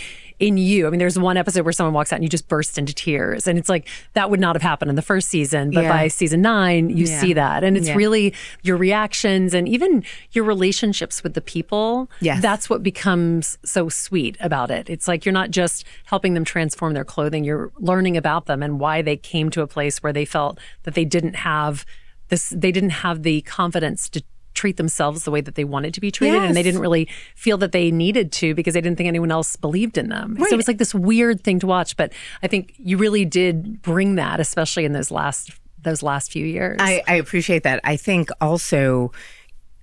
in 0.46 0.58
you. 0.58 0.86
I 0.86 0.90
mean, 0.90 0.98
there's 0.98 1.18
one 1.18 1.36
episode 1.36 1.64
where 1.64 1.72
someone 1.72 1.94
walks 1.94 2.12
out 2.12 2.16
and 2.16 2.22
you 2.22 2.28
just 2.28 2.48
burst 2.48 2.76
into 2.76 2.92
tears. 2.92 3.46
And 3.46 3.58
it's 3.58 3.68
like 3.68 3.88
that 4.12 4.30
would 4.30 4.40
not 4.40 4.54
have 4.54 4.62
happened 4.62 4.90
in 4.90 4.96
the 4.96 5.02
first 5.02 5.28
season. 5.28 5.70
But 5.70 5.84
yeah. 5.84 5.88
by 5.92 6.08
season 6.08 6.42
nine, 6.42 6.90
you 6.90 7.06
yeah. 7.06 7.20
see 7.20 7.32
that. 7.32 7.64
And 7.64 7.76
it's 7.76 7.88
yeah. 7.88 7.94
really 7.94 8.34
your 8.62 8.76
reactions 8.76 9.54
and 9.54 9.68
even 9.68 10.04
your 10.32 10.44
relationships 10.44 11.22
with 11.22 11.34
the 11.34 11.40
people. 11.40 12.10
Yes. 12.20 12.42
That's 12.42 12.68
what 12.68 12.82
becomes 12.82 13.56
so 13.64 13.88
sweet 13.88 14.36
about 14.40 14.70
it. 14.70 14.90
It's 14.90 15.08
like 15.08 15.24
you're 15.24 15.32
not 15.32 15.50
just 15.50 15.84
helping 16.04 16.34
them 16.34 16.44
transform 16.44 16.92
their 16.92 17.04
clothing, 17.04 17.44
you're 17.44 17.72
learning 17.78 18.16
about 18.16 18.46
them 18.46 18.62
and 18.62 18.78
why 18.78 19.00
they 19.00 19.16
came 19.16 19.50
to 19.50 19.62
a 19.62 19.66
place 19.66 20.02
where 20.02 20.12
they 20.12 20.24
felt 20.24 20.58
that 20.82 20.94
they 20.94 21.04
didn't 21.04 21.36
have 21.36 21.86
this, 22.28 22.50
they 22.50 22.72
didn't 22.72 22.90
have 22.90 23.22
the 23.22 23.42
confidence 23.42 24.08
to 24.10 24.22
treat 24.54 24.76
themselves 24.76 25.24
the 25.24 25.30
way 25.30 25.40
that 25.40 25.54
they 25.54 25.64
wanted 25.64 25.92
to 25.94 26.00
be 26.00 26.10
treated 26.10 26.36
yes. 26.36 26.46
and 26.46 26.56
they 26.56 26.62
didn't 26.62 26.80
really 26.80 27.08
feel 27.34 27.58
that 27.58 27.72
they 27.72 27.90
needed 27.90 28.32
to 28.32 28.54
because 28.54 28.74
they 28.74 28.80
didn't 28.80 28.96
think 28.96 29.08
anyone 29.08 29.30
else 29.30 29.56
believed 29.56 29.98
in 29.98 30.08
them. 30.08 30.34
Right. 30.34 30.48
So 30.48 30.54
it 30.54 30.56
was 30.56 30.68
like 30.68 30.78
this 30.78 30.94
weird 30.94 31.42
thing 31.42 31.58
to 31.60 31.66
watch, 31.66 31.96
but 31.96 32.12
I 32.42 32.46
think 32.46 32.74
you 32.78 32.96
really 32.96 33.24
did 33.24 33.82
bring 33.82 34.14
that 34.14 34.40
especially 34.40 34.84
in 34.84 34.92
those 34.92 35.10
last 35.10 35.50
those 35.82 36.02
last 36.02 36.32
few 36.32 36.46
years. 36.46 36.78
I, 36.80 37.02
I 37.06 37.16
appreciate 37.16 37.62
that. 37.64 37.80
I 37.84 37.96
think 37.96 38.30
also 38.40 39.12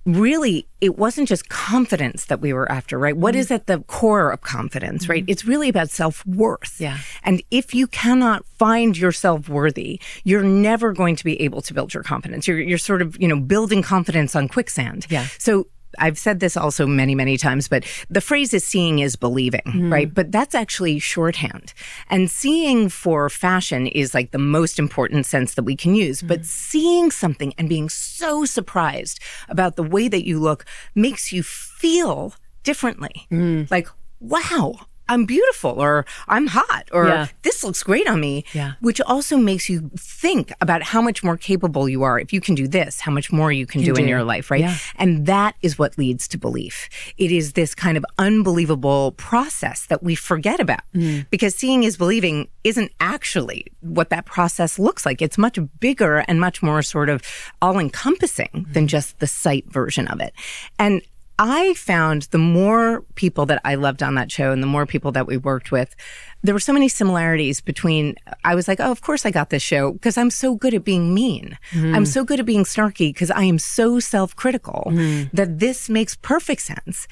really 0.04 0.66
it 0.80 0.98
wasn't 0.98 1.28
just 1.28 1.48
confidence 1.48 2.26
that 2.26 2.40
we 2.40 2.52
were 2.52 2.70
after, 2.70 2.98
right? 2.98 3.16
What 3.16 3.36
is 3.36 3.46
mm-hmm. 3.46 3.54
at 3.54 3.66
the 3.66 3.80
core 3.80 4.30
of 4.32 4.40
confidence, 4.40 5.08
right? 5.08 5.22
Mm-hmm. 5.22 5.30
It's 5.30 5.44
really 5.44 5.68
about 5.68 5.90
self 5.90 6.26
worth. 6.26 6.80
Yeah. 6.80 6.98
And 7.22 7.42
if 7.50 7.74
you 7.74 7.86
cannot 7.86 8.44
find 8.44 8.96
yourself 8.96 9.48
worthy, 9.48 10.00
you're 10.24 10.42
never 10.42 10.92
going 10.92 11.16
to 11.16 11.24
be 11.24 11.40
able 11.40 11.62
to 11.62 11.74
build 11.74 11.94
your 11.94 12.02
confidence. 12.02 12.48
You're, 12.48 12.60
you're 12.60 12.78
sort 12.78 13.02
of, 13.02 13.20
you 13.20 13.28
know, 13.28 13.38
building 13.38 13.82
confidence 13.82 14.34
on 14.34 14.48
quicksand. 14.48 15.06
Yeah. 15.08 15.26
So 15.38 15.66
I've 15.98 16.18
said 16.18 16.40
this 16.40 16.56
also 16.56 16.86
many, 16.86 17.14
many 17.14 17.36
times, 17.36 17.68
but 17.68 17.84
the 18.08 18.20
phrase 18.20 18.54
is 18.54 18.64
seeing 18.64 19.00
is 19.00 19.16
believing, 19.16 19.62
mm. 19.66 19.92
right? 19.92 20.12
But 20.12 20.32
that's 20.32 20.54
actually 20.54 20.98
shorthand. 20.98 21.74
And 22.10 22.30
seeing 22.30 22.88
for 22.88 23.28
fashion 23.28 23.86
is 23.86 24.14
like 24.14 24.30
the 24.30 24.38
most 24.38 24.78
important 24.78 25.26
sense 25.26 25.54
that 25.54 25.64
we 25.64 25.76
can 25.76 25.94
use. 25.94 26.22
Mm. 26.22 26.28
But 26.28 26.44
seeing 26.44 27.10
something 27.10 27.54
and 27.58 27.68
being 27.68 27.88
so 27.88 28.44
surprised 28.44 29.20
about 29.48 29.76
the 29.76 29.82
way 29.82 30.08
that 30.08 30.26
you 30.26 30.38
look 30.38 30.64
makes 30.94 31.32
you 31.32 31.42
feel 31.42 32.34
differently. 32.62 33.26
Mm. 33.30 33.70
Like, 33.70 33.88
wow, 34.20 34.86
I'm 35.08 35.24
beautiful 35.24 35.82
or 35.82 36.06
I'm 36.28 36.46
hot 36.46 36.88
or 36.92 37.08
yeah. 37.08 37.26
this 37.42 37.64
looks 37.64 37.82
great 37.82 38.08
on 38.08 38.20
me. 38.20 38.44
Yeah. 38.52 38.72
Which 38.80 39.00
also 39.00 39.36
makes 39.36 39.68
you 39.68 39.90
think 39.96 40.52
about 40.60 40.82
how 40.82 41.02
much 41.02 41.22
more 41.22 41.36
capable 41.36 41.88
you 41.88 42.02
are. 42.02 42.18
If 42.18 42.32
you 42.32 42.40
can 42.40 42.54
do 42.54 42.68
this, 42.68 43.00
how 43.00 43.12
much 43.12 43.32
more 43.32 43.52
you 43.52 43.66
can 43.66 43.80
you 43.80 43.86
do, 43.86 43.94
do, 43.94 44.02
in 44.02 44.08
your 44.08 44.24
life, 44.24 44.50
right? 44.50 44.60
Yeah. 44.60 44.76
And 44.96 45.26
that 45.26 45.56
is 45.62 45.78
what 45.78 45.98
leads 45.98 46.28
to 46.28 46.38
belief. 46.38 46.88
It 47.18 47.32
is 47.32 47.52
this 47.52 47.74
kind 47.74 47.96
of 47.96 48.04
unbelievable 48.18 49.12
process 49.12 49.86
that 49.86 50.02
we 50.02 50.14
forget 50.14 50.60
about 50.60 50.82
mm. 50.94 51.26
because 51.30 51.54
seeing 51.54 51.84
is 51.84 51.96
believing 51.96 52.48
isn't 52.64 52.92
actually 53.00 53.66
what 53.80 54.10
that 54.10 54.24
process 54.24 54.78
looks 54.78 55.04
like. 55.04 55.20
It's 55.20 55.38
much 55.38 55.58
bigger 55.80 56.18
and 56.28 56.40
much 56.40 56.62
more 56.62 56.82
sort 56.82 57.08
of 57.08 57.22
all 57.60 57.78
encompassing 57.78 58.50
mm. 58.52 58.72
than 58.72 58.86
just 58.88 59.18
the 59.18 59.26
sight 59.26 59.70
version 59.70 60.06
of 60.08 60.20
it. 60.20 60.32
And 60.78 61.02
I 61.44 61.74
found 61.74 62.22
the 62.30 62.38
more 62.38 63.02
people 63.16 63.46
that 63.46 63.60
I 63.64 63.74
loved 63.74 64.00
on 64.00 64.14
that 64.14 64.30
show 64.30 64.52
and 64.52 64.62
the 64.62 64.68
more 64.68 64.86
people 64.86 65.10
that 65.10 65.26
we 65.26 65.36
worked 65.36 65.72
with, 65.72 65.96
there 66.44 66.54
were 66.54 66.60
so 66.60 66.72
many 66.72 66.88
similarities 66.88 67.60
between 67.60 68.14
I 68.44 68.54
was 68.54 68.68
like, 68.68 68.78
oh, 68.78 68.92
of 68.92 69.00
course 69.00 69.26
I 69.26 69.32
got 69.32 69.50
this 69.50 69.62
show 69.62 69.90
because 69.90 70.16
I'm 70.16 70.30
so 70.30 70.54
good 70.54 70.72
at 70.72 70.84
being 70.84 71.12
mean. 71.12 71.58
Mm. 71.72 71.96
I'm 71.96 72.06
so 72.06 72.22
good 72.22 72.38
at 72.38 72.46
being 72.46 72.62
snarky 72.62 73.12
because 73.12 73.32
I 73.32 73.42
am 73.42 73.58
so 73.58 73.98
self-critical 73.98 74.92
mm. 74.92 75.32
that 75.32 75.58
this 75.58 75.88
makes 75.88 76.14
perfect 76.14 76.62
sense. 76.62 77.08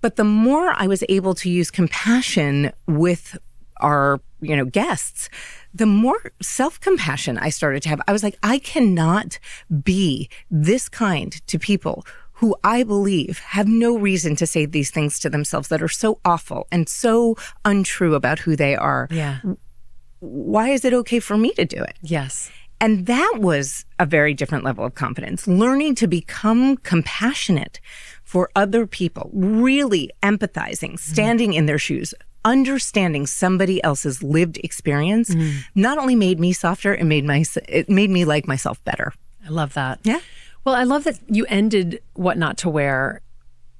But 0.00 0.14
the 0.14 0.22
more 0.22 0.72
I 0.76 0.86
was 0.86 1.02
able 1.08 1.34
to 1.34 1.50
use 1.50 1.72
compassion 1.72 2.70
with 2.86 3.36
our, 3.80 4.20
you 4.40 4.56
know, 4.56 4.66
guests, 4.66 5.28
the 5.74 5.86
more 5.86 6.30
self-compassion 6.40 7.36
I 7.38 7.50
started 7.50 7.82
to 7.82 7.88
have. 7.88 8.00
I 8.06 8.12
was 8.12 8.22
like, 8.22 8.38
I 8.44 8.60
cannot 8.60 9.40
be 9.82 10.30
this 10.52 10.88
kind 10.88 11.32
to 11.48 11.58
people 11.58 12.06
who 12.36 12.54
I 12.62 12.82
believe 12.82 13.38
have 13.38 13.66
no 13.66 13.96
reason 13.96 14.36
to 14.36 14.46
say 14.46 14.66
these 14.66 14.90
things 14.90 15.18
to 15.20 15.30
themselves 15.30 15.68
that 15.68 15.82
are 15.82 15.88
so 15.88 16.20
awful 16.24 16.66
and 16.70 16.88
so 16.88 17.36
untrue 17.64 18.14
about 18.14 18.40
who 18.40 18.56
they 18.56 18.76
are. 18.76 19.08
Yeah. 19.10 19.40
Why 20.20 20.68
is 20.68 20.84
it 20.84 20.92
okay 20.92 21.18
for 21.18 21.36
me 21.36 21.52
to 21.52 21.64
do 21.64 21.82
it? 21.82 21.96
Yes. 22.02 22.50
And 22.78 23.06
that 23.06 23.36
was 23.38 23.86
a 23.98 24.04
very 24.04 24.34
different 24.34 24.64
level 24.64 24.84
of 24.84 24.94
confidence, 24.94 25.48
learning 25.48 25.94
to 25.96 26.06
become 26.06 26.76
compassionate 26.78 27.80
for 28.22 28.50
other 28.54 28.86
people, 28.86 29.30
really 29.32 30.10
empathizing, 30.22 30.92
mm-hmm. 30.92 31.12
standing 31.12 31.52
mm. 31.52 31.56
in 31.56 31.66
their 31.66 31.78
shoes, 31.78 32.12
understanding 32.44 33.26
somebody 33.26 33.82
else's 33.82 34.22
lived 34.22 34.58
experience 34.62 35.30
mm. 35.30 35.54
not 35.74 35.96
only 35.96 36.14
made 36.14 36.38
me 36.38 36.52
softer, 36.52 36.94
it 36.94 37.04
made 37.04 37.24
my 37.24 37.44
it 37.66 37.88
made 37.88 38.10
me 38.10 38.26
like 38.26 38.46
myself 38.46 38.82
better. 38.84 39.14
I 39.46 39.48
love 39.48 39.72
that. 39.74 40.00
Yeah. 40.02 40.20
Well, 40.66 40.74
I 40.74 40.82
love 40.82 41.04
that 41.04 41.20
you 41.28 41.46
ended 41.48 42.02
What 42.14 42.36
Not 42.36 42.58
to 42.58 42.68
Wear. 42.68 43.20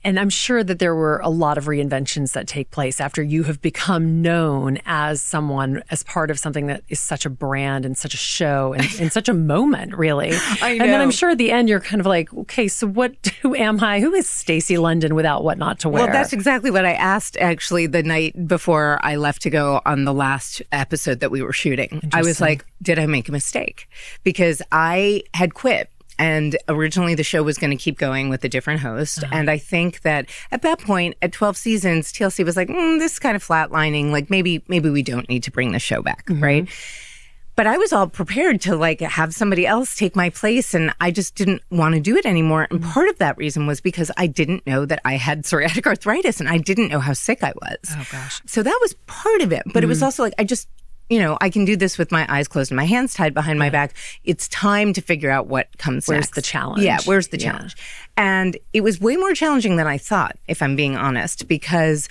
And 0.05 0.21
I'm 0.21 0.31
sure 0.31 0.63
that 0.63 0.79
there 0.79 0.95
were 0.95 1.19
a 1.19 1.29
lot 1.29 1.59
of 1.59 1.65
reinventions 1.65 2.35
that 2.35 2.47
take 2.47 2.71
place 2.71 3.01
after 3.01 3.25
you 3.25 3.43
have 3.43 3.61
become 3.61 4.23
known 4.23 4.79
as 4.87 5.21
someone, 5.21 5.83
as 5.91 6.05
part 6.05 6.31
of 6.31 6.39
something 6.39 6.69
that 6.69 6.85
is 6.89 7.01
such 7.01 7.27
a 7.27 7.31
brand 7.31 7.85
and 7.85 7.99
such 7.99 8.15
a 8.15 8.17
show 8.17 8.73
and, 8.73 8.87
and 9.01 9.13
such 9.13 9.29
a 9.29 9.35
moment, 9.35 9.97
really. 9.97 10.31
I 10.63 10.77
know. 10.77 10.85
And 10.85 10.93
then 10.93 11.01
I'm 11.01 11.11
sure 11.11 11.31
at 11.31 11.39
the 11.39 11.51
end 11.51 11.69
you're 11.69 11.81
kind 11.81 11.99
of 11.99 12.07
like, 12.07 12.33
okay, 12.33 12.69
so 12.69 12.87
what? 12.87 13.17
Who 13.43 13.57
am 13.57 13.83
I? 13.83 13.99
Who 13.99 14.15
is 14.15 14.29
Stacy 14.29 14.79
London 14.79 15.17
without 15.17 15.43
what 15.43 15.59
not 15.59 15.81
to 15.81 15.89
wear? 15.89 16.05
Well, 16.05 16.13
that's 16.13 16.33
exactly 16.33 16.71
what 16.71 16.87
I 16.87 16.93
asked 16.93 17.37
actually 17.39 17.89
the 17.89 18.05
night 18.05 18.47
before 18.47 19.01
I 19.03 19.17
left 19.17 19.43
to 19.43 19.51
go 19.51 19.81
on 19.85 20.05
the 20.05 20.15
last 20.15 20.63
episode 20.71 21.19
that 21.19 21.33
we 21.33 21.43
were 21.43 21.53
shooting. 21.53 22.09
I 22.13 22.23
was 22.23 22.41
like, 22.41 22.65
did 22.81 23.01
I 23.01 23.07
make 23.07 23.29
a 23.29 23.33
mistake? 23.33 23.89
Because 24.23 24.63
I 24.71 25.25
had 25.35 25.55
quit 25.55 25.91
and 26.19 26.57
originally 26.69 27.15
the 27.15 27.23
show 27.23 27.43
was 27.43 27.59
going 27.59 27.71
to 27.71 27.77
keep 27.77 27.99
going 27.99 28.29
with 28.29 28.45
a 28.45 28.49
different 28.49 28.81
host. 28.81 29.23
Uh-huh. 29.23 29.35
And 29.35 29.51
I 29.51 29.59
think 29.59 30.03
that 30.03 30.29
at 30.51 30.63
that 30.63 30.79
point, 30.81 31.17
at 31.23 31.33
12 31.33 31.57
seasons, 31.57 32.13
TLC 32.13 32.45
was 32.45 32.57
like, 32.57 32.69
mm, 32.69 32.99
this 32.99 33.13
is 33.13 33.19
kind 33.19 33.37
of 33.37 33.45
flatlining. 33.45 34.11
Like 34.11 34.31
maybe, 34.31 34.63
maybe 34.69 34.91
we 34.91 35.03
don't 35.03 35.29
need 35.29 35.43
to 35.45 35.51
bring 35.51 35.73
the 35.73 35.79
show 35.79 36.03
back. 36.03 36.27
Mm-hmm. 36.27 36.43
Right. 36.43 36.69
But 37.57 37.67
I 37.67 37.79
was 37.79 37.91
all 37.91 38.07
prepared 38.07 38.61
to 38.63 38.77
like 38.77 39.01
have 39.01 39.35
somebody 39.35 39.67
else 39.67 39.97
take 39.97 40.15
my 40.15 40.29
place 40.29 40.75
and 40.75 40.95
I 41.01 41.11
just 41.11 41.35
didn't 41.35 41.63
want 41.71 41.95
to 41.95 42.01
do 42.01 42.15
it 42.17 42.27
anymore. 42.27 42.67
And 42.71 42.81
mm-hmm. 42.81 42.91
part 42.91 43.09
of 43.09 43.17
that 43.17 43.39
reason 43.39 43.67
was 43.67 43.81
because 43.81 44.11
I 44.19 44.27
didn't 44.27 44.67
know 44.67 44.85
that 44.85 45.01
I 45.07 45.15
had 45.15 45.45
psoriatic 45.45 45.87
arthritis 45.87 46.39
and 46.39 46.51
I 46.51 46.59
didn't 46.59 46.89
know 46.89 47.01
how 47.01 47.15
sick 47.15 47.43
I 47.43 47.55
was. 47.63 47.79
Oh 47.93 48.07
gosh. 48.13 48.43
So 48.45 48.63
that 48.63 48.79
was 48.83 48.95
part 49.07 49.41
of 49.41 49.53
it. 49.53 49.63
But 49.65 49.73
mm-hmm. 49.73 49.85
it 49.85 49.87
was 49.87 49.99
mm-hmm. 49.99 50.05
also 50.05 50.23
like 50.23 50.35
I 50.39 50.45
just 50.45 50.69
you 51.09 51.19
know, 51.21 51.39
I 51.41 51.51
can 51.51 51.65
do 51.65 51.77
this 51.77 51.99
with 51.99 52.11
my 52.11 52.27
eyes 52.29 52.49
closed 52.49 52.71
and 52.71 52.77
my 52.77 52.85
hands 52.85 53.15
tied 53.15 53.33
behind 53.35 53.59
my 53.59 53.71
back. 53.71 53.95
It's 54.25 54.49
time 54.49 54.93
to 54.95 55.01
figure 55.01 55.31
out 55.31 55.47
what 55.47 55.69
comes 55.79 56.09
where's 56.09 56.23
next. 56.23 56.35
the 56.35 56.43
challenge? 56.43 56.83
Yeah, 56.83 56.99
where's 57.05 57.29
the 57.29 57.39
challenge? 57.39 57.77
Yeah. 57.77 58.25
And 58.25 58.57
it 58.73 58.81
was 58.83 59.01
way 59.01 59.17
more 59.17 59.35
challenging 59.35 59.77
than 59.77 59.87
I 59.87 59.99
thought, 59.99 60.37
if 60.49 60.63
I'm 60.63 60.75
being 60.77 60.97
honest, 60.97 61.47
because 61.49 62.09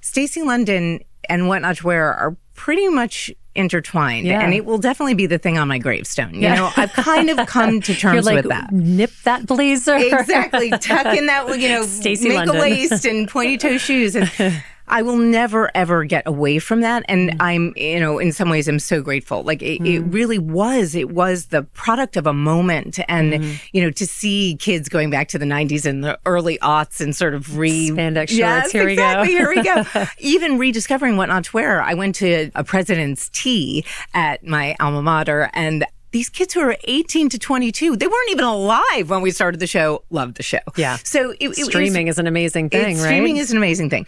Stacy 0.00 0.42
London 0.42 1.00
and 1.28 1.48
What 1.48 1.60
Not 1.62 1.76
to 1.78 1.86
Wear 1.86 2.14
are 2.14 2.36
pretty 2.54 2.88
much 2.88 3.30
intertwined, 3.54 4.24
Yeah. 4.24 4.40
and 4.40 4.54
it 4.54 4.64
will 4.64 4.78
definitely 4.78 5.14
be 5.14 5.26
the 5.26 5.36
thing 5.38 5.58
on 5.58 5.66
my 5.66 5.78
gravestone. 5.78 6.32
You 6.34 6.48
know, 6.48 6.70
I've 6.76 6.92
kind 6.92 7.28
of 7.28 7.44
come 7.48 7.80
to 7.82 7.94
terms 7.96 8.14
You're 8.14 8.22
like, 8.22 8.36
with 8.44 8.48
that. 8.50 8.72
nip 8.72 9.10
that 9.24 9.46
blazer. 9.46 9.96
exactly. 9.96 10.70
Tuck 10.70 11.06
in 11.16 11.26
that, 11.26 11.48
you 11.60 11.68
know, 11.70 11.82
Stacy 11.82 12.28
make 12.28 12.38
London. 12.38 12.56
a 12.56 12.60
waist 12.60 13.04
and 13.04 13.28
pointy 13.28 13.58
toe 13.58 13.76
shoes. 13.78 14.14
And 14.14 14.30
I 14.90 15.02
will 15.02 15.16
never, 15.16 15.70
ever 15.74 16.04
get 16.04 16.26
away 16.26 16.58
from 16.58 16.80
that. 16.80 17.04
And 17.08 17.30
Mm-hmm. 17.30 17.42
I'm, 17.42 17.72
you 17.76 18.00
know, 18.00 18.18
in 18.18 18.32
some 18.32 18.48
ways, 18.50 18.68
I'm 18.68 18.78
so 18.78 19.02
grateful. 19.02 19.42
Like 19.42 19.62
it, 19.62 19.80
it 19.86 20.00
really 20.00 20.38
was, 20.38 20.94
it 20.94 21.10
was 21.10 21.46
the 21.46 21.62
product 21.62 22.16
of 22.16 22.26
a 22.26 22.32
moment. 22.32 22.98
And, 23.08 23.32
Mm-hmm. 23.34 23.54
you 23.72 23.82
know, 23.82 23.90
to 23.90 24.06
see 24.06 24.56
kids 24.60 24.88
going 24.88 25.10
back 25.10 25.28
to 25.28 25.38
the 25.38 25.44
90s 25.44 25.84
and 25.84 26.02
the 26.02 26.18
early 26.26 26.58
aughts 26.58 27.00
and 27.00 27.14
sort 27.14 27.34
of 27.34 27.56
re. 27.58 27.90
Spandex 27.90 28.28
shorts, 28.28 28.32
Yes, 28.38 28.72
here 28.72 28.84
we 28.86 28.96
go. 28.96 29.22
Here 29.24 29.48
we 29.50 29.62
go. 29.62 29.84
Even 30.18 30.58
rediscovering 30.58 31.16
what 31.16 31.26
not 31.28 31.44
to 31.44 31.50
wear. 31.52 31.82
I 31.82 31.94
went 31.94 32.14
to 32.16 32.50
a 32.54 32.64
president's 32.64 33.28
tea 33.30 33.84
at 34.14 34.44
my 34.46 34.74
alma 34.80 35.02
mater 35.02 35.50
and 35.54 35.84
these 36.10 36.30
kids 36.30 36.54
who 36.54 36.60
are 36.60 36.74
18 36.84 37.28
to 37.28 37.38
22, 37.38 37.94
they 37.96 38.06
weren't 38.06 38.30
even 38.30 38.44
alive 38.46 39.10
when 39.10 39.20
we 39.20 39.30
started 39.30 39.60
the 39.60 39.66
show, 39.66 40.02
loved 40.08 40.38
the 40.38 40.42
show. 40.42 40.58
Yeah. 40.74 40.96
So 41.04 41.32
it, 41.32 41.36
it- 41.40 41.44
it 41.44 41.48
was- 41.48 41.66
Streaming 41.66 42.08
is 42.08 42.18
an 42.18 42.26
amazing 42.26 42.70
thing, 42.70 42.96
right? 42.96 43.04
Streaming 43.04 43.36
is 43.36 43.50
an 43.50 43.58
amazing 43.58 43.90
thing. 43.90 44.06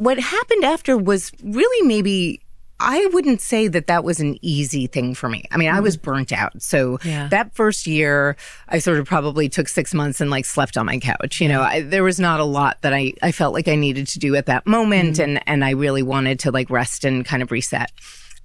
What 0.00 0.18
happened 0.18 0.64
after 0.64 0.96
was 0.96 1.30
really 1.44 1.86
maybe. 1.86 2.40
I 2.82 3.04
wouldn't 3.12 3.42
say 3.42 3.68
that 3.68 3.88
that 3.88 4.04
was 4.04 4.20
an 4.20 4.38
easy 4.40 4.86
thing 4.86 5.14
for 5.14 5.28
me. 5.28 5.44
I 5.50 5.58
mean, 5.58 5.68
I 5.68 5.80
was 5.80 5.98
mm. 5.98 6.02
burnt 6.02 6.32
out. 6.32 6.62
So 6.62 6.98
Yeah. 7.04 7.28
that 7.28 7.54
first 7.54 7.86
year, 7.86 8.38
I 8.70 8.78
sort 8.78 8.98
of 8.98 9.04
probably 9.04 9.50
took 9.50 9.68
six 9.68 9.92
months 9.92 10.18
and 10.18 10.30
like 10.30 10.46
slept 10.46 10.78
on 10.78 10.86
my 10.86 10.98
couch. 10.98 11.42
You 11.42 11.48
know, 11.48 11.60
I, 11.60 11.82
there 11.82 12.02
was 12.02 12.18
not 12.18 12.40
a 12.40 12.44
lot 12.44 12.80
that 12.80 12.94
I, 12.94 13.12
I 13.22 13.32
felt 13.32 13.52
like 13.52 13.68
I 13.68 13.74
needed 13.74 14.08
to 14.08 14.18
do 14.18 14.34
at 14.34 14.46
that 14.46 14.66
moment. 14.66 15.16
Mm. 15.16 15.24
And, 15.24 15.42
and 15.46 15.62
I 15.62 15.72
really 15.72 16.02
wanted 16.02 16.38
to 16.38 16.50
like 16.50 16.70
rest 16.70 17.04
and 17.04 17.22
kind 17.22 17.42
of 17.42 17.50
reset. 17.50 17.92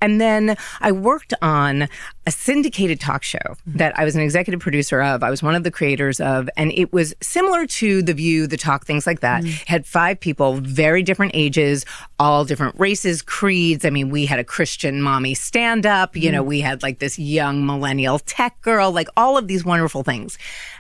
And 0.02 0.20
then 0.20 0.56
I 0.82 0.92
worked 0.92 1.34
on 1.42 1.88
a 2.28 2.32
syndicated 2.32 3.00
talk 3.00 3.24
show 3.24 3.38
mm-hmm. 3.38 3.78
that 3.78 3.98
I 3.98 4.04
was 4.04 4.16
an 4.16 4.22
executive 4.22 4.60
producer 4.60 5.02
of. 5.02 5.24
I 5.24 5.30
was 5.30 5.44
one 5.44 5.56
of 5.56 5.64
the 5.64 5.72
creators 5.72 6.20
of, 6.20 6.50
and 6.58 6.72
it 6.74 6.92
was 6.92 7.14
similar 7.22 7.66
to 7.68 8.02
The 8.02 8.14
View, 8.14 8.48
The 8.48 8.58
Talk, 8.58 8.86
things 8.86 9.06
like 9.06 9.20
that. 9.22 9.44
Mm. 9.44 9.68
Had 9.68 9.86
five 9.86 10.20
people, 10.20 10.56
very 10.56 11.04
different 11.04 11.32
ages, 11.36 11.86
all 12.20 12.46
different 12.46 12.80
races, 12.80 13.22
creeds. 13.22 13.86
I 13.86 13.90
mean, 13.90 14.10
we 14.10 14.26
had 14.26 14.40
a 14.40 14.44
Christian 14.44 15.02
mommy 15.02 15.34
stand 15.34 15.86
up, 15.86 16.16
you 16.16 16.32
know, 16.32 16.44
mm. 16.44 16.48
we 16.48 16.62
had 16.62 16.84
like 16.84 17.00
this 17.00 17.20
young 17.20 17.66
millennial 17.66 18.20
tech 18.20 18.60
girl, 18.62 18.92
like 18.92 19.08
all 19.16 19.38
of 19.38 19.48
these 19.48 19.64
wonderful 19.64 20.04
things. 20.04 20.38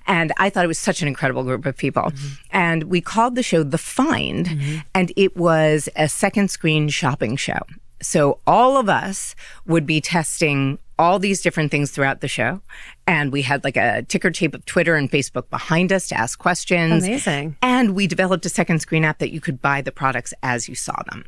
And 0.07 0.31
I 0.37 0.49
thought 0.49 0.65
it 0.65 0.67
was 0.67 0.79
such 0.79 1.01
an 1.01 1.07
incredible 1.07 1.43
group 1.43 1.65
of 1.65 1.77
people. 1.77 2.03
Mm-hmm. 2.03 2.33
And 2.51 2.83
we 2.85 3.01
called 3.01 3.35
the 3.35 3.43
show 3.43 3.63
The 3.63 3.77
Find, 3.77 4.45
mm-hmm. 4.45 4.77
and 4.93 5.11
it 5.15 5.35
was 5.35 5.89
a 5.95 6.07
second 6.07 6.51
screen 6.51 6.89
shopping 6.89 7.35
show. 7.35 7.59
So 8.01 8.39
all 8.45 8.77
of 8.77 8.89
us 8.89 9.35
would 9.65 9.85
be 9.85 10.01
testing 10.01 10.79
all 10.97 11.19
these 11.19 11.41
different 11.41 11.71
things 11.71 11.91
throughout 11.91 12.21
the 12.21 12.27
show. 12.27 12.61
And 13.07 13.31
we 13.31 13.41
had 13.41 13.63
like 13.63 13.77
a 13.77 14.03
ticker 14.03 14.31
tape 14.31 14.55
of 14.55 14.65
Twitter 14.65 14.95
and 14.95 15.11
Facebook 15.11 15.49
behind 15.49 15.91
us 15.91 16.07
to 16.09 16.17
ask 16.17 16.39
questions. 16.39 17.03
Amazing. 17.03 17.57
And 17.61 17.95
we 17.95 18.07
developed 18.07 18.45
a 18.45 18.49
second 18.49 18.79
screen 18.79 19.03
app 19.03 19.19
that 19.19 19.31
you 19.31 19.41
could 19.41 19.61
buy 19.61 19.81
the 19.81 19.91
products 19.91 20.33
as 20.41 20.69
you 20.69 20.75
saw 20.75 21.01
them. 21.11 21.25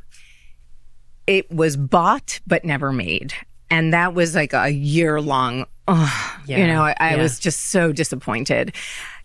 It 1.26 1.52
was 1.52 1.76
bought 1.76 2.40
but 2.48 2.64
never 2.64 2.94
made. 2.94 3.34
And 3.70 3.94
that 3.94 4.14
was 4.14 4.34
like 4.36 4.54
a 4.54 4.70
year 4.70 5.20
long, 5.20 5.66
oh, 5.88 6.38
you 6.46 6.66
know, 6.68 6.84
I, 6.84 6.96
I 7.00 7.16
yeah. 7.16 7.22
was 7.22 7.40
just 7.40 7.68
so 7.68 7.92
disappointed. 7.92 8.74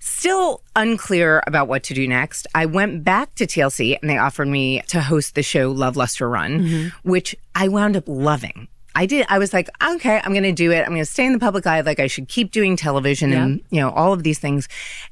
Still 0.01 0.63
unclear 0.75 1.43
about 1.47 1.69
what 1.69 1.85
to 1.85 1.95
do 1.95 2.09
next. 2.09 2.47
I 2.55 2.67
went 2.67 3.05
back 3.05 3.35
to 3.37 3.47
TLC 3.47 3.97
and 4.01 4.11
they 4.11 4.19
offered 4.19 4.49
me 4.49 4.83
to 4.89 5.01
host 5.01 5.37
the 5.37 5.43
show 5.45 5.71
Love, 5.71 5.97
Lust 5.97 6.21
or 6.21 6.29
Run, 6.29 6.61
Mm-hmm. 6.61 7.09
which 7.09 7.37
I 7.55 7.69
wound 7.69 7.97
up 7.97 8.05
loving. 8.09 8.67
I 8.95 9.07
did. 9.07 9.27
I 9.29 9.39
was 9.39 9.53
like, 9.53 9.69
okay, 9.83 10.21
I'm 10.23 10.33
going 10.33 10.43
to 10.43 10.53
do 10.53 10.71
it. 10.71 10.81
I'm 10.81 10.89
going 10.89 10.99
to 10.99 11.07
stay 11.07 11.25
in 11.25 11.33
the 11.33 11.39
public 11.39 11.67
eye. 11.67 11.81
Like 11.81 12.01
I 12.01 12.07
should 12.07 12.29
keep 12.29 12.51
doing 12.51 12.77
television 12.77 13.33
and, 13.33 13.63
you 13.71 13.81
know, 13.81 13.91
all 13.91 14.13
of 14.13 14.23
these 14.23 14.39
things. 14.39 14.69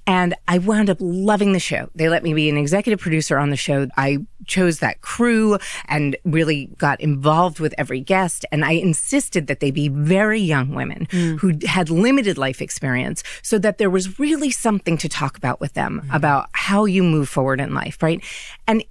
And 0.06 0.34
I 0.48 0.58
wound 0.58 0.90
up 0.90 0.98
loving 1.00 1.52
the 1.52 1.60
show. 1.60 1.88
They 1.94 2.08
let 2.08 2.22
me 2.22 2.34
be 2.34 2.48
an 2.48 2.56
executive 2.56 3.00
producer 3.00 3.38
on 3.38 3.50
the 3.50 3.56
show. 3.56 3.88
I 3.96 4.18
chose 4.46 4.80
that 4.80 5.00
crew 5.00 5.58
and 5.86 6.16
really 6.24 6.66
got 6.78 7.00
involved 7.00 7.60
with 7.60 7.74
every 7.78 8.00
guest. 8.00 8.44
And 8.52 8.64
I 8.64 8.72
insisted 8.72 9.46
that 9.46 9.60
they 9.60 9.70
be 9.70 9.88
very 9.88 10.40
young 10.40 10.74
women 10.74 11.06
hmm. 11.10 11.36
who 11.36 11.54
had 11.66 11.90
limited 11.90 12.38
life 12.38 12.60
experience 12.60 13.22
so 13.42 13.58
that 13.58 13.78
there 13.78 13.90
was 13.90 14.18
really 14.18 14.50
something 14.50 14.98
to 14.98 15.08
talk 15.08 15.36
about 15.36 15.60
with 15.60 15.74
them 15.74 16.00
hmm. 16.04 16.14
about 16.14 16.48
how 16.52 16.84
you 16.84 17.02
move 17.02 17.28
forward 17.28 17.60
in 17.60 17.74
life. 17.74 18.02
Right. 18.02 18.22
And 18.66 18.84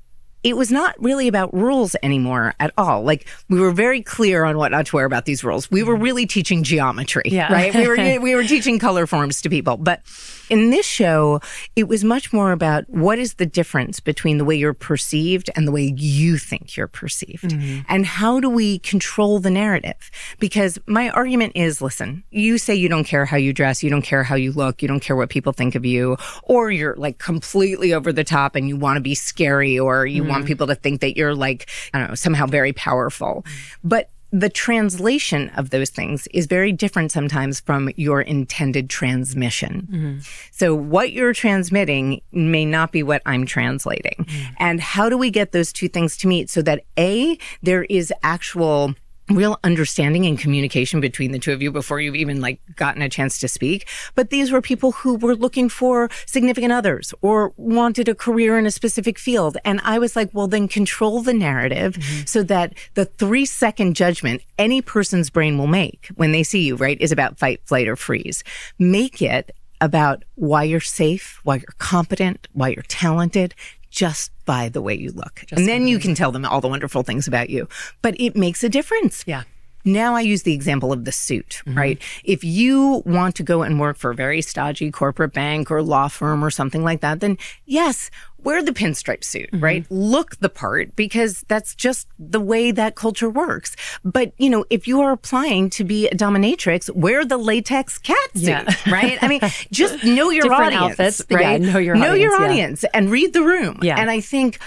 it 0.44 0.56
was 0.56 0.72
not 0.72 0.96
really 1.02 1.28
about 1.28 1.54
rules 1.54 1.96
anymore 2.02 2.56
at 2.60 2.72
all. 2.78 3.04
Like 3.04 3.28
we 3.50 3.60
were 3.60 3.72
very 3.72 4.02
clear 4.02 4.46
on 4.46 4.58
what 4.58 4.72
not 4.72 4.86
to 4.88 4.96
wear 4.96 5.06
about 5.06 5.26
these 5.26 5.44
rules. 5.44 5.70
We 5.70 5.84
were 5.84 5.96
mm-hmm. 5.96 6.04
really 6.04 6.26
teaching 6.26 6.64
geometry, 6.64 7.24
Yeah. 7.26 7.52
right? 7.52 7.74
We 7.74 7.88
were 7.88 8.20
we 8.22 8.36
were 8.36 8.44
teaching 8.46 8.80
color 8.80 9.06
forms 9.06 9.42
to 9.42 9.50
people. 9.50 9.78
But 9.78 10.02
in 10.50 10.72
this 10.72 10.86
show, 10.86 11.42
it 11.76 11.88
was 11.88 12.04
much 12.04 12.34
more 12.34 12.52
about 12.52 12.90
what 12.90 13.20
is 13.20 13.36
the 13.36 13.46
difference 13.46 14.00
between 14.00 14.38
the 14.38 14.46
way 14.46 14.56
you're 14.56 14.74
perceived 14.74 15.50
and 15.56 15.68
the 15.68 15.72
way 15.72 15.94
you 15.96 16.38
think 16.38 16.76
you're 16.76 16.88
perceived. 16.88 17.44
Mm-hmm. 17.44 17.82
And 17.88 18.06
how 18.06 18.40
do 18.40 18.50
we 18.50 18.80
control 18.80 19.40
the 19.40 19.52
narrative? 19.52 20.10
Because 20.40 20.80
my 20.88 21.10
argument 21.10 21.54
is, 21.56 21.82
listen, 21.82 22.24
you 22.32 22.58
say 22.58 22.74
you 22.74 22.90
don't 22.90 23.04
care 23.04 23.26
how 23.26 23.38
you 23.38 23.54
dress, 23.54 23.84
you 23.84 23.90
don't 23.90 24.02
care 24.02 24.24
how 24.24 24.36
you 24.36 24.52
look, 24.52 24.82
you 24.82 24.88
don't 24.88 25.02
care 25.02 25.16
what 25.16 25.30
people 25.30 25.54
think 25.54 25.76
of 25.76 25.86
you, 25.86 26.18
or 26.44 26.72
you're 26.72 26.96
like 26.96 27.20
completely 27.20 27.94
over 27.94 28.12
the 28.12 28.24
top 28.24 28.56
and 28.56 28.68
you 28.68 28.78
want 28.78 28.98
to 28.98 29.02
be 29.02 29.16
scary 29.16 29.78
or 29.78 30.06
you 30.06 30.29
want 30.30 30.44
mm-hmm. 30.44 30.48
people 30.48 30.68
to 30.68 30.76
think 30.76 31.02
that 31.02 31.18
you're 31.18 31.36
like, 31.36 31.70
I 31.94 32.00
don't 32.00 32.10
know, 32.10 32.16
somehow 32.16 32.46
very 32.46 32.74
powerful. 32.74 33.44
Mm-hmm. 33.46 33.88
But 33.88 34.12
the 34.32 34.50
translation 34.50 35.50
of 35.58 35.72
those 35.72 35.90
things 35.90 36.28
is 36.28 36.46
very 36.46 36.72
different 36.72 37.12
sometimes 37.12 37.60
from 37.60 37.90
your 37.96 38.22
intended 38.22 38.88
transmission. 38.88 39.88
Mm-hmm. 39.92 40.20
So 40.52 40.76
what 40.76 41.12
you're 41.14 41.34
transmitting 41.34 42.22
may 42.32 42.64
not 42.64 42.92
be 42.92 43.02
what 43.02 43.24
I'm 43.26 43.46
translating. 43.48 44.28
And 44.58 44.82
how 44.82 45.10
do 45.10 45.18
we 45.18 45.32
get 45.32 45.52
those 45.52 45.74
two 45.74 45.88
things 45.90 46.16
to 46.18 46.28
meet 46.28 46.52
so 46.52 46.62
that 46.62 46.84
A, 46.98 47.40
there 47.64 47.86
is 47.86 48.14
actual 48.22 48.94
real 49.30 49.60
understanding 49.64 50.26
and 50.26 50.40
communication 50.40 51.00
between 51.00 51.32
the 51.32 51.40
two 51.40 51.54
of 51.54 51.62
you 51.62 51.72
before 51.72 52.00
you've 52.00 52.16
even 52.16 52.42
like 52.42 52.60
gotten 52.76 53.02
a 53.02 53.10
chance 53.10 53.40
to 53.40 53.48
speak. 53.48 53.88
But 54.16 54.30
these 54.30 54.52
were 54.52 54.62
people 54.62 54.92
who 54.92 55.16
were 55.16 55.36
looking 55.36 55.70
for 55.70 56.10
significant 56.26 56.74
others 56.74 57.14
or 57.22 57.54
wanted 57.58 58.10
a 58.10 58.16
career 58.16 58.58
in 58.58 58.66
a 58.66 58.72
specific 58.72 59.18
field. 59.20 59.58
And 59.66 59.80
i 59.84 60.00
was 60.00 60.16
like 60.16 60.30
well 60.34 60.48
then 60.48 60.68
control 60.68 61.22
the 61.22 61.34
narrative 61.34 61.94
mm-hmm. 61.96 62.26
so 62.26 62.44
that 62.44 62.74
the 62.94 63.06
3 63.06 63.46
second 63.46 63.96
judgment 63.96 64.42
any 64.58 64.82
person's 64.82 65.30
brain 65.30 65.58
will 65.58 65.68
make 65.68 66.10
when 66.16 66.32
they 66.32 66.44
see 66.44 66.66
you 66.66 66.76
right 66.76 67.00
is 67.00 67.12
about 67.12 67.38
fight 67.38 67.62
flight 67.66 67.88
or 67.88 67.96
freeze. 67.96 68.44
Make 68.78 69.22
it 69.22 69.52
about 69.82 70.24
why 70.36 70.64
you're 70.64 70.80
safe 70.80 71.40
why 71.44 71.56
you're 71.56 71.76
competent 71.78 72.48
why 72.54 72.70
you're 72.70 72.84
talented 72.84 73.56
just 73.90 74.32
by 74.46 74.70
the 74.70 74.82
way 74.82 74.96
you 74.96 75.12
look. 75.12 75.44
and 75.52 75.68
then 75.68 75.88
you 75.88 76.00
can 76.00 76.16
tell 76.16 76.32
them 76.32 76.46
all 76.46 76.62
the 76.62 76.68
wonderful 76.68 77.04
things 77.04 77.28
about 77.28 77.50
you. 77.50 77.68
But 78.02 78.20
it 78.20 78.36
makes 78.36 78.64
a 78.64 78.70
difference. 78.70 79.24
Yeah. 79.28 79.44
Now 79.86 80.14
I 80.16 80.22
use 80.22 80.44
the 80.44 80.54
example 80.54 80.92
of 80.92 81.06
the 81.06 81.12
suit, 81.12 81.62
right? 81.66 82.02
If 82.26 82.44
you 82.44 83.02
want 83.06 83.36
to 83.36 83.44
go 83.44 83.62
and 83.62 83.80
work 83.80 83.98
for 83.98 84.12
a 84.12 84.16
very 84.16 84.42
stodgy 84.42 84.92
corporate 84.92 85.34
bank 85.34 85.72
or 85.72 85.82
law 85.82 86.10
firm 86.10 86.44
or 86.44 86.52
something 86.52 86.84
like 86.84 87.00
that, 87.00 87.22
then 87.22 87.38
yes, 87.66 88.12
wear 88.44 88.64
the 88.64 88.72
pinstripe 88.72 89.24
suit, 89.24 89.52
mm-hmm. 89.52 89.64
right? 89.64 89.86
Look 89.90 90.38
the 90.38 90.50
part 90.50 90.96
because 90.96 91.44
that's 91.48 91.76
just 91.76 92.08
the 92.18 92.40
way 92.40 92.72
that 92.72 92.96
culture 92.96 93.30
works. 93.30 93.76
But, 94.04 94.34
you 94.38 94.50
know, 94.50 94.66
if 94.70 94.88
you 94.88 95.02
are 95.02 95.12
applying 95.12 95.70
to 95.72 95.84
be 95.84 96.08
a 96.08 96.16
dominatrix, 96.16 96.90
wear 96.96 97.26
the 97.26 97.38
latex 97.38 97.98
cat 97.98 98.18
suit, 98.34 98.44
Yeah. 98.44 98.76
right? 98.88 99.18
I 99.22 99.28
mean, 99.28 99.42
just 99.72 100.04
know 100.04 100.30
your 100.30 100.44
Different 100.44 100.76
audience, 100.76 100.92
outfits, 101.00 101.22
but 101.28 101.42
yeah, 101.42 101.48
right? 101.48 101.62
know 101.62 101.80
your 101.80 101.96
know 101.96 102.14
your 102.14 102.34
audience, 102.36 102.50
yeah. 102.50 102.50
audience 102.50 102.86
and 102.94 103.12
read 103.12 103.34
the 103.34 103.42
room. 103.42 103.80
Yeah. 103.82 104.00
And 104.00 104.10
I 104.10 104.22
think 104.22 104.60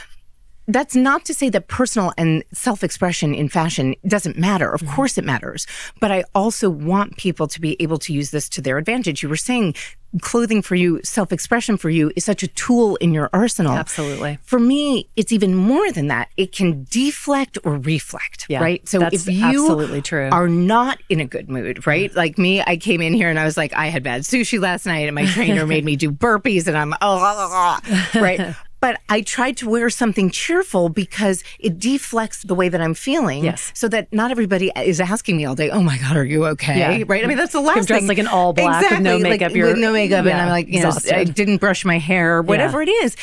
that's 0.69 0.95
not 0.95 1.25
to 1.25 1.35
say 1.35 1.49
that 1.51 1.67
personal 1.69 2.13
and 2.17 2.45
self 2.53 2.85
expression 2.85 3.35
in 3.35 3.49
fashion 3.49 3.95
doesn't 4.07 4.39
matter. 4.39 4.73
Of 4.73 4.83
Mm-hmm. 4.83 4.95
course 4.95 5.19
it 5.19 5.25
matters. 5.25 5.67
But 6.01 6.11
I 6.13 6.25
also 6.35 6.69
want 6.71 7.17
people 7.17 7.47
to 7.49 7.61
be 7.61 7.77
able 7.81 7.99
to 7.99 8.13
use 8.13 8.31
this 8.31 8.49
to 8.51 8.61
their 8.61 8.79
advantage. 8.79 9.23
You 9.23 9.29
were 9.29 9.37
saying 9.37 9.75
clothing 10.21 10.61
for 10.61 10.75
you, 10.75 11.01
self 11.05 11.33
expression 11.33 11.77
for 11.77 11.89
you 11.89 12.13
is 12.17 12.25
such 12.25 12.43
a 12.43 12.49
tool 12.49 12.97
in 12.97 13.15
your 13.15 13.31
arsenal. 13.33 13.73
Absolutely. 13.73 14.39
For 14.43 14.59
me, 14.59 15.09
it's 15.17 15.33
even 15.33 15.55
more 15.55 15.91
than 15.93 16.09
that. 16.09 16.29
It 16.37 16.53
can 16.53 16.85
deflect 16.91 17.59
or 17.65 17.79
reflect, 17.79 18.47
Yeah, 18.49 18.61
right? 18.61 18.87
So 18.87 18.99
that's 18.99 19.15
if 19.27 19.33
you 19.35 19.63
absolutely 19.65 20.03
true. 20.03 20.29
are 20.31 20.49
not 20.49 20.99
in 21.09 21.21
a 21.21 21.25
good 21.25 21.49
mood, 21.49 21.87
right? 21.87 22.15
Like 22.15 22.37
me, 22.39 22.61
I 22.61 22.77
came 22.77 23.01
in 23.01 23.15
here 23.15 23.31
and 23.31 23.39
I 23.39 23.45
was 23.45 23.57
like, 23.57 23.73
I 23.73 23.87
had 23.87 24.03
bad 24.03 24.23
sushi 24.23 24.61
last 24.61 24.85
night 24.87 25.07
and 25.09 25.15
my 25.15 25.27
trainer 25.27 25.67
made 25.67 25.85
me 25.85 25.97
do 25.97 26.11
burpees 26.13 26.67
and 26.67 26.77
I'm, 26.77 26.93
oh, 27.01 27.79
right? 28.15 28.55
But 28.83 29.01
I 29.09 29.23
tried 29.23 29.57
to 29.59 29.71
wear 29.71 29.89
something 29.89 30.29
cheerful 30.29 30.89
because 30.91 31.45
it 31.61 31.79
deflects 31.79 32.43
the 32.43 32.55
way 32.55 32.69
that 32.69 32.81
I'm 32.81 32.95
feeling. 32.95 33.45
Yes. 33.45 33.71
So 33.75 33.89
that 33.89 34.13
not 34.13 34.31
everybody 34.33 34.73
is 34.77 35.01
asking 35.01 35.37
me 35.39 35.45
all 35.47 35.55
day, 35.55 35.71
oh 35.71 35.83
my 35.83 35.97
God, 35.99 36.17
are 36.17 36.25
you 36.25 36.45
okay? 36.47 36.79
Yeah. 36.99 37.05
Right? 37.07 37.25
I 37.25 37.29
mean, 37.29 37.37
that's 37.39 37.53
the 37.53 37.61
last 37.61 37.77
You're 37.77 37.85
dressed 37.85 38.01
thing. 38.03 38.09
like 38.09 38.19
an 38.19 38.27
all 38.27 38.53
black 38.53 38.83
with 38.83 38.91
no 38.91 38.97
Exactly, 39.15 39.23
like, 39.31 39.41
makeup, 39.41 39.53
you're- 39.57 39.71
with 39.73 39.81
no 39.81 39.93
makeup. 39.93 40.27
And 40.27 40.35
I'm 40.35 40.49
like, 40.51 40.69
you 40.69 40.83
know, 40.83 40.93
I 41.13 41.25
didn't 41.25 41.59
brush 41.59 41.85
my 41.85 41.99
hair, 41.99 42.43
whatever 42.43 42.83
it 42.83 42.89
is 42.91 43.17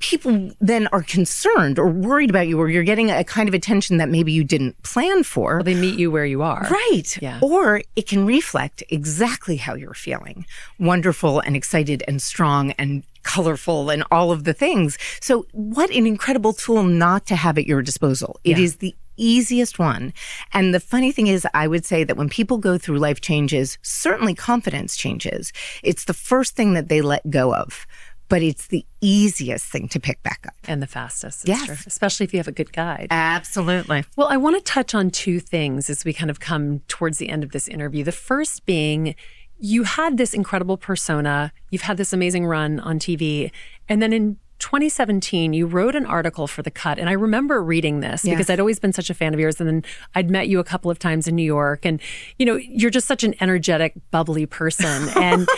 people 0.00 0.50
then 0.60 0.88
are 0.88 1.02
concerned 1.02 1.78
or 1.78 1.86
worried 1.88 2.30
about 2.30 2.48
you 2.48 2.58
or 2.58 2.68
you're 2.68 2.82
getting 2.84 3.10
a 3.10 3.22
kind 3.22 3.48
of 3.48 3.54
attention 3.54 3.98
that 3.98 4.08
maybe 4.08 4.32
you 4.32 4.42
didn't 4.42 4.82
plan 4.82 5.22
for. 5.22 5.56
Well, 5.56 5.64
they 5.64 5.74
meet 5.74 5.98
you 5.98 6.10
where 6.10 6.24
you 6.26 6.42
are. 6.42 6.66
Right. 6.70 7.16
Yeah. 7.22 7.38
Or 7.42 7.82
it 7.96 8.08
can 8.08 8.26
reflect 8.26 8.82
exactly 8.88 9.56
how 9.56 9.74
you're 9.74 9.94
feeling 9.94 10.46
wonderful 10.78 11.40
and 11.40 11.54
excited 11.54 12.02
and 12.08 12.20
strong 12.20 12.72
and 12.72 13.04
colorful 13.22 13.90
and 13.90 14.02
all 14.10 14.32
of 14.32 14.44
the 14.44 14.54
things. 14.54 14.96
So, 15.20 15.46
what 15.52 15.90
an 15.90 16.06
incredible 16.06 16.54
tool 16.54 16.82
not 16.82 17.26
to 17.26 17.36
have 17.36 17.58
at 17.58 17.66
your 17.66 17.82
disposal. 17.82 18.40
It 18.44 18.56
Yeah. 18.56 18.64
is 18.64 18.76
the 18.76 18.94
easiest 19.18 19.78
one. 19.78 20.14
And 20.54 20.72
the 20.74 20.80
funny 20.80 21.12
thing 21.12 21.26
is, 21.26 21.46
I 21.52 21.66
would 21.68 21.84
say 21.84 22.04
that 22.04 22.16
when 22.16 22.30
people 22.30 22.56
go 22.56 22.78
through 22.78 22.98
life 22.98 23.20
changes, 23.20 23.76
certainly 23.82 24.34
confidence 24.34 24.96
changes, 24.96 25.52
it's 25.82 26.06
the 26.06 26.14
first 26.14 26.56
thing 26.56 26.72
that 26.72 26.88
they 26.88 27.02
let 27.02 27.28
go 27.28 27.54
of. 27.54 27.86
But 28.30 28.42
it's 28.42 28.68
the 28.68 28.86
easiest 29.02 29.66
thing 29.66 29.88
to 29.88 30.00
pick 30.00 30.22
back 30.22 30.44
up. 30.46 30.54
And 30.66 30.80
the 30.80 30.86
fastest. 30.86 31.46
Yes. 31.46 31.66
true, 31.66 31.76
especially 31.86 32.24
if 32.24 32.32
you 32.32 32.38
have 32.38 32.48
a 32.48 32.52
good 32.52 32.72
guide. 32.72 33.08
Absolutely. 33.10 34.04
Well, 34.16 34.28
I 34.28 34.38
want 34.38 34.56
to 34.56 34.62
touch 34.62 34.94
on 34.94 35.10
two 35.10 35.38
things 35.38 35.90
as 35.90 36.04
we 36.04 36.14
kind 36.14 36.30
of 36.30 36.40
come 36.40 36.80
towards 36.88 37.18
the 37.18 37.28
end 37.28 37.44
of 37.44 37.50
this 37.50 37.68
interview. 37.68 38.04
The 38.04 38.12
first 38.12 38.64
being 38.64 39.14
you 39.60 39.82
had 39.82 40.16
this 40.16 40.32
incredible 40.32 40.78
persona, 40.78 41.52
you've 41.68 41.82
had 41.82 41.98
this 41.98 42.14
amazing 42.14 42.46
run 42.46 42.80
on 42.80 42.98
TV, 42.98 43.52
and 43.88 44.00
then 44.00 44.12
in 44.12 44.38
2017, 44.60 45.52
you 45.52 45.66
wrote 45.66 45.94
an 45.94 46.06
article 46.06 46.46
for 46.46 46.62
The 46.62 46.70
Cut. 46.70 46.98
And 46.98 47.08
I 47.08 47.12
remember 47.12 47.62
reading 47.62 48.00
this 48.00 48.24
Yes. 48.24 48.34
because 48.34 48.50
I'd 48.50 48.60
always 48.60 48.78
been 48.78 48.92
such 48.92 49.10
a 49.10 49.14
fan 49.14 49.34
of 49.34 49.40
yours. 49.40 49.60
And 49.60 49.68
then 49.68 49.84
I'd 50.14 50.30
met 50.30 50.48
you 50.48 50.60
a 50.60 50.64
couple 50.64 50.90
of 50.90 50.98
times 50.98 51.26
in 51.26 51.34
New 51.34 51.42
York. 51.42 51.84
And, 51.84 52.00
you 52.38 52.46
know, 52.46 52.56
you're 52.56 52.90
just 52.90 53.06
such 53.08 53.24
an 53.24 53.34
energetic, 53.40 53.94
bubbly 54.10 54.46
person. 54.46 55.08
And 55.16 55.48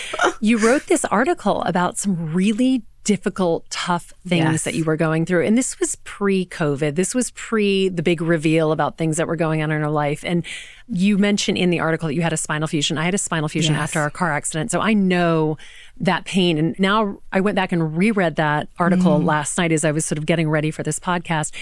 you 0.41 0.59
wrote 0.59 0.87
this 0.87 1.05
article 1.07 1.63
about 1.63 1.99
some 1.99 2.33
really 2.33 2.83
difficult, 3.05 3.69
tough 3.69 4.13
things 4.27 4.45
Yes. 4.45 4.65
that 4.65 4.75
you 4.75 4.85
were 4.85 4.97
going 4.97 5.27
through. 5.27 5.45
And 5.45 5.59
this 5.59 5.79
was 5.81 5.97
pre 6.05 6.47
COVID. 6.47 6.95
This 6.95 7.15
was 7.17 7.33
pre 7.33 7.89
the 7.89 8.03
big 8.03 8.21
reveal 8.21 8.71
about 8.71 8.97
things 8.97 9.17
that 9.17 9.27
were 9.27 9.35
going 9.37 9.61
on 9.63 9.71
in 9.73 9.83
our 9.83 9.91
life. 9.91 10.23
And 10.25 10.45
you 10.89 11.19
mentioned 11.19 11.59
in 11.59 11.71
the 11.71 11.81
article 11.81 12.07
that 12.09 12.15
you 12.15 12.23
had 12.23 12.33
a 12.33 12.37
spinal 12.37 12.69
fusion. 12.69 12.99
I 12.99 13.05
had 13.05 13.15
a 13.15 13.19
spinal 13.19 13.49
fusion 13.49 13.75
Yes. 13.75 13.83
after 13.83 14.01
our 14.01 14.11
car 14.11 14.33
accident. 14.33 14.71
So 14.71 14.81
I 14.81 14.95
know 14.95 15.57
that 16.03 16.25
pain. 16.25 16.59
And 16.59 16.79
now 16.79 17.19
I 17.33 17.41
went 17.41 17.57
back 17.57 17.73
and 17.73 17.97
reread 17.97 18.37
that 18.37 18.69
article 18.79 19.21
Mm. 19.21 19.25
last 19.25 19.57
night 19.57 19.73
as 19.73 19.85
I 19.85 19.93
was 19.93 20.05
sort 20.05 20.19
of 20.19 20.27
getting 20.27 20.51
ready 20.51 20.71
for 20.71 20.83
this 20.83 20.99
podcast. 20.99 21.53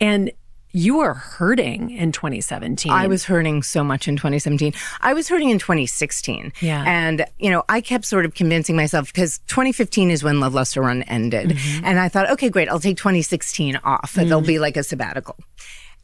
And 0.00 0.30
you 0.72 0.98
were 0.98 1.14
hurting 1.14 1.90
in 1.90 2.12
2017. 2.12 2.92
I 2.92 3.06
was 3.06 3.24
hurting 3.24 3.62
so 3.62 3.82
much 3.82 4.06
in 4.06 4.16
2017. 4.16 4.74
I 5.00 5.14
was 5.14 5.26
hurting 5.26 5.48
in 5.48 5.58
2016. 5.58 6.52
Yeah. 6.60 6.84
And, 6.86 7.24
you 7.38 7.50
know, 7.50 7.64
I 7.70 7.80
kept 7.80 8.04
sort 8.04 8.26
of 8.26 8.34
convincing 8.34 8.76
myself 8.76 9.06
because 9.06 9.38
2015 9.46 10.10
is 10.10 10.22
when 10.22 10.38
Love, 10.38 10.52
Lust 10.52 10.76
or 10.76 10.82
Run 10.82 11.02
ended. 11.04 11.50
Mm-hmm. 11.50 11.84
And 11.86 11.98
I 11.98 12.10
thought, 12.10 12.30
okay, 12.32 12.50
great, 12.50 12.68
I'll 12.68 12.80
take 12.80 12.98
2016 12.98 13.76
off. 13.84 14.18
It'll 14.18 14.42
mm. 14.42 14.46
be 14.46 14.58
like 14.58 14.76
a 14.76 14.82
sabbatical. 14.82 15.36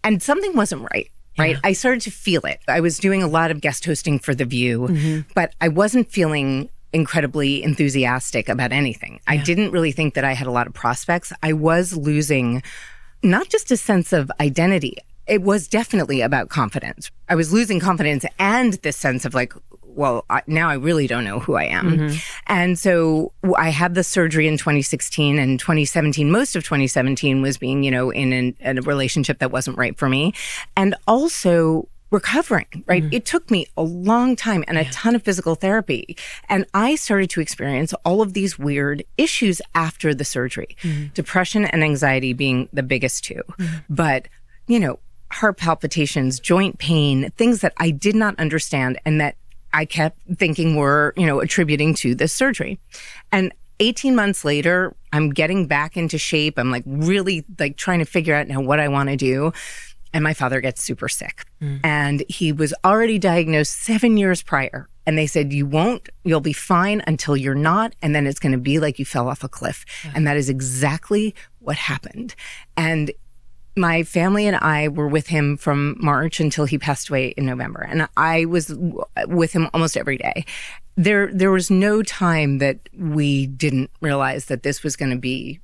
And 0.02 0.22
something 0.22 0.56
wasn't 0.56 0.88
right. 0.90 1.10
Right. 1.38 1.56
I 1.64 1.72
started 1.72 2.02
to 2.02 2.10
feel 2.10 2.42
it. 2.42 2.60
I 2.68 2.80
was 2.80 2.98
doing 2.98 3.22
a 3.22 3.28
lot 3.28 3.50
of 3.50 3.60
guest 3.60 3.84
hosting 3.84 4.18
for 4.18 4.34
The 4.34 4.44
View, 4.44 4.80
mm-hmm. 4.80 5.20
but 5.34 5.54
I 5.60 5.68
wasn't 5.68 6.10
feeling 6.10 6.68
incredibly 6.92 7.62
enthusiastic 7.62 8.48
about 8.48 8.72
anything. 8.72 9.20
I 9.26 9.36
didn't 9.36 9.70
really 9.70 9.92
think 9.92 10.14
that 10.14 10.24
I 10.24 10.32
had 10.32 10.46
a 10.46 10.50
lot 10.50 10.66
of 10.66 10.74
prospects. 10.74 11.32
I 11.42 11.52
was 11.52 11.96
losing 11.96 12.62
not 13.22 13.48
just 13.48 13.70
a 13.70 13.76
sense 13.76 14.12
of 14.12 14.30
identity. 14.40 14.96
It 15.26 15.42
was 15.42 15.68
definitely 15.68 16.20
about 16.20 16.48
confidence. 16.48 17.10
I 17.28 17.34
was 17.34 17.52
losing 17.52 17.80
confidence 17.80 18.24
and 18.38 18.74
this 18.74 18.96
sense 18.96 19.24
of 19.24 19.34
like, 19.34 19.52
well, 19.94 20.24
I, 20.30 20.42
now 20.46 20.68
I 20.68 20.74
really 20.74 21.06
don't 21.06 21.24
know 21.24 21.38
who 21.38 21.54
I 21.54 21.64
am. 21.64 21.90
Mm-hmm. 21.90 22.16
And 22.46 22.78
so 22.78 23.32
I 23.56 23.68
had 23.68 23.94
the 23.94 24.02
surgery 24.02 24.48
in 24.48 24.56
2016 24.56 25.38
and 25.38 25.60
2017. 25.60 26.30
Most 26.30 26.56
of 26.56 26.64
2017 26.64 27.42
was 27.42 27.58
being, 27.58 27.82
you 27.84 27.90
know, 27.90 28.10
in, 28.10 28.32
an, 28.32 28.56
in 28.60 28.78
a 28.78 28.82
relationship 28.82 29.38
that 29.38 29.50
wasn't 29.50 29.76
right 29.76 29.96
for 29.96 30.08
me. 30.08 30.32
And 30.76 30.94
also 31.06 31.88
recovering, 32.12 32.84
right? 32.86 33.02
Mm-hmm. 33.02 33.14
It 33.14 33.24
took 33.24 33.50
me 33.50 33.66
a 33.76 33.82
long 33.82 34.36
time 34.36 34.62
and 34.68 34.78
a 34.78 34.84
ton 34.90 35.16
of 35.16 35.22
physical 35.22 35.54
therapy. 35.54 36.16
And 36.48 36.66
I 36.74 36.94
started 36.94 37.30
to 37.30 37.40
experience 37.40 37.94
all 38.04 38.20
of 38.20 38.34
these 38.34 38.58
weird 38.58 39.02
issues 39.16 39.60
after 39.74 40.14
the 40.14 40.24
surgery, 40.24 40.76
mm-hmm. 40.82 41.06
depression 41.14 41.64
and 41.64 41.82
anxiety 41.82 42.34
being 42.34 42.68
the 42.72 42.82
biggest 42.82 43.24
2 43.24 43.34
mm-hmm. 43.34 43.76
But, 43.88 44.28
you 44.68 44.78
know, 44.78 44.98
heart 45.32 45.56
palpitations, 45.56 46.38
joint 46.38 46.78
pain, 46.78 47.30
things 47.36 47.62
that 47.62 47.72
I 47.78 47.90
did 47.90 48.14
not 48.14 48.38
understand 48.38 49.00
and 49.06 49.20
that 49.20 49.36
I 49.72 49.86
kept 49.86 50.18
thinking 50.36 50.76
were, 50.76 51.14
you 51.16 51.26
know, 51.26 51.40
attributing 51.40 51.94
to 51.96 52.14
this 52.14 52.34
surgery. 52.34 52.78
And 53.32 53.54
18 53.80 54.14
months 54.14 54.44
later, 54.44 54.94
I'm 55.12 55.30
getting 55.30 55.66
back 55.66 55.96
into 55.96 56.18
shape. 56.18 56.58
I'm 56.58 56.70
like 56.70 56.84
really 56.86 57.44
like 57.58 57.76
trying 57.76 58.00
to 58.00 58.04
figure 58.04 58.34
out 58.34 58.48
now 58.48 58.60
what 58.60 58.80
I 58.80 58.88
want 58.88 59.08
to 59.08 59.16
do. 59.16 59.52
And 60.12 60.22
my 60.22 60.34
father 60.34 60.60
gets 60.60 60.82
super 60.82 61.08
sick. 61.08 61.44
Mm. 61.60 61.80
And 61.84 62.24
he 62.28 62.52
was 62.52 62.74
already 62.84 63.18
diagnosed 63.18 63.72
seven 63.72 64.16
years 64.16 64.42
prior. 64.42 64.88
And 65.06 65.18
they 65.18 65.26
said, 65.26 65.52
You 65.52 65.66
won't, 65.66 66.08
you'll 66.24 66.40
be 66.40 66.52
fine 66.52 67.02
until 67.06 67.36
you're 67.36 67.54
not. 67.54 67.94
And 68.02 68.14
then 68.14 68.26
it's 68.26 68.38
going 68.38 68.52
to 68.52 68.58
be 68.58 68.78
like 68.78 68.98
you 68.98 69.04
fell 69.04 69.28
off 69.28 69.42
a 69.42 69.48
cliff. 69.48 69.84
And 70.14 70.26
that 70.26 70.36
is 70.36 70.48
exactly 70.48 71.34
what 71.58 71.76
happened. 71.76 72.34
And 72.76 73.10
my 73.76 74.02
family 74.02 74.46
and 74.46 74.56
I 74.56 74.88
were 74.88 75.08
with 75.08 75.28
him 75.28 75.56
from 75.56 75.96
March 75.98 76.40
until 76.40 76.66
he 76.66 76.78
passed 76.78 77.08
away 77.08 77.28
in 77.28 77.46
November. 77.46 77.80
And 77.80 78.06
I 78.16 78.44
was 78.44 78.66
w- 78.66 79.04
with 79.28 79.52
him 79.52 79.70
almost 79.72 79.96
every 79.96 80.18
day. 80.18 80.44
There, 80.96 81.32
there 81.32 81.50
was 81.50 81.70
no 81.70 82.02
time 82.02 82.58
that 82.58 82.88
we 82.96 83.46
didn't 83.46 83.90
realize 84.02 84.46
that 84.46 84.62
this 84.62 84.82
was 84.82 84.94
going 84.94 85.10
to 85.10 85.16
be 85.16 85.58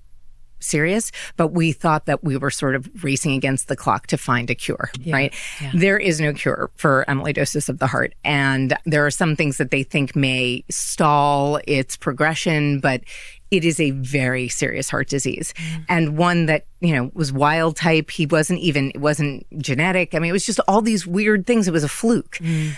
serious, 0.61 1.13
but 1.37 1.49
we 1.49 1.73
thought 1.73 2.07
that 2.07 2.25
we 2.25 2.37
were 2.37 2.51
sort 2.51 2.75
of 2.75 2.89
racing 3.03 3.33
against 3.33 3.69
the 3.69 3.77
clock 3.77 4.07
to 4.09 4.17
find 4.17 4.51
a 4.51 4.55
cure, 4.55 4.91
right? 5.07 5.35
There 5.75 5.99
is 5.99 6.21
no 6.21 6.33
cure 6.33 6.71
for 6.75 7.05
amyloidosis 7.09 7.69
of 7.69 7.79
the 7.79 7.87
heart. 7.87 8.15
And 8.25 8.77
there 8.85 9.05
are 9.07 9.11
some 9.11 9.37
things 9.37 9.59
that 9.59 9.71
they 9.71 9.83
think 9.83 10.17
may 10.17 10.65
stall 10.71 11.61
its 11.67 11.97
progression, 11.97 12.81
but 12.81 13.03
it 13.51 13.65
is 13.65 13.81
a 13.81 13.93
very 13.93 14.49
serious 14.49 14.91
heart 14.91 15.09
disease 15.09 15.55
mm. 15.57 15.85
and 15.89 16.19
one 16.19 16.47
that, 16.47 16.67
you 16.81 16.95
know, 16.95 17.11
was 17.15 17.33
wild 17.33 17.77
type. 17.77 18.11
He 18.11 18.27
wasn't 18.27 18.61
even, 18.61 18.91
it 18.91 19.01
wasn't 19.01 19.47
genetic. 19.59 20.15
I 20.15 20.19
mean, 20.19 20.29
it 20.29 20.33
was 20.33 20.45
just 20.45 20.61
all 20.69 20.83
these 20.83 21.07
weird 21.07 21.47
things. 21.47 21.67
It 21.67 21.73
was 21.73 21.85
a 21.85 21.89
fluke. 21.89 22.39
Mm. 22.41 22.77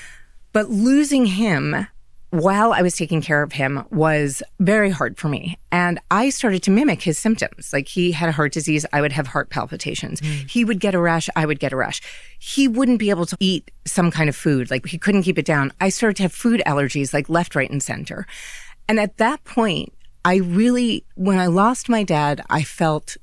But 0.52 0.70
losing 0.70 1.26
him 1.26 1.86
while 2.30 2.72
I 2.72 2.82
was 2.82 2.96
taking 2.96 3.20
care 3.20 3.42
of 3.42 3.52
him 3.52 3.84
was 3.90 4.42
very 4.60 4.90
hard 4.90 5.18
for 5.18 5.28
me. 5.28 5.58
And 5.72 5.98
I 6.10 6.30
started 6.30 6.62
to 6.64 6.70
mimic 6.70 7.02
his 7.02 7.18
symptoms. 7.18 7.72
Like 7.72 7.88
he 7.88 8.12
had 8.12 8.28
a 8.28 8.32
heart 8.32 8.52
disease, 8.52 8.86
I 8.92 9.00
would 9.00 9.12
have 9.12 9.28
heart 9.28 9.50
palpitations. 9.50 10.20
Hmm. 10.20 10.46
He 10.48 10.64
would 10.64 10.78
get 10.78 10.94
a 10.94 11.00
rash, 11.00 11.28
I 11.34 11.44
would 11.44 11.58
get 11.58 11.72
a 11.72 11.76
rash. 11.76 12.00
He 12.38 12.68
wouldn't 12.68 13.00
be 13.00 13.10
able 13.10 13.26
to 13.26 13.36
eat 13.40 13.70
some 13.84 14.10
kind 14.10 14.28
of 14.28 14.36
food, 14.36 14.70
like 14.70 14.86
he 14.86 14.98
couldn't 14.98 15.24
keep 15.24 15.38
it 15.38 15.44
down. 15.44 15.72
I 15.80 15.88
started 15.88 16.16
to 16.18 16.22
have 16.22 16.32
food 16.32 16.62
allergies, 16.66 17.12
like 17.12 17.28
left, 17.28 17.54
right, 17.56 17.70
and 17.70 17.82
center. 17.82 18.26
And 18.88 19.00
at 19.00 19.16
that 19.16 19.42
point, 19.44 19.92
I 20.24 20.36
really, 20.36 21.04
when 21.14 21.38
I 21.38 21.46
lost 21.46 21.88
my 21.88 22.04
dad, 22.04 22.44
I 22.48 22.62
felt 22.62 23.16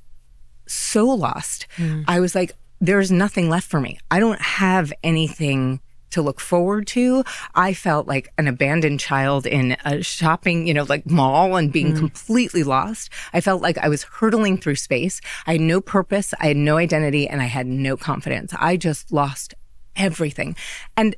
so 0.66 1.06
lost. 1.06 1.66
Hmm. 1.76 2.02
I 2.06 2.20
was 2.20 2.34
like, 2.34 2.52
there's 2.80 3.10
nothing 3.10 3.48
left 3.48 3.68
for 3.68 3.80
me. 3.80 3.98
I 4.10 4.20
don't 4.20 4.40
have 4.40 4.92
anything 5.02 5.80
to 6.10 6.22
look 6.22 6.40
forward 6.40 6.86
to. 6.88 7.24
I 7.54 7.74
felt 7.74 8.06
like 8.06 8.32
an 8.38 8.48
abandoned 8.48 9.00
child 9.00 9.46
in 9.46 9.76
a 9.84 10.02
shopping, 10.02 10.66
you 10.66 10.74
know, 10.74 10.84
like 10.84 11.08
mall 11.10 11.56
and 11.56 11.72
being 11.72 11.88
mm-hmm. 11.88 11.98
completely 11.98 12.62
lost. 12.62 13.10
I 13.32 13.40
felt 13.40 13.62
like 13.62 13.78
I 13.78 13.88
was 13.88 14.04
hurtling 14.04 14.58
through 14.58 14.76
space. 14.76 15.20
I 15.46 15.52
had 15.52 15.60
no 15.60 15.80
purpose. 15.80 16.34
I 16.40 16.48
had 16.48 16.56
no 16.56 16.76
identity 16.76 17.28
and 17.28 17.42
I 17.42 17.46
had 17.46 17.66
no 17.66 17.96
confidence. 17.96 18.52
I 18.58 18.76
just 18.76 19.12
lost 19.12 19.54
everything. 19.96 20.56
And 20.96 21.16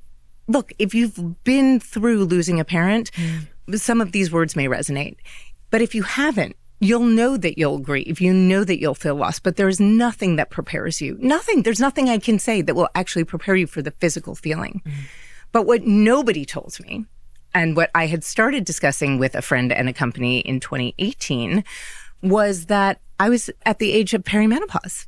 look, 0.49 0.73
if 0.79 0.95
you've 0.95 1.43
been 1.45 1.81
through 1.81 2.25
losing 2.25 2.61
a 2.61 2.65
parent, 2.65 3.11
mm. 3.13 3.79
some 3.79 4.01
of 4.01 4.13
these 4.13 4.33
words 4.33 4.57
may 4.57 4.67
resonate. 4.67 5.17
But 5.71 5.83
if 5.83 5.95
you 5.95 6.03
haven't, 6.03 6.57
you'll 6.81 7.01
know 7.01 7.37
that 7.37 7.59
you'll 7.59 7.79
grieve. 7.79 8.21
You 8.21 8.33
know 8.33 8.65
that 8.65 8.81
you'll 8.81 8.95
feel 8.95 9.15
lost, 9.15 9.43
but 9.43 9.57
there's 9.57 9.79
nothing 9.79 10.37
that 10.37 10.51
prepares 10.51 11.01
you. 11.01 11.17
Nothing. 11.21 11.63
There's 11.63 11.81
nothing 11.81 12.09
I 12.09 12.19
can 12.19 12.39
say 12.39 12.63
that 12.63 12.75
will 12.75 12.89
actually 12.95 13.25
prepare 13.25 13.55
you 13.55 13.67
for 13.67 13.83
the 13.83 13.93
physical 13.93 14.35
feeling. 14.35 14.83
Mm-hmm. 14.85 15.01
But 15.53 15.67
what 15.67 15.85
nobody 15.85 16.45
told 16.45 16.79
me, 16.81 17.05
and 17.55 17.77
what 17.77 17.91
I 17.95 18.07
had 18.07 18.25
started 18.25 18.65
discussing 18.65 19.19
with 19.19 19.35
a 19.35 19.43
friend 19.43 19.73
and 19.73 19.89
a 19.89 19.93
company 19.93 20.39
in 20.41 20.61
2018, 20.61 21.65
was 22.23 22.67
that 22.67 23.01
I 23.19 23.29
was 23.29 23.51
at 23.67 23.79
the 23.79 23.93
age 23.93 24.15
of 24.15 24.25
perimenopause. 24.25 25.07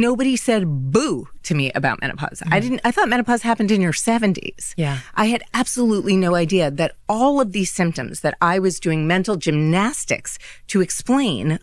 Nobody 0.00 0.36
said 0.36 0.64
boo 0.90 1.28
to 1.42 1.54
me 1.54 1.70
about 1.72 2.00
menopause. 2.00 2.42
I 2.46 2.58
mm. 2.58 2.62
didn't, 2.62 2.80
I 2.84 2.90
thought 2.90 3.08
menopause 3.08 3.42
happened 3.42 3.70
in 3.70 3.80
your 3.80 3.92
70s. 3.92 4.74
Yeah. 4.76 5.00
I 5.14 5.26
had 5.26 5.42
absolutely 5.54 6.16
no 6.16 6.34
idea 6.34 6.70
that 6.70 6.96
all 7.08 7.40
of 7.40 7.52
these 7.52 7.70
symptoms 7.70 8.20
that 8.20 8.36
I 8.40 8.58
was 8.58 8.80
doing 8.80 9.06
mental 9.06 9.36
gymnastics 9.36 10.38
to 10.68 10.80
explain 10.80 11.58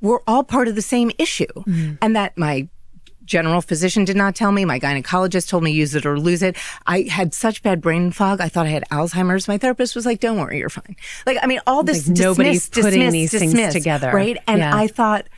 were 0.00 0.22
all 0.26 0.44
part 0.44 0.68
of 0.68 0.74
the 0.74 0.82
same 0.82 1.10
issue. 1.18 1.46
Mm. 1.66 1.98
And 2.02 2.14
that 2.14 2.36
my 2.36 2.68
general 3.24 3.60
physician 3.60 4.04
did 4.04 4.16
not 4.16 4.34
tell 4.34 4.50
me. 4.50 4.64
My 4.64 4.80
gynecologist 4.80 5.48
told 5.48 5.62
me 5.62 5.70
use 5.70 5.94
it 5.94 6.04
or 6.06 6.18
lose 6.18 6.42
it. 6.42 6.56
I 6.86 7.02
had 7.02 7.34
such 7.34 7.62
bad 7.62 7.80
brain 7.80 8.10
fog. 8.10 8.40
I 8.40 8.48
thought 8.48 8.66
I 8.66 8.70
had 8.70 8.84
Alzheimer's. 8.90 9.46
My 9.46 9.58
therapist 9.58 9.94
was 9.94 10.06
like, 10.06 10.18
"Don't 10.18 10.38
worry, 10.38 10.58
you're 10.58 10.70
fine." 10.70 10.96
Like, 11.26 11.36
I 11.42 11.46
mean, 11.46 11.60
all 11.66 11.82
this 11.82 12.08
Like, 12.08 12.16
dismiss, 12.16 12.20
nobody's 12.20 12.68
putting 12.70 13.00
dismiss, 13.00 13.30
these 13.30 13.52
things 13.52 13.72
together. 13.72 14.10
right? 14.12 14.38
And 14.46 14.60
Yeah. 14.60 14.74
I 14.74 14.86
thought, 14.88 15.28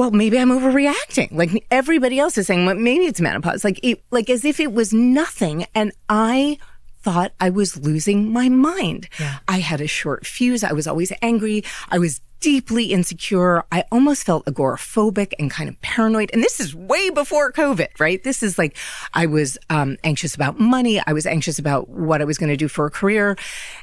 well, 0.00 0.10
maybe 0.12 0.38
I'm 0.38 0.48
overreacting. 0.48 1.28
Like 1.30 1.66
everybody 1.70 2.18
else 2.18 2.38
is 2.38 2.46
saying, 2.46 2.64
well, 2.64 2.74
maybe 2.74 3.04
it's 3.04 3.20
menopause. 3.20 3.64
Like, 3.64 3.78
it, 3.82 4.02
like 4.10 4.30
as 4.30 4.46
if 4.46 4.58
it 4.58 4.72
was 4.72 4.94
nothing. 4.94 5.66
And 5.74 5.92
I 6.08 6.56
thought 7.02 7.32
I 7.38 7.50
was 7.50 7.76
losing 7.76 8.32
my 8.32 8.48
mind. 8.48 9.10
I 9.46 9.58
had 9.58 9.82
a 9.82 9.86
short 9.86 10.24
fuse. 10.24 10.64
I 10.64 10.72
was 10.72 10.86
always 10.86 11.12
angry. 11.20 11.64
I 11.90 11.98
was 11.98 12.22
deeply 12.40 12.86
insecure. 12.86 13.62
I 13.70 13.84
almost 13.92 14.24
felt 14.24 14.46
agoraphobic 14.46 15.34
and 15.38 15.50
kind 15.50 15.68
of 15.68 15.78
paranoid. 15.82 16.30
And 16.32 16.42
this 16.42 16.60
is 16.60 16.74
way 16.74 17.10
before 17.10 17.52
COVID, 17.52 17.88
right? 17.98 18.24
This 18.24 18.42
is 18.42 18.56
like 18.56 18.78
I 19.12 19.26
was 19.26 19.58
um, 19.68 19.98
anxious 20.02 20.34
about 20.34 20.58
money. 20.58 20.98
I 21.06 21.12
was 21.12 21.26
anxious 21.26 21.58
about 21.58 21.90
what 21.90 22.22
I 22.22 22.24
was 22.24 22.38
going 22.38 22.48
to 22.48 22.56
do 22.56 22.68
for 22.68 22.86
a 22.86 22.90
career. 22.90 23.36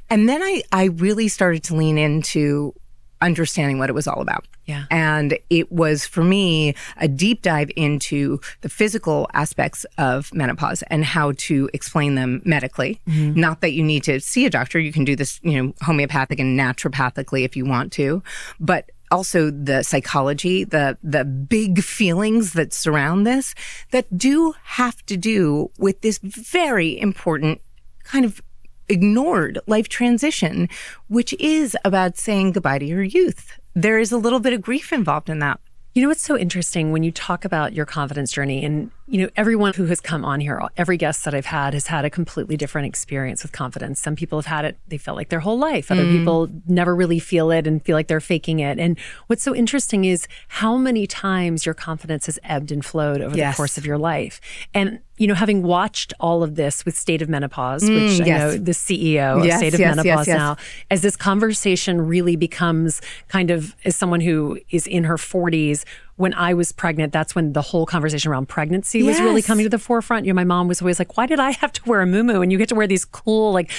And 0.10 0.28
then 0.28 0.42
I, 0.42 0.64
I 0.72 0.86
really 0.86 1.28
started 1.28 1.64
to 1.66 1.76
lean 1.76 2.00
into 2.00 2.74
understanding 3.22 3.78
what 3.78 3.92
it 3.92 3.94
was 3.94 4.08
all 4.08 4.22
about. 4.22 4.48
Yeah. 4.68 4.86
And 4.92 5.40
it 5.50 5.72
was 5.72 6.06
for 6.06 6.24
me 6.24 6.76
a 6.98 7.08
deep 7.08 7.42
dive 7.42 7.72
into 7.76 8.40
the 8.62 8.70
physical 8.70 9.30
aspects 9.34 9.86
of 9.98 10.34
menopause 10.34 10.84
and 10.84 11.04
how 11.04 11.32
to 11.38 11.70
explain 11.74 12.16
them 12.16 12.42
medically. 12.46 13.02
Mm-hmm. 13.08 13.40
Not 13.40 13.62
that 13.62 13.72
you 13.72 13.82
need 13.82 14.04
to 14.04 14.20
see 14.20 14.46
a 14.46 14.50
doctor, 14.50 14.78
you 14.80 14.92
can 14.92 15.06
do 15.06 15.16
this, 15.16 15.40
you 15.42 15.64
know, 15.64 15.74
homeopathic 15.82 16.40
and 16.40 16.60
naturopathically 16.60 17.44
if 17.46 17.56
you 17.56 17.66
want 17.66 17.92
to, 17.94 18.22
but 18.60 18.92
also 19.10 19.50
the 19.50 19.84
psychology, 19.84 20.66
the 20.66 20.98
the 21.02 21.24
big 21.24 21.82
feelings 21.82 22.54
that 22.54 22.74
surround 22.74 23.26
this 23.26 23.56
that 23.92 24.18
do 24.18 24.54
have 24.64 25.06
to 25.06 25.16
do 25.16 25.72
with 25.78 26.02
this 26.02 26.20
very 26.22 27.00
important 27.00 27.62
kind 28.04 28.26
of 28.26 28.42
ignored 28.90 29.60
life 29.68 29.90
transition, 29.90 30.70
which 31.08 31.34
is 31.40 31.76
about 31.84 32.18
saying 32.18 32.52
goodbye 32.52 32.80
to 32.80 32.86
your 32.86 33.04
youth. 33.04 33.60
There 33.78 34.00
is 34.00 34.12
a 34.12 34.18
little 34.18 34.40
bit 34.40 34.54
of 34.54 34.64
grief 34.64 34.92
involved 34.92 35.30
in 35.30 35.38
that. 35.38 35.60
You 35.94 36.02
know 36.02 36.08
what's 36.08 36.24
so 36.24 36.36
interesting 36.36 36.92
when 36.92 37.04
you 37.04 37.12
talk 37.12 37.46
about 37.46 37.74
your 37.74 37.86
confidence 37.86 38.32
journey, 38.32 38.66
and 38.66 38.90
you 39.08 39.22
know 39.22 39.30
everyone 39.38 39.74
who 39.74 39.86
has 39.86 40.02
come 40.02 40.26
on 40.26 40.42
here, 40.42 40.62
every 40.76 40.98
guest 40.98 41.24
that 41.26 41.34
I've 41.34 41.46
had 41.46 41.74
has 41.74 41.88
had 41.88 42.04
a 42.04 42.10
completely 42.10 42.58
different 42.58 42.88
experience 42.88 43.42
with 43.42 43.54
confidence. 43.54 44.00
Some 44.02 44.16
people 44.16 44.38
have 44.38 44.46
had 44.46 44.66
it; 44.66 44.78
they 44.88 44.98
felt 44.98 45.16
like 45.16 45.30
their 45.30 45.40
whole 45.40 45.58
life. 45.58 45.90
Other 45.90 46.04
mm. 46.04 46.18
people 46.18 46.50
never 46.68 46.94
really 46.94 47.20
feel 47.20 47.50
it 47.50 47.66
and 47.66 47.84
feel 47.84 47.96
like 47.96 48.08
they're 48.08 48.20
faking 48.20 48.60
it. 48.60 48.80
And 48.80 49.00
what's 49.28 49.44
so 49.44 49.56
interesting 49.56 50.04
is 50.04 50.28
how 50.50 50.76
many 50.76 51.08
times 51.08 51.66
your 51.66 51.74
confidence 51.74 52.26
has 52.26 52.38
ebbed 52.44 52.72
and 52.72 52.84
flowed 52.84 53.22
over 53.22 53.38
Yes. 53.38 53.56
the 53.56 53.58
course 53.58 53.78
of 53.78 53.86
your 53.86 53.98
life. 53.98 54.42
And 54.74 55.00
you 55.18 55.26
know, 55.26 55.34
having 55.34 55.64
watched 55.64 56.14
all 56.20 56.44
of 56.44 56.56
this 56.56 56.86
with 56.86 56.96
State 56.96 57.24
of 57.24 57.30
Menopause, 57.30 57.84
mm, 57.84 57.96
which 57.96 58.22
I 58.22 58.26
yes. 58.26 58.40
know 58.40 58.58
the 58.58 58.72
CEO 58.72 59.40
of 59.40 59.46
Yes, 59.46 59.58
State 59.58 59.74
of 59.74 59.80
Menopause 59.80 60.28
now, 60.28 60.58
as 60.92 61.02
this 61.02 61.16
conversation 61.16 62.08
really 62.08 62.36
becomes 62.36 63.02
kind 63.28 63.50
of 63.50 63.76
as 63.84 63.96
someone 63.96 64.22
who 64.22 64.60
is 64.70 64.86
in 64.86 65.06
her 65.06 65.18
40s 65.18 65.86
when 66.18 66.34
i 66.34 66.54
was 66.54 66.72
pregnant 66.72 67.14
that's 67.14 67.34
when 67.34 67.54
the 67.54 67.62
whole 67.62 67.86
conversation 67.86 68.32
around 68.32 68.48
pregnancy 68.48 69.02
was 69.04 69.20
really 69.20 69.42
coming 69.42 69.64
to 69.64 69.70
the 69.70 69.80
forefront. 69.80 70.26
You 70.26 70.34
know 70.34 70.36
my 70.36 70.44
mom 70.44 70.68
was 70.68 70.82
always 70.82 71.00
like 71.00 71.16
why 71.16 71.26
did 71.26 71.40
i 71.40 71.52
have 71.52 71.72
to 71.74 71.82
wear 71.86 72.02
a 72.02 72.06
muumuu 72.06 72.44
and 72.44 72.52
you 72.52 72.58
get 72.58 72.70
to 72.70 72.76
wear 72.76 72.88
these 72.88 73.06
cool 73.06 73.54
like 73.54 73.72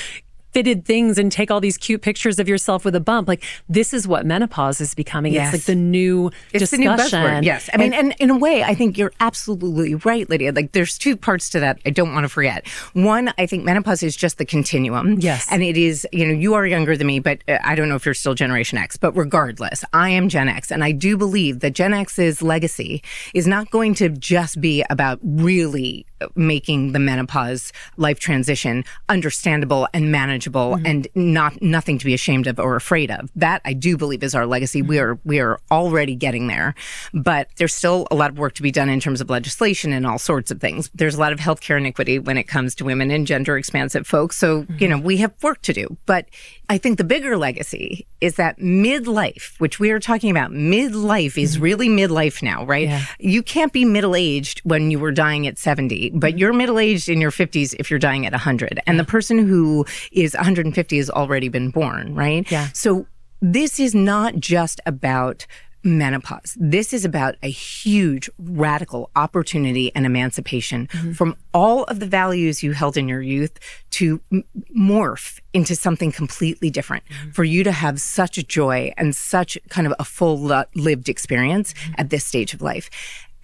fitted 0.53 0.85
things 0.85 1.19
and 1.19 1.31
take 1.31 1.51
all 1.51 1.61
these 1.61 1.77
cute 1.77 2.01
pictures 2.03 2.39
of 2.39 2.49
yourself 2.49 2.85
with 2.85 2.95
a 2.95 3.01
bump 3.01 3.29
like 3.29 3.43
this 3.69 3.93
is 3.93 4.09
what 4.09 4.25
menopause 4.27 4.81
is 4.81 4.95
becoming 4.95 5.33
Yes. 5.33 5.53
it's 5.55 5.63
like 5.63 5.67
the 5.67 5.81
new 5.81 6.31
It's 6.53 6.71
the 6.71 6.77
discussion 6.79 6.81
new 6.81 6.91
buzzword. 7.29 7.45
Yes. 7.45 7.69
I 7.73 7.77
mean, 7.77 7.93
and 7.93 8.15
in 8.19 8.31
a 8.31 8.37
way, 8.39 8.63
I 8.63 8.75
think 8.75 8.97
you're 8.97 9.13
absolutely 9.21 9.95
right, 9.97 10.29
Lydia. 10.29 10.53
Like, 10.53 10.73
there's 10.73 10.97
two 10.99 11.17
parts 11.17 11.51
to 11.51 11.61
that 11.61 11.79
I 11.85 11.91
don't 11.91 12.13
want 12.15 12.25
to 12.25 12.29
forget. 12.29 12.67
One, 12.95 13.33
I 13.39 13.47
think 13.47 13.65
menopause 13.65 14.03
is 14.03 14.17
just 14.17 14.39
the 14.39 14.45
continuum. 14.47 15.19
Yes. 15.21 15.47
And 15.51 15.63
it 15.63 15.77
is, 15.77 16.07
you 16.13 16.27
know, 16.27 16.33
you 16.33 16.55
are 16.55 16.67
younger 16.67 16.97
than 16.97 17.07
me, 17.07 17.19
but 17.21 17.43
uh, 17.49 17.59
I 17.63 17.75
don't 17.75 17.89
know 17.89 17.95
if 17.97 18.05
you're 18.05 18.15
still 18.15 18.35
Generation 18.35 18.79
X, 18.79 18.97
but 18.97 19.13
regardless, 19.17 19.85
I 19.93 20.11
am 20.11 20.29
Gen 20.29 20.49
X. 20.49 20.71
And 20.73 20.83
I 20.83 20.93
do 20.93 21.17
believe 21.17 21.61
that 21.61 21.75
Gen 21.75 21.93
X's 21.93 22.43
legacy 22.43 23.03
is 23.35 23.47
not 23.47 23.71
going 23.71 23.95
to 23.95 24.09
just 24.09 24.61
be 24.61 24.85
about 24.91 25.19
really 25.23 26.07
making 26.35 26.93
the 26.93 26.99
menopause 26.99 27.73
life 27.97 28.19
transition 28.19 28.85
understandable 29.09 29.89
and 29.93 30.11
manageable 30.11 30.77
mm-hmm. 30.77 30.87
and 30.87 31.09
not 31.15 31.61
nothing 31.63 31.99
to 31.99 32.05
be 32.05 32.15
ashamed 32.15 32.47
of 32.47 32.59
or 32.59 32.77
afraid 32.77 33.11
of. 33.11 33.31
That 33.37 33.63
I 33.65 33.73
do 33.73 33.97
believe 33.97 34.23
is 34.23 34.35
our 34.35 34.47
legacy. 34.47 34.81
Mm-hmm. 34.81 34.89
We 34.89 34.99
are 34.99 35.19
we 35.25 35.41
are 35.41 35.59
already 35.71 36.15
getting 36.15 36.47
there, 36.47 36.75
but 37.13 37.49
there's 37.57 37.75
still 37.75 38.07
a 38.11 38.15
lot 38.15 38.31
of 38.31 38.39
work 38.39 38.55
to 38.55 38.63
be 38.63 38.71
done 38.71 38.89
in 38.89 39.01
terms 39.01 39.21
of 39.21 39.31
legislation 39.31 39.93
and 39.93 40.07
all 40.07 40.19
sorts 40.19 40.51
of 40.51 40.61
things. 40.61 40.91
There's 40.95 41.15
a 41.15 41.21
lot 41.21 41.33
of 41.33 41.39
healthcare 41.39 41.79
inequity 41.79 42.19
when 42.19 42.37
it 42.37 42.45
comes 42.45 42.75
to 42.77 42.85
women 42.85 43.11
and 43.11 43.27
gender 43.27 43.57
expansive 43.57 44.07
folks. 44.07 44.37
So, 44.37 44.59
you 44.59 44.65
mm-hmm. 44.65 44.91
know, 44.91 44.99
we 44.99 45.19
have 45.19 45.33
work 45.43 45.63
to 45.63 45.73
do. 45.73 45.97
But 46.07 46.27
I 46.71 46.77
think 46.77 46.99
the 46.99 47.05
bigger 47.05 47.37
legacy 47.37 48.07
is 48.21 48.37
that 48.37 48.59
midlife, 48.59 49.59
which 49.59 49.81
we 49.81 49.91
are 49.91 49.99
talking 49.99 50.31
about, 50.31 50.51
midlife 50.51 51.41
is 51.41 51.55
mm-hmm. 51.55 51.63
really 51.63 51.89
midlife 51.89 52.43
now, 52.43 52.65
right? 52.67 52.89
Yeah. 52.89 53.05
You 53.19 53.43
can't 53.43 53.73
be 53.73 53.87
middle 53.87 54.15
aged 54.15 54.61
when 54.65 54.91
you 54.91 54.99
were 54.99 55.13
dying 55.13 55.47
at 55.47 55.59
70, 55.59 56.11
but 56.11 56.31
mm-hmm. 56.31 56.39
you're 56.39 56.53
middle 56.53 56.79
aged 56.79 57.09
in 57.09 57.21
your 57.21 57.31
50s 57.31 57.75
if 57.79 57.91
you're 57.91 57.99
dying 57.99 58.27
at 58.27 58.33
100. 58.33 58.81
And 58.87 59.01
the 59.01 59.05
person 59.05 59.39
who 59.39 59.87
is 60.13 60.35
150 60.35 60.97
has 60.99 61.09
already 61.09 61.49
been 61.49 61.71
born, 61.71 62.15
right? 62.15 62.51
Yeah. 62.51 62.69
So 62.75 63.07
this 63.41 63.81
is 63.81 63.95
not 63.95 64.37
just 64.37 64.81
about 64.85 65.47
menopause. 65.83 66.57
This 66.59 66.93
is 66.93 67.05
about 67.05 67.37
a 67.43 67.51
huge 67.51 68.29
radical 68.39 69.11
opportunity 69.17 69.93
and 69.95 70.05
emancipation 70.07 70.89
mm-hmm. 70.89 71.13
from 71.13 71.37
all 71.55 71.85
of 71.85 72.01
the 72.01 72.07
values 72.07 72.63
you 72.63 72.73
held 72.73 72.97
in 72.97 73.09
your 73.09 73.23
youth 73.23 73.59
to 73.91 74.21
m- 74.33 74.45
morph 74.77 75.41
into 75.53 75.75
something 75.75 76.13
completely 76.13 76.71
different 76.71 77.05
mm-hmm. 77.05 77.31
for 77.31 77.45
you 77.45 77.63
to 77.65 77.73
have 77.73 78.01
such 78.01 78.47
joy 78.49 78.93
and 78.97 79.15
such 79.15 79.57
kind 79.69 79.87
of 79.87 79.95
a 79.99 80.05
full 80.05 80.39
li- 80.39 80.65
lived 80.75 81.09
experience 81.09 81.73
mm-hmm. 81.73 81.95
at 81.99 82.11
this 82.11 82.25
stage 82.25 82.53
of 82.55 82.61
life. 82.61 82.91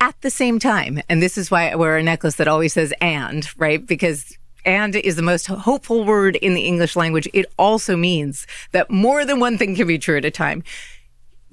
At 0.00 0.20
the 0.20 0.30
same 0.30 0.58
time, 0.58 1.00
and 1.08 1.22
this 1.22 1.38
is 1.38 1.50
why 1.50 1.70
I 1.70 1.76
wear 1.76 1.96
a 1.96 2.02
necklace 2.02 2.34
that 2.36 2.48
always 2.48 2.74
says 2.74 2.92
and, 3.00 3.48
right? 3.58 3.84
Because 3.84 4.36
and 4.64 4.96
is 4.96 5.16
the 5.16 5.22
most 5.22 5.46
hopeful 5.46 6.04
word 6.04 6.36
in 6.36 6.54
the 6.54 6.62
English 6.62 6.96
language. 6.96 7.28
It 7.32 7.46
also 7.58 7.96
means 7.96 8.46
that 8.72 8.90
more 8.90 9.24
than 9.24 9.40
one 9.40 9.58
thing 9.58 9.76
can 9.76 9.86
be 9.86 9.98
true 9.98 10.16
at 10.16 10.24
a 10.24 10.30
time. 10.30 10.62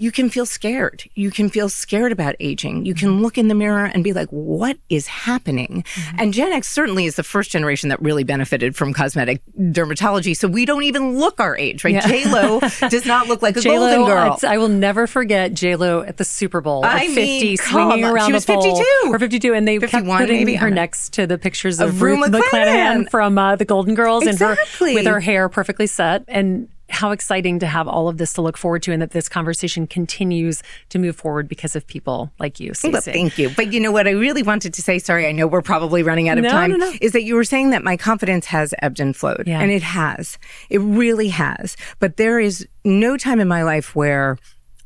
You 0.02 0.12
can 0.12 0.32
feel 0.32 0.48
scared. 0.48 1.04
You 1.14 1.30
can 1.30 1.48
feel 1.52 1.70
scared 1.70 2.12
about 2.12 2.34
aging. 2.40 2.86
You 2.88 2.96
can 2.96 3.22
look 3.22 3.38
in 3.38 3.50
the 3.50 3.54
mirror 3.54 3.86
and 3.86 4.04
be 4.04 4.14
like, 4.14 4.30
what 4.30 4.80
is 4.90 5.06
happening? 5.06 5.84
And 6.18 6.34
Gen 6.34 6.52
X 6.52 6.68
certainly 6.68 7.06
is 7.06 7.18
the 7.18 7.24
first 7.24 7.52
generation 7.52 7.90
that 7.90 8.02
really 8.02 8.24
benefited 8.24 8.76
from 8.76 8.94
cosmetic 8.96 9.44
dermatology. 9.60 10.36
So 10.36 10.48
we 10.48 10.66
don't 10.66 10.82
even 10.82 11.20
look 11.20 11.40
our 11.40 11.56
age, 11.56 11.84
right? 11.84 11.94
Yeah. 11.94 12.08
J-Lo 12.08 12.62
does 12.90 13.06
not 13.06 13.28
look 13.28 13.44
like 13.44 13.58
a 13.58 13.62
J-Lo, 13.62 13.96
golden 13.96 14.06
girl. 14.08 14.40
I 14.42 14.58
will 14.58 14.70
never 14.70 15.06
forget 15.06 15.54
J 15.54 15.76
Lo 15.76 16.02
at 16.02 16.18
the 16.18 16.26
Super 16.26 16.62
Bowl 16.62 16.84
I 16.84 17.04
at 17.04 17.12
mean, 17.12 17.40
50, 17.42 17.58
come 17.58 17.90
swinging 17.92 18.06
around 18.06 18.26
She 18.26 18.34
was 18.34 18.46
the 18.46 18.54
pole. 18.56 18.64
52. 18.64 19.14
or 19.14 19.20
52, 19.20 19.54
and 19.54 19.68
they 19.68 19.78
kept 19.78 19.92
putting 19.92 20.28
maybe, 20.28 20.56
her 20.56 20.72
next 20.72 21.14
to 21.14 21.28
the 21.28 21.38
pictures 21.38 21.80
of, 21.80 21.90
Of 21.90 22.02
Rue 22.02 22.18
McClanahan. 22.18 23.08
from 23.12 23.38
uh, 23.38 23.56
the 23.56 23.66
Golden 23.66 23.94
Girls, 23.94 24.26
Exactly. 24.26 24.96
and 24.96 24.98
her 24.98 25.04
with 25.04 25.14
her 25.14 25.20
hair 25.20 25.48
perfectly 25.48 25.86
set, 25.86 26.24
and 26.28 26.70
how 26.92 27.12
exciting 27.12 27.60
to 27.60 27.66
have 27.68 27.88
all 27.88 28.08
of 28.08 28.18
this 28.18 28.34
to 28.34 28.42
look 28.42 28.58
forward 28.58 28.84
to, 28.84 28.92
and 28.92 29.02
that 29.02 29.12
this 29.12 29.28
conversation 29.30 29.88
continues 29.88 30.62
to 30.90 31.00
move 31.00 31.16
forward 31.16 31.48
because 31.48 31.76
of 31.76 31.88
people 31.88 32.32
like 32.40 32.60
you. 32.60 32.74
Well, 32.84 33.02
thank 33.02 33.38
you. 33.38 33.50
But 33.50 33.74
you 33.74 33.80
know 33.80 33.92
what 33.92 34.08
I 34.08 34.12
really 34.12 34.44
wanted 34.44 34.74
to 34.76 34.82
say, 34.82 35.00
sorry, 35.00 35.26
I 35.28 35.32
know 35.32 35.48
we're 35.48 35.62
probably 35.62 36.04
running 36.04 36.30
out 36.30 36.38
of 36.38 36.44
No, 36.44 36.50
time, 36.50 36.72
no, 36.72 36.78
no. 36.78 36.92
is 37.02 37.14
that 37.14 37.24
you 37.24 37.36
were 37.36 37.44
saying 37.44 37.72
that 37.72 37.84
my 37.84 37.98
confidence 37.98 38.46
has 38.48 38.74
ebbed 38.82 39.00
and 39.00 39.16
flowed. 39.16 39.44
Yeah. 39.48 39.60
And 39.60 39.72
it 39.72 39.84
has. 39.84 40.38
It 40.70 40.80
really 40.80 41.30
has. 41.30 41.78
But 42.00 42.18
there 42.18 42.40
is 42.40 42.68
no 42.84 43.18
time 43.18 43.40
in 43.40 43.48
my 43.48 43.64
life 43.64 43.96
where 43.96 44.38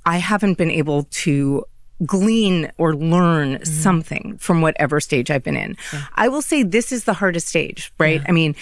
I 0.06 0.18
haven't 0.18 0.58
been 0.58 0.72
able 0.72 1.04
to 1.04 1.66
glean 2.06 2.70
or 2.78 2.94
learn 2.96 3.54
Mm-hmm. 3.56 3.64
something 3.64 4.38
from 4.38 4.62
whatever 4.62 5.00
stage 5.00 5.32
I've 5.32 5.44
been 5.44 5.56
in. 5.56 5.78
I 6.16 6.28
will 6.28 6.42
say 6.42 6.62
this 6.62 6.92
is 6.92 7.06
the 7.06 7.14
hardest 7.14 7.48
stage, 7.48 7.92
right? 7.98 8.22
I 8.28 8.32
mean, 8.32 8.54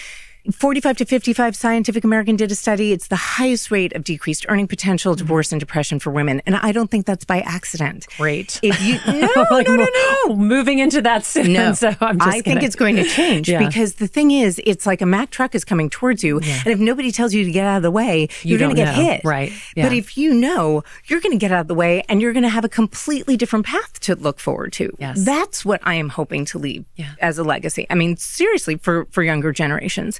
45 0.51 0.97
to 0.97 1.05
55 1.05 1.55
Scientific 1.55 2.03
American 2.03 2.35
did 2.35 2.51
a 2.51 2.55
study. 2.55 2.91
It's 2.91 3.07
the 3.07 3.15
highest 3.15 3.71
rate 3.71 3.93
of 3.93 4.03
decreased 4.03 4.45
earning 4.49 4.67
potential, 4.67 5.15
divorce, 5.15 5.53
and 5.53 5.59
depression 5.59 5.99
for 5.99 6.11
women. 6.11 6.41
And 6.45 6.57
I 6.57 6.73
don't 6.73 6.91
think 6.91 7.05
that's 7.05 7.23
by 7.23 7.39
accident. 7.41 8.07
Great. 8.17 8.59
If 8.61 8.81
you 8.81 8.99
no, 9.07 9.45
Like, 9.49 9.67
no, 9.69 9.75
no, 9.77 9.87
no. 10.27 10.35
Moving 10.35 10.79
into 10.79 11.01
that 11.03 11.23
soon. 11.23 11.53
No, 11.53 11.71
so 11.73 11.93
I'm 12.01 12.19
just 12.19 12.29
I 12.29 12.41
think 12.41 12.61
it's 12.61 12.75
going 12.75 12.97
to 12.97 13.05
change 13.05 13.47
Yeah. 13.47 13.65
because 13.65 13.95
the 13.95 14.07
thing 14.07 14.31
is, 14.31 14.61
it's 14.65 14.85
like 14.85 15.01
a 15.01 15.05
Mack 15.05 15.29
truck 15.29 15.55
is 15.55 15.63
coming 15.63 15.89
towards 15.89 16.23
you, 16.23 16.39
and 16.39 16.67
if 16.67 16.79
nobody 16.79 17.11
tells 17.11 17.33
you 17.33 17.45
to 17.45 17.51
get 17.51 17.65
out 17.65 17.77
of 17.77 17.83
the 17.83 17.91
way, 17.91 18.27
you're 18.41 18.59
going 18.59 18.71
to 18.71 18.75
get 18.75 18.95
know. 18.97 19.01
hit. 19.03 19.21
Right. 19.23 19.51
But 19.75 19.93
if 19.93 20.17
you 20.17 20.33
know, 20.33 20.83
you're 21.05 21.21
going 21.21 21.31
to 21.31 21.37
get 21.37 21.51
out 21.51 21.61
of 21.61 21.67
the 21.67 21.75
way, 21.75 22.03
and 22.09 22.21
you're 22.21 22.33
going 22.33 22.43
to 22.43 22.49
have 22.49 22.65
a 22.65 22.69
completely 22.69 23.37
different 23.37 23.65
path 23.65 23.99
to 24.01 24.15
look 24.15 24.39
forward 24.39 24.73
to. 24.73 24.93
Yes. 24.99 25.23
That's 25.23 25.63
what 25.63 25.79
I 25.83 25.93
am 25.95 26.09
hoping 26.09 26.43
to 26.45 26.57
leave 26.59 26.83
Yeah. 26.95 27.11
as 27.21 27.37
a 27.37 27.43
legacy. 27.43 27.85
I 27.89 27.95
mean, 27.95 28.17
seriously, 28.17 28.75
for 28.77 29.05
for 29.11 29.23
younger 29.23 29.51
generations. 29.53 30.19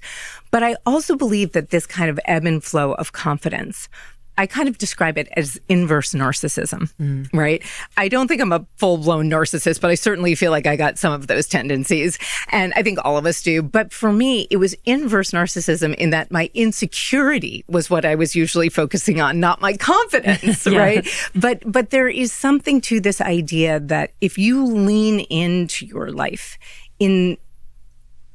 But 0.52 0.64
I 0.64 0.76
also 0.86 1.16
believe 1.16 1.54
that 1.54 1.70
this 1.70 1.86
kind 1.86 2.10
of 2.10 2.20
ebb 2.26 2.46
and 2.46 2.64
flow 2.64 2.94
of 2.94 3.12
confidence 3.12 3.90
I 4.38 4.48
kind 4.48 4.68
of 4.68 4.78
describe 4.78 5.18
it 5.18 5.28
as 5.36 5.60
inverse 5.70 6.14
narcissism, 6.14 6.92
mm. 7.00 7.30
right? 7.34 7.62
I 7.98 8.08
don't 8.08 8.28
think 8.28 8.42
I'm 8.42 8.52
a 8.52 8.66
full 8.78 8.98
blown 8.98 9.30
narcissist, 9.30 9.80
but 9.80 9.92
I 9.92 9.96
certainly 9.96 10.34
feel 10.34 10.50
like 10.50 10.66
I 10.66 10.76
got 10.76 10.98
some 10.98 11.14
of 11.14 11.28
those 11.28 11.46
tendencies. 11.48 12.18
And 12.52 12.74
I 12.76 12.82
think 12.82 12.98
all 13.04 13.18
of 13.18 13.28
us 13.28 13.44
do. 13.44 13.62
But 13.62 13.94
for 13.94 14.12
me, 14.12 14.48
it 14.50 14.58
was 14.58 14.76
inverse 14.86 15.32
narcissism 15.32 15.94
in 15.96 16.10
that 16.10 16.32
my 16.32 16.50
insecurity 16.56 17.64
was 17.68 17.90
what 17.92 18.06
I 18.06 18.16
was 18.16 18.36
usually 18.36 18.70
focusing 18.70 19.22
on, 19.22 19.40
not 19.40 19.62
my 19.62 19.78
confidence, 19.78 20.66
yeah. 20.68 20.80
right? 20.80 21.08
But, 21.36 21.62
but 21.72 21.92
there 21.92 22.08
is 22.08 22.34
something 22.34 22.82
to 22.82 23.00
this 23.00 23.22
idea 23.22 23.80
that 23.82 24.14
if 24.20 24.40
you 24.40 24.66
lean 24.66 25.20
into 25.22 25.86
your 25.86 26.12
life 26.12 26.58
in 26.98 27.38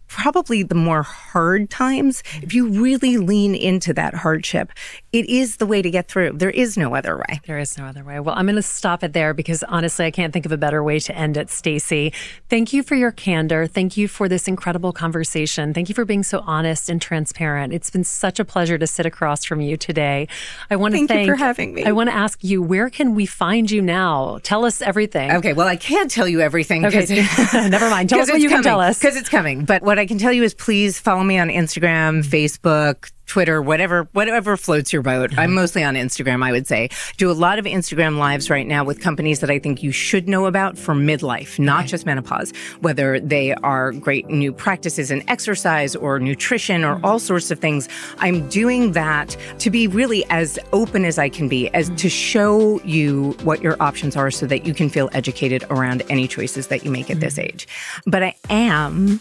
probably 0.08 0.62
the 0.62 0.74
more 0.74 1.02
hard 1.02 1.70
times, 1.70 2.22
if 2.42 2.52
you 2.52 2.68
really 2.68 3.16
lean 3.16 3.54
into 3.54 3.94
that 3.94 4.14
hardship, 4.14 4.72
it 5.12 5.26
is 5.28 5.56
the 5.56 5.66
way 5.66 5.80
to 5.80 5.90
get 5.90 6.08
through. 6.08 6.32
There 6.34 6.50
is 6.50 6.76
no 6.76 6.94
other 6.94 7.16
way. 7.16 7.40
There 7.46 7.58
is 7.58 7.78
no 7.78 7.86
other 7.86 8.04
way. 8.04 8.20
Well, 8.20 8.34
I'm 8.34 8.44
going 8.44 8.56
to 8.56 8.62
stop 8.62 9.02
it 9.02 9.14
there 9.14 9.32
because 9.32 9.62
honestly, 9.62 10.04
I 10.04 10.10
can't 10.10 10.32
think 10.32 10.44
of 10.44 10.52
a 10.52 10.58
better 10.58 10.82
way 10.82 10.98
to 11.00 11.16
end 11.16 11.36
it, 11.36 11.48
Stacy. 11.48 12.12
Thank 12.50 12.72
you 12.74 12.82
for 12.82 12.94
your 12.94 13.10
candor. 13.10 13.66
Thank 13.66 13.96
you 13.96 14.06
for 14.06 14.28
this 14.28 14.46
incredible 14.46 14.92
conversation. 14.92 15.72
Thank 15.72 15.88
you 15.88 15.94
for 15.94 16.04
being 16.04 16.22
so 16.22 16.40
honest 16.46 16.90
and 16.90 17.00
transparent. 17.00 17.72
It's 17.72 17.88
been 17.88 18.04
such 18.04 18.38
a 18.38 18.44
pleasure 18.44 18.76
to 18.76 18.86
sit 18.86 19.06
across 19.06 19.44
from 19.44 19.62
you 19.62 19.78
today. 19.78 20.28
I 20.70 20.76
want 20.76 20.92
to 20.92 20.98
thank, 20.98 21.08
thank 21.08 21.26
you 21.26 21.32
for 21.32 21.36
having 21.36 21.72
me. 21.72 21.84
I 21.84 21.92
want 21.92 22.10
to 22.10 22.14
ask 22.14 22.44
you, 22.44 22.60
where 22.60 22.90
can 22.90 23.14
we 23.14 23.24
find 23.24 23.70
you 23.70 23.80
now? 23.80 24.40
Tell 24.42 24.66
us 24.66 24.82
everything. 24.82 25.32
Okay. 25.32 25.54
Well, 25.54 25.68
I 25.68 25.76
can't 25.76 26.10
tell 26.10 26.28
you 26.28 26.40
everything. 26.40 26.84
Okay. 26.84 27.06
Never 27.54 27.88
mind. 27.88 28.10
Tell 28.10 28.20
us 28.20 28.28
what 28.30 28.40
you 28.40 28.50
coming, 28.50 28.62
can 28.62 28.70
tell 28.70 28.80
us 28.80 28.98
because 28.98 29.16
it's 29.16 29.30
coming. 29.30 29.64
But 29.64 29.82
what 29.82 29.98
I 29.98 30.04
can 30.04 30.18
tell 30.18 30.32
you 30.32 30.42
is, 30.42 30.52
please 30.52 30.98
follow 30.98 31.24
me 31.24 31.38
on 31.38 31.48
Instagram, 31.48 32.24
Facebook, 32.24 33.10
Twitter, 33.28 33.62
whatever, 33.62 34.08
whatever 34.12 34.56
floats 34.56 34.92
your 34.92 35.02
boat. 35.02 35.30
Mm-hmm. 35.30 35.40
I'm 35.40 35.54
mostly 35.54 35.84
on 35.84 35.94
Instagram, 35.94 36.42
I 36.42 36.50
would 36.50 36.66
say. 36.66 36.88
Do 37.18 37.30
a 37.30 37.32
lot 37.32 37.58
of 37.58 37.66
Instagram 37.66 38.18
lives 38.18 38.50
right 38.50 38.66
now 38.66 38.82
with 38.82 39.00
companies 39.00 39.40
that 39.40 39.50
I 39.50 39.58
think 39.58 39.82
you 39.82 39.92
should 39.92 40.28
know 40.28 40.46
about 40.46 40.76
for 40.76 40.94
midlife, 40.94 41.58
not 41.58 41.86
just 41.86 42.06
menopause, 42.06 42.52
whether 42.80 43.20
they 43.20 43.54
are 43.54 43.92
great 43.92 44.28
new 44.28 44.52
practices 44.52 45.10
in 45.10 45.28
exercise 45.28 45.94
or 45.94 46.18
nutrition 46.18 46.84
or 46.84 46.96
mm-hmm. 46.96 47.04
all 47.04 47.18
sorts 47.18 47.50
of 47.50 47.58
things. 47.58 47.88
I'm 48.18 48.48
doing 48.48 48.92
that 48.92 49.36
to 49.58 49.70
be 49.70 49.86
really 49.86 50.24
as 50.30 50.58
open 50.72 51.04
as 51.04 51.18
I 51.18 51.28
can 51.28 51.48
be, 51.48 51.68
as 51.74 51.86
mm-hmm. 51.86 51.96
to 51.96 52.08
show 52.08 52.80
you 52.82 53.36
what 53.42 53.62
your 53.62 53.76
options 53.80 54.16
are 54.16 54.30
so 54.30 54.46
that 54.46 54.66
you 54.66 54.74
can 54.74 54.88
feel 54.88 55.10
educated 55.12 55.64
around 55.70 56.02
any 56.08 56.26
choices 56.26 56.68
that 56.68 56.84
you 56.84 56.90
make 56.90 57.10
at 57.10 57.20
this 57.20 57.34
mm-hmm. 57.34 57.54
age. 57.54 57.68
But 58.06 58.22
I 58.22 58.34
am 58.48 59.20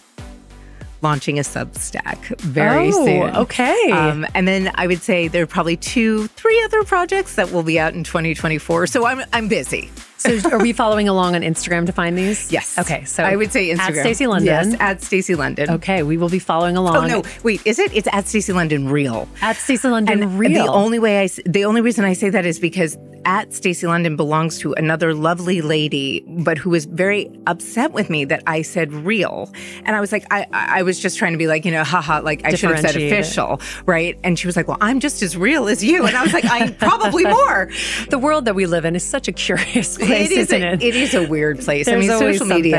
launching 1.07 1.39
a 1.39 1.41
Substack 1.41 2.37
very 2.41 2.89
oh, 2.89 3.05
soon. 3.05 3.35
Okay. 3.37 3.91
Um, 3.91 4.25
and 4.35 4.45
then 4.45 4.71
I 4.75 4.87
would 4.87 5.01
say 5.01 5.29
there 5.29 5.43
are 5.43 5.47
probably 5.47 5.77
two, 5.77 6.27
three 6.27 6.61
other 6.63 6.83
projects 6.83 7.35
that 7.35 7.53
will 7.53 7.63
be 7.63 7.79
out 7.79 7.93
in 7.93 8.03
2024. 8.03 8.87
So 8.87 9.05
I'm 9.05 9.21
I'm 9.31 9.47
busy. 9.47 9.89
So 10.17 10.39
are 10.51 10.59
we 10.59 10.73
following 10.73 11.07
along 11.07 11.35
on 11.35 11.41
Instagram 11.41 11.85
to 11.85 11.91
find 11.91 12.17
these? 12.17 12.51
Yes. 12.51 12.77
Okay. 12.77 13.03
So 13.05 13.23
I 13.23 13.35
would 13.35 13.51
say 13.51 13.69
Instagram. 13.69 13.97
At 13.97 14.01
Stacy 14.01 14.27
London. 14.27 14.45
Yes, 14.71 14.75
at 14.79 15.01
Stacy 15.03 15.35
London. 15.35 15.69
Okay. 15.69 16.03
We 16.03 16.17
will 16.17 16.29
be 16.29 16.39
following 16.39 16.75
along. 16.75 16.95
Oh 16.95 17.07
no, 17.07 17.23
wait, 17.43 17.61
is 17.65 17.79
it? 17.79 17.93
It's 17.95 18.07
at 18.11 18.27
Stacy 18.27 18.53
London 18.53 18.89
Real. 18.89 19.27
At 19.41 19.55
Stacy 19.57 19.87
London 19.87 20.23
and 20.23 20.39
Real. 20.39 20.65
The 20.65 20.71
only 20.71 20.99
way 20.99 21.21
I 21.23 21.29
the 21.45 21.65
only 21.65 21.81
reason 21.81 22.03
I 22.05 22.13
say 22.13 22.29
that 22.29 22.45
is 22.45 22.59
because 22.59 22.97
at 23.25 23.53
Stacy 23.53 23.85
London 23.85 24.15
belongs 24.15 24.57
to 24.59 24.73
another 24.73 25.13
lovely 25.13 25.59
lady, 25.61 26.23
but 26.27 26.57
who 26.57 26.69
was 26.69 26.85
very 26.85 27.29
upset 27.45 27.91
with 27.91 28.09
me 28.09 28.23
that 28.23 28.41
I 28.47 28.61
said 28.61 28.93
real. 28.93 29.51
And 29.83 29.95
I 29.95 29.99
was 29.99 30.13
like, 30.13 30.25
I 30.31 30.47
I 30.51 30.83
was 30.83 30.97
just 30.99 31.17
trying 31.17 31.33
to 31.33 31.37
be 31.37 31.47
like, 31.47 31.65
you 31.65 31.71
know, 31.71 31.83
haha, 31.83 32.21
like 32.21 32.45
I 32.45 32.53
should 32.53 32.69
have 32.71 32.79
said 32.79 32.95
official, 32.95 33.59
right? 33.85 34.17
And 34.23 34.39
she 34.39 34.47
was 34.47 34.55
like, 34.55 34.67
Well, 34.67 34.77
I'm 34.81 34.99
just 34.99 35.21
as 35.21 35.35
real 35.35 35.67
as 35.67 35.83
you. 35.83 36.05
And 36.05 36.15
I 36.15 36.23
was 36.23 36.33
like, 36.33 36.45
I'm 36.47 36.73
probably 36.75 37.23
more. 37.37 37.69
the 38.09 38.17
world 38.17 38.45
that 38.45 38.55
we 38.55 38.65
live 38.65 38.85
in 38.85 38.95
is 38.95 39.03
such 39.03 39.27
a 39.27 39.33
curious 39.33 39.97
place, 39.97 40.06
it 40.09 40.31
is 40.31 40.37
isn't 40.37 40.63
a, 40.63 40.73
it? 40.73 40.83
It 40.83 40.95
is 40.95 41.13
a 41.13 41.27
weird 41.27 41.59
place. 41.59 41.85
There's 41.85 42.05
I 42.05 42.07
mean, 42.07 42.19
social 42.19 42.45
media. 42.45 42.77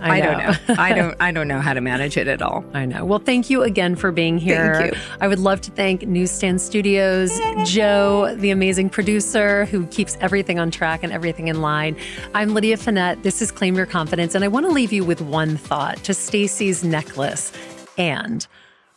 I, 0.00 0.18
I, 0.18 0.20
don't 0.20 0.38
know. 0.38 0.74
I 0.78 0.92
don't. 0.94 1.16
I 1.20 1.32
don't 1.32 1.48
know 1.48 1.60
how 1.60 1.74
to 1.74 1.80
manage 1.80 2.16
it 2.16 2.28
at 2.28 2.42
all. 2.42 2.64
I 2.74 2.84
know. 2.86 3.04
Well, 3.04 3.18
thank 3.18 3.50
you 3.50 3.62
again 3.62 3.96
for 3.96 4.12
being 4.12 4.38
here. 4.38 4.74
Thank 4.74 4.94
you. 4.94 5.00
I 5.20 5.28
would 5.28 5.38
love 5.38 5.60
to 5.62 5.70
thank 5.70 6.02
Newsstand 6.02 6.60
Studios, 6.60 7.38
Joe, 7.64 8.34
the 8.36 8.50
amazing 8.50 8.90
producer 8.90 9.66
who 9.66 9.86
keeps 9.86 10.16
everything 10.20 10.58
on 10.58 10.70
track 10.70 11.02
and 11.02 11.12
everything 11.12 11.48
in 11.48 11.60
line. 11.60 11.96
I'm 12.34 12.54
Lydia 12.54 12.76
Fenet. 12.76 13.22
This 13.22 13.42
is 13.42 13.50
Claim 13.50 13.76
Your 13.76 13.86
Confidence, 13.86 14.34
and 14.34 14.44
I 14.44 14.48
want 14.48 14.66
to 14.66 14.72
leave 14.72 14.92
you 14.92 15.04
with 15.04 15.20
one 15.20 15.56
thought 15.56 15.96
to 16.04 16.14
Stacy's 16.14 16.84
necklace 16.84 17.52
and. 17.98 18.46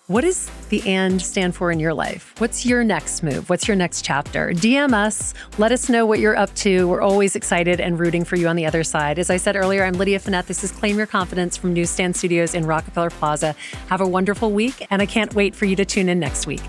What 0.08 0.26
does 0.26 0.51
the 0.68 0.86
and 0.86 1.22
stand 1.22 1.56
for 1.56 1.72
in 1.72 1.80
your 1.80 1.93
life? 1.93 2.34
What's 2.39 2.66
your 2.66 2.84
next 2.84 3.24
move? 3.24 3.49
What's 3.49 3.70
your 3.70 3.78
next 3.78 4.04
chapter? 4.04 4.49
DM 4.49 4.91
us. 4.91 5.34
Let 5.58 5.72
us 5.72 5.88
know 5.88 6.06
what 6.06 6.20
you're 6.20 6.36
up 6.36 6.54
to. 6.56 6.89
We're 6.89 6.99
always 6.99 7.38
excited 7.38 7.80
and 7.80 7.97
rooting 7.97 8.26
for 8.26 8.36
you 8.36 8.49
on 8.49 8.58
the 8.58 8.66
other 8.66 8.84
side. 8.84 9.18
As 9.18 9.30
I 9.30 9.38
said 9.38 9.56
earlier, 9.56 9.86
I'm 9.86 9.93
Lydia 9.93 10.20
Fenet. 10.20 10.47
This 10.47 10.62
is 10.62 10.74
Claim 10.74 10.97
Your 10.97 11.08
Confidence 11.08 11.56
from 11.56 11.74
Newsstand 11.74 12.18
Studios 12.18 12.54
in 12.54 12.66
Rockefeller 12.66 13.12
Plaza. 13.12 13.56
Have 13.88 14.01
a 14.01 14.08
wonderful 14.08 14.51
week, 14.51 14.86
and 14.89 15.01
I 15.01 15.06
can't 15.06 15.34
wait 15.36 15.56
for 15.56 15.64
you 15.64 15.78
to 15.78 15.86
tune 15.86 16.10
in 16.10 16.20
next 16.20 16.47
week. 16.47 16.62